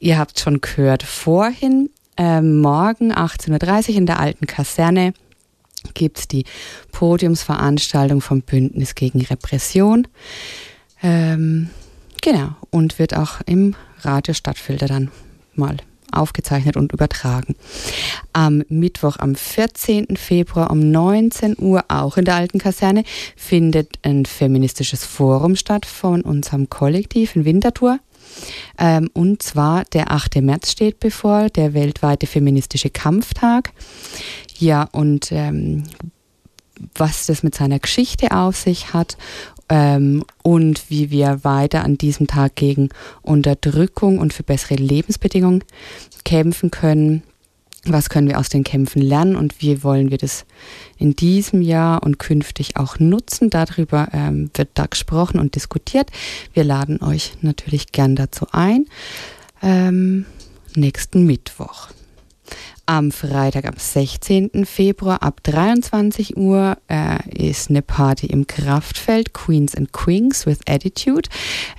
Ihr 0.00 0.16
habt 0.16 0.40
schon 0.40 0.62
gehört 0.62 1.02
vorhin, 1.02 1.90
äh, 2.16 2.40
morgen 2.40 3.12
18.30 3.12 3.90
Uhr 3.90 3.96
in 3.96 4.06
der 4.06 4.18
alten 4.18 4.46
Kaserne 4.46 5.12
gibt 5.92 6.18
es 6.20 6.28
die 6.28 6.46
Podiumsveranstaltung 6.92 8.22
vom 8.22 8.40
Bündnis 8.40 8.94
gegen 8.94 9.20
Repression. 9.20 10.08
Ähm, 11.02 11.68
genau, 12.22 12.56
und 12.70 12.98
wird 12.98 13.14
auch 13.14 13.42
im 13.44 13.74
Radio 14.00 14.32
Stadtfilter 14.32 14.86
dann 14.86 15.10
mal 15.54 15.76
aufgezeichnet 16.12 16.76
und 16.76 16.92
übertragen. 16.92 17.56
Am 18.32 18.62
Mittwoch, 18.68 19.18
am 19.18 19.34
14. 19.34 20.16
Februar 20.16 20.70
um 20.70 20.90
19 20.90 21.56
Uhr, 21.58 21.84
auch 21.88 22.16
in 22.16 22.24
der 22.24 22.36
alten 22.36 22.58
Kaserne, 22.58 23.04
findet 23.36 23.98
ein 24.02 24.26
feministisches 24.26 25.04
Forum 25.04 25.56
statt 25.56 25.86
von 25.86 26.22
unserem 26.22 26.70
Kollektiv 26.70 27.36
in 27.36 27.44
Winterthur. 27.44 27.98
Ähm, 28.78 29.08
und 29.12 29.42
zwar 29.42 29.84
der 29.84 30.10
8. 30.10 30.36
März 30.42 30.72
steht 30.72 31.00
bevor, 31.00 31.48
der 31.48 31.74
weltweite 31.74 32.26
feministische 32.26 32.90
Kampftag. 32.90 33.72
Ja, 34.58 34.88
und 34.92 35.32
ähm, 35.32 35.84
was 36.94 37.26
das 37.26 37.42
mit 37.42 37.54
seiner 37.54 37.78
Geschichte 37.78 38.32
auf 38.32 38.56
sich 38.56 38.92
hat 38.92 39.16
ähm, 39.68 40.24
und 40.42 40.90
wie 40.90 41.10
wir 41.10 41.44
weiter 41.44 41.84
an 41.84 41.98
diesem 41.98 42.26
Tag 42.26 42.56
gegen 42.56 42.90
Unterdrückung 43.22 44.18
und 44.18 44.32
für 44.32 44.42
bessere 44.42 44.76
Lebensbedingungen 44.76 45.64
kämpfen 46.24 46.70
können. 46.70 47.22
was 47.88 48.08
können 48.08 48.26
wir 48.26 48.40
aus 48.40 48.48
den 48.48 48.64
Kämpfen 48.64 49.00
lernen 49.00 49.36
und 49.36 49.62
wie 49.62 49.84
wollen 49.84 50.10
wir 50.10 50.18
das 50.18 50.44
in 50.98 51.14
diesem 51.14 51.62
Jahr 51.62 52.02
und 52.02 52.18
künftig 52.18 52.76
auch 52.76 52.98
nutzen. 52.98 53.48
Darüber 53.48 54.08
ähm, 54.12 54.50
wird 54.54 54.70
da 54.74 54.86
gesprochen 54.86 55.38
und 55.38 55.54
diskutiert. 55.54 56.10
Wir 56.52 56.64
laden 56.64 57.00
euch 57.00 57.34
natürlich 57.42 57.92
gern 57.92 58.16
dazu 58.16 58.48
ein. 58.50 58.86
Ähm, 59.62 60.26
nächsten 60.74 61.26
Mittwoch. 61.26 61.90
Am 62.88 63.10
Freitag, 63.10 63.66
am 63.66 63.74
16. 63.76 64.64
Februar 64.64 65.22
ab 65.22 65.40
23 65.42 66.36
Uhr 66.36 66.78
äh, 66.88 67.48
ist 67.48 67.68
eine 67.68 67.82
Party 67.82 68.26
im 68.26 68.46
Kraftfeld 68.46 69.34
Queens 69.34 69.74
and 69.74 69.92
Queens 69.92 70.46
with 70.46 70.60
Attitude. 70.68 71.28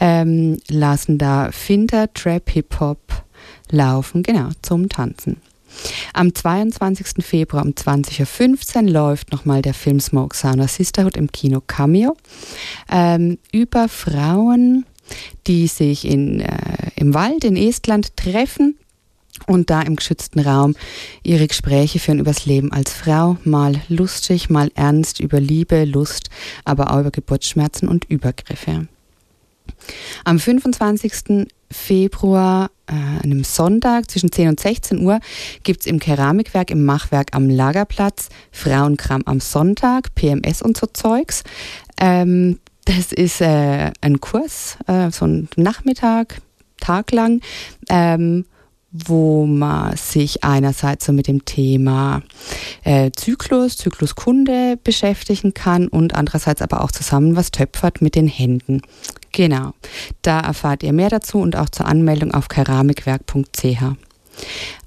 Ähm, 0.02 0.60
lassen 0.68 1.18
da 1.18 1.50
Finter, 1.52 2.12
Trap, 2.14 2.50
Hip-Hop 2.50 3.24
laufen, 3.72 4.24
genau, 4.24 4.50
zum 4.62 4.90
Tanzen. 4.90 5.38
Am 6.14 6.34
22. 6.34 7.24
Februar 7.26 7.64
um 7.64 7.72
20.15 7.72 8.84
Uhr 8.84 8.90
läuft 8.90 9.32
nochmal 9.32 9.62
der 9.62 9.74
Film 9.74 10.00
Smoke 10.00 10.36
Sauna 10.36 10.68
Sisterhood 10.68 11.16
im 11.16 11.32
Kino 11.32 11.62
Cameo 11.66 12.16
ähm, 12.92 13.38
über 13.52 13.88
Frauen, 13.88 14.86
die 15.46 15.68
sich 15.68 16.06
in, 16.06 16.42
äh, 16.42 16.92
im 16.96 17.14
Wald 17.14 17.44
in 17.44 17.56
Estland 17.56 18.18
treffen 18.18 18.78
und 19.46 19.70
da 19.70 19.82
im 19.82 19.96
geschützten 19.96 20.40
Raum 20.40 20.76
ihre 21.24 21.48
Gespräche 21.48 22.00
führen 22.00 22.20
übers 22.20 22.46
Leben 22.46 22.72
als 22.72 22.94
Frau, 22.94 23.38
mal 23.44 23.82
lustig, 23.90 24.50
mal 24.50 24.72
ernst, 24.76 25.20
über 25.20 25.40
Liebe, 25.40 25.86
Lust, 25.86 26.30
aber 26.66 26.92
auch 26.92 27.00
über 27.02 27.12
Geburtsschmerzen 27.12 27.88
und 27.88 28.06
Übergriffe. 28.06 28.88
Am 30.24 30.40
25. 30.40 31.48
Februar, 31.70 32.72
äh, 32.88 33.24
einem 33.24 33.44
Sonntag 33.44 34.10
zwischen 34.10 34.32
10 34.32 34.50
und 34.50 34.60
16 34.60 35.02
Uhr, 35.02 35.20
gibt 35.64 35.82
es 35.82 35.86
im 35.86 36.00
Keramikwerk 36.00 36.72
im 36.72 36.86
Machwerk 36.86 37.36
am 37.36 37.50
Lagerplatz 37.50 38.30
Frauenkram 38.52 39.24
am 39.26 39.40
Sonntag, 39.40 40.16
PMS 40.16 40.62
und 40.62 40.78
so 40.78 40.88
Zeugs. 40.88 41.44
Ähm, 42.00 42.60
das 42.86 43.12
ist 43.12 43.42
äh, 43.42 43.92
ein 44.00 44.22
Kurs, 44.22 44.78
äh, 44.88 45.12
so 45.12 45.26
ein 45.26 45.50
Nachmittag, 45.58 46.42
taglang. 46.80 47.42
Ähm, 47.90 48.46
wo 48.92 49.46
man 49.46 49.96
sich 49.98 50.44
einerseits 50.44 51.06
so 51.06 51.14
mit 51.14 51.28
dem 51.28 51.46
Thema 51.46 52.22
äh, 52.84 53.12
Zyklus, 53.16 53.78
Zykluskunde 53.78 54.78
beschäftigen 54.84 55.54
kann 55.54 55.88
und 55.88 56.16
andererseits 56.16 56.62
aber 56.62 56.84
auch 56.84 56.92
zusammen 56.92 57.36
was 57.36 57.52
töpfert 57.52 58.02
mit 58.02 58.16
den 58.16 58.28
Händen. 58.28 58.82
Genau, 59.34 59.74
da 60.22 60.40
erfahrt 60.40 60.84
ihr 60.84 60.94
mehr 60.94 61.10
dazu 61.10 61.40
und 61.40 61.56
auch 61.56 61.70
zur 61.70 61.86
Anmeldung 61.86 62.34
auf 62.34 62.48
keramikwerk.ch. 62.48 63.84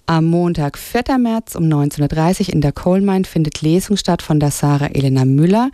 Am 0.07 0.25
Montag, 0.25 0.77
4. 0.77 1.19
März 1.19 1.55
um 1.55 1.67
19.30 1.67 2.49
Uhr 2.49 2.55
in 2.55 2.61
der 2.63 2.73
Coalmine 2.73 3.25
findet 3.25 3.63
Lesung 3.63 3.97
statt 3.97 4.23
von 4.23 4.41
der 4.41 4.51
Sarah 4.51 4.89
Elena 4.89 5.25
Müller 5.25 5.71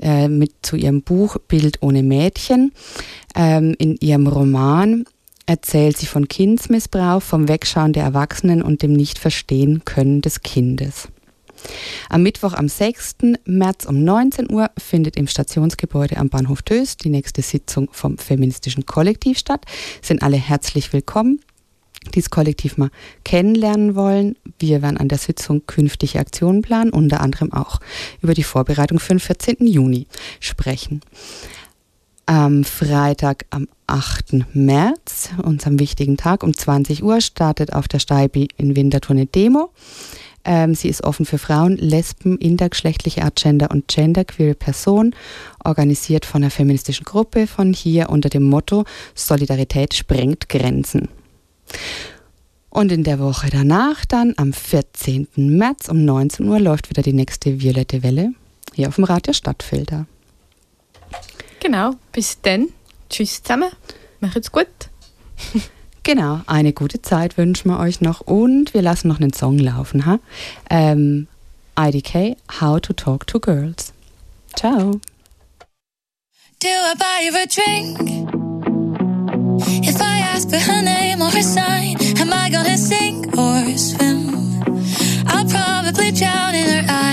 äh, 0.00 0.28
mit 0.28 0.52
zu 0.62 0.76
ihrem 0.76 1.02
Buch 1.02 1.36
Bild 1.48 1.82
ohne 1.82 2.02
Mädchen. 2.02 2.72
Ähm, 3.36 3.74
in 3.78 3.96
ihrem 4.00 4.26
Roman 4.26 5.04
erzählt 5.46 5.96
sie 5.96 6.06
von 6.06 6.28
Kindsmissbrauch, 6.28 7.22
vom 7.22 7.48
Wegschauen 7.48 7.92
der 7.92 8.04
Erwachsenen 8.04 8.62
und 8.62 8.82
dem 8.82 8.92
Nicht-Verstehen 8.92 9.84
können 9.84 10.20
des 10.20 10.42
Kindes. 10.42 11.08
Am 12.08 12.22
Mittwoch, 12.22 12.52
am 12.52 12.68
6. 12.68 13.16
März 13.44 13.86
um 13.86 14.04
19 14.04 14.50
Uhr 14.50 14.70
findet 14.78 15.16
im 15.16 15.26
Stationsgebäude 15.26 16.16
am 16.16 16.28
Bahnhof 16.28 16.62
Tös 16.62 16.96
die 16.96 17.08
nächste 17.08 17.42
Sitzung 17.42 17.88
vom 17.92 18.18
feministischen 18.18 18.86
Kollektiv 18.86 19.38
statt. 19.38 19.64
Sind 20.02 20.22
alle 20.22 20.36
herzlich 20.36 20.92
willkommen, 20.92 21.40
die 22.14 22.20
das 22.20 22.30
Kollektiv 22.30 22.76
mal 22.76 22.90
kennenlernen 23.24 23.94
wollen. 23.94 24.36
Wir 24.58 24.82
werden 24.82 24.98
an 24.98 25.08
der 25.08 25.18
Sitzung 25.18 25.66
künftige 25.66 26.18
Aktionen 26.18 26.62
planen, 26.62 26.90
unter 26.90 27.20
anderem 27.20 27.52
auch 27.52 27.80
über 28.20 28.34
die 28.34 28.42
Vorbereitung 28.42 28.98
für 28.98 29.14
den 29.14 29.20
14. 29.20 29.66
Juni 29.66 30.06
sprechen. 30.40 31.00
Am 32.26 32.64
Freitag, 32.64 33.44
am 33.50 33.68
8. 33.86 34.54
März, 34.54 35.30
unserem 35.42 35.78
wichtigen 35.78 36.16
Tag, 36.16 36.42
um 36.42 36.54
20 36.54 37.02
Uhr 37.02 37.20
startet 37.20 37.72
auf 37.72 37.88
der 37.88 37.98
Steibi 37.98 38.48
in 38.56 38.76
Winterthur 38.76 39.16
eine 39.16 39.26
Demo. 39.26 39.70
Ähm, 40.44 40.74
sie 40.74 40.88
ist 40.88 41.04
offen 41.04 41.24
für 41.24 41.38
Frauen, 41.38 41.76
Lesben, 41.76 42.36
intergeschlechtliche 42.38 43.22
Agender 43.22 43.70
und 43.70 43.88
genderqueere 43.88 44.54
Personen, 44.54 45.14
organisiert 45.64 46.26
von 46.26 46.42
einer 46.42 46.50
feministischen 46.50 47.04
Gruppe 47.04 47.46
von 47.46 47.72
hier 47.72 48.10
unter 48.10 48.28
dem 48.28 48.42
Motto 48.42 48.84
Solidarität 49.14 49.94
sprengt 49.94 50.48
Grenzen. 50.48 51.08
Und 52.68 52.92
in 52.92 53.04
der 53.04 53.20
Woche 53.20 53.48
danach, 53.50 54.04
dann 54.04 54.34
am 54.36 54.52
14. 54.52 55.28
März 55.36 55.88
um 55.88 56.04
19 56.04 56.46
Uhr, 56.46 56.60
läuft 56.60 56.90
wieder 56.90 57.02
die 57.02 57.12
nächste 57.12 57.60
Violette 57.60 58.02
Welle 58.02 58.32
hier 58.74 58.88
auf 58.88 58.96
dem 58.96 59.04
Radio 59.04 59.32
Stadtfilter. 59.32 60.06
Genau, 61.60 61.92
bis 62.12 62.40
dann. 62.42 62.68
Tschüss 63.14 63.44
zusammen. 63.44 63.70
Macht's 64.18 64.50
gut. 64.50 64.66
genau, 66.02 66.40
eine 66.48 66.72
gute 66.72 67.00
Zeit 67.00 67.38
wünschen 67.38 67.70
wir 67.70 67.78
euch 67.78 68.00
noch 68.00 68.22
und 68.22 68.74
wir 68.74 68.82
lassen 68.82 69.06
noch 69.06 69.20
einen 69.20 69.32
Song 69.32 69.56
laufen. 69.56 70.04
Ha? 70.04 70.18
Ähm, 70.68 71.28
IDK, 71.78 72.36
How 72.60 72.80
to 72.80 72.92
Talk 72.92 73.28
to 73.28 73.38
Girls. 73.38 73.92
Ciao. 74.56 74.98
Do 76.58 76.68
I 76.68 76.94
buy 76.98 77.24
you 77.24 77.36
a 77.36 77.46
drink? 77.46 78.00
If 79.86 80.00
I 80.00 80.18
ask 80.34 80.50
for 80.50 80.58
her 80.58 80.82
name 80.82 81.22
or 81.22 81.30
her 81.30 81.44
sign, 81.44 81.96
am 82.20 82.32
I 82.32 82.50
gonna 82.50 82.76
sink 82.76 83.28
or 83.38 83.78
swim? 83.78 84.60
I'll 85.28 85.46
probably 85.46 86.10
drown 86.10 86.56
in 86.56 86.68
her 86.68 86.84
eyes. 86.88 87.03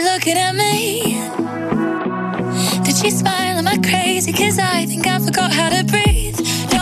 Looking 0.00 0.36
at 0.36 0.54
me? 0.54 1.14
Did 2.84 2.96
she 2.96 3.10
smile? 3.10 3.58
Am 3.58 3.66
I 3.68 3.78
crazy? 3.78 4.32
Cause 4.32 4.58
I 4.58 4.86
think 4.86 5.06
I 5.06 5.18
forgot 5.18 5.52
how 5.52 5.70
to 5.70 5.84
breathe. 5.84 6.75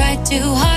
Try 0.00 0.16
too 0.24 0.54
hard 0.54 0.69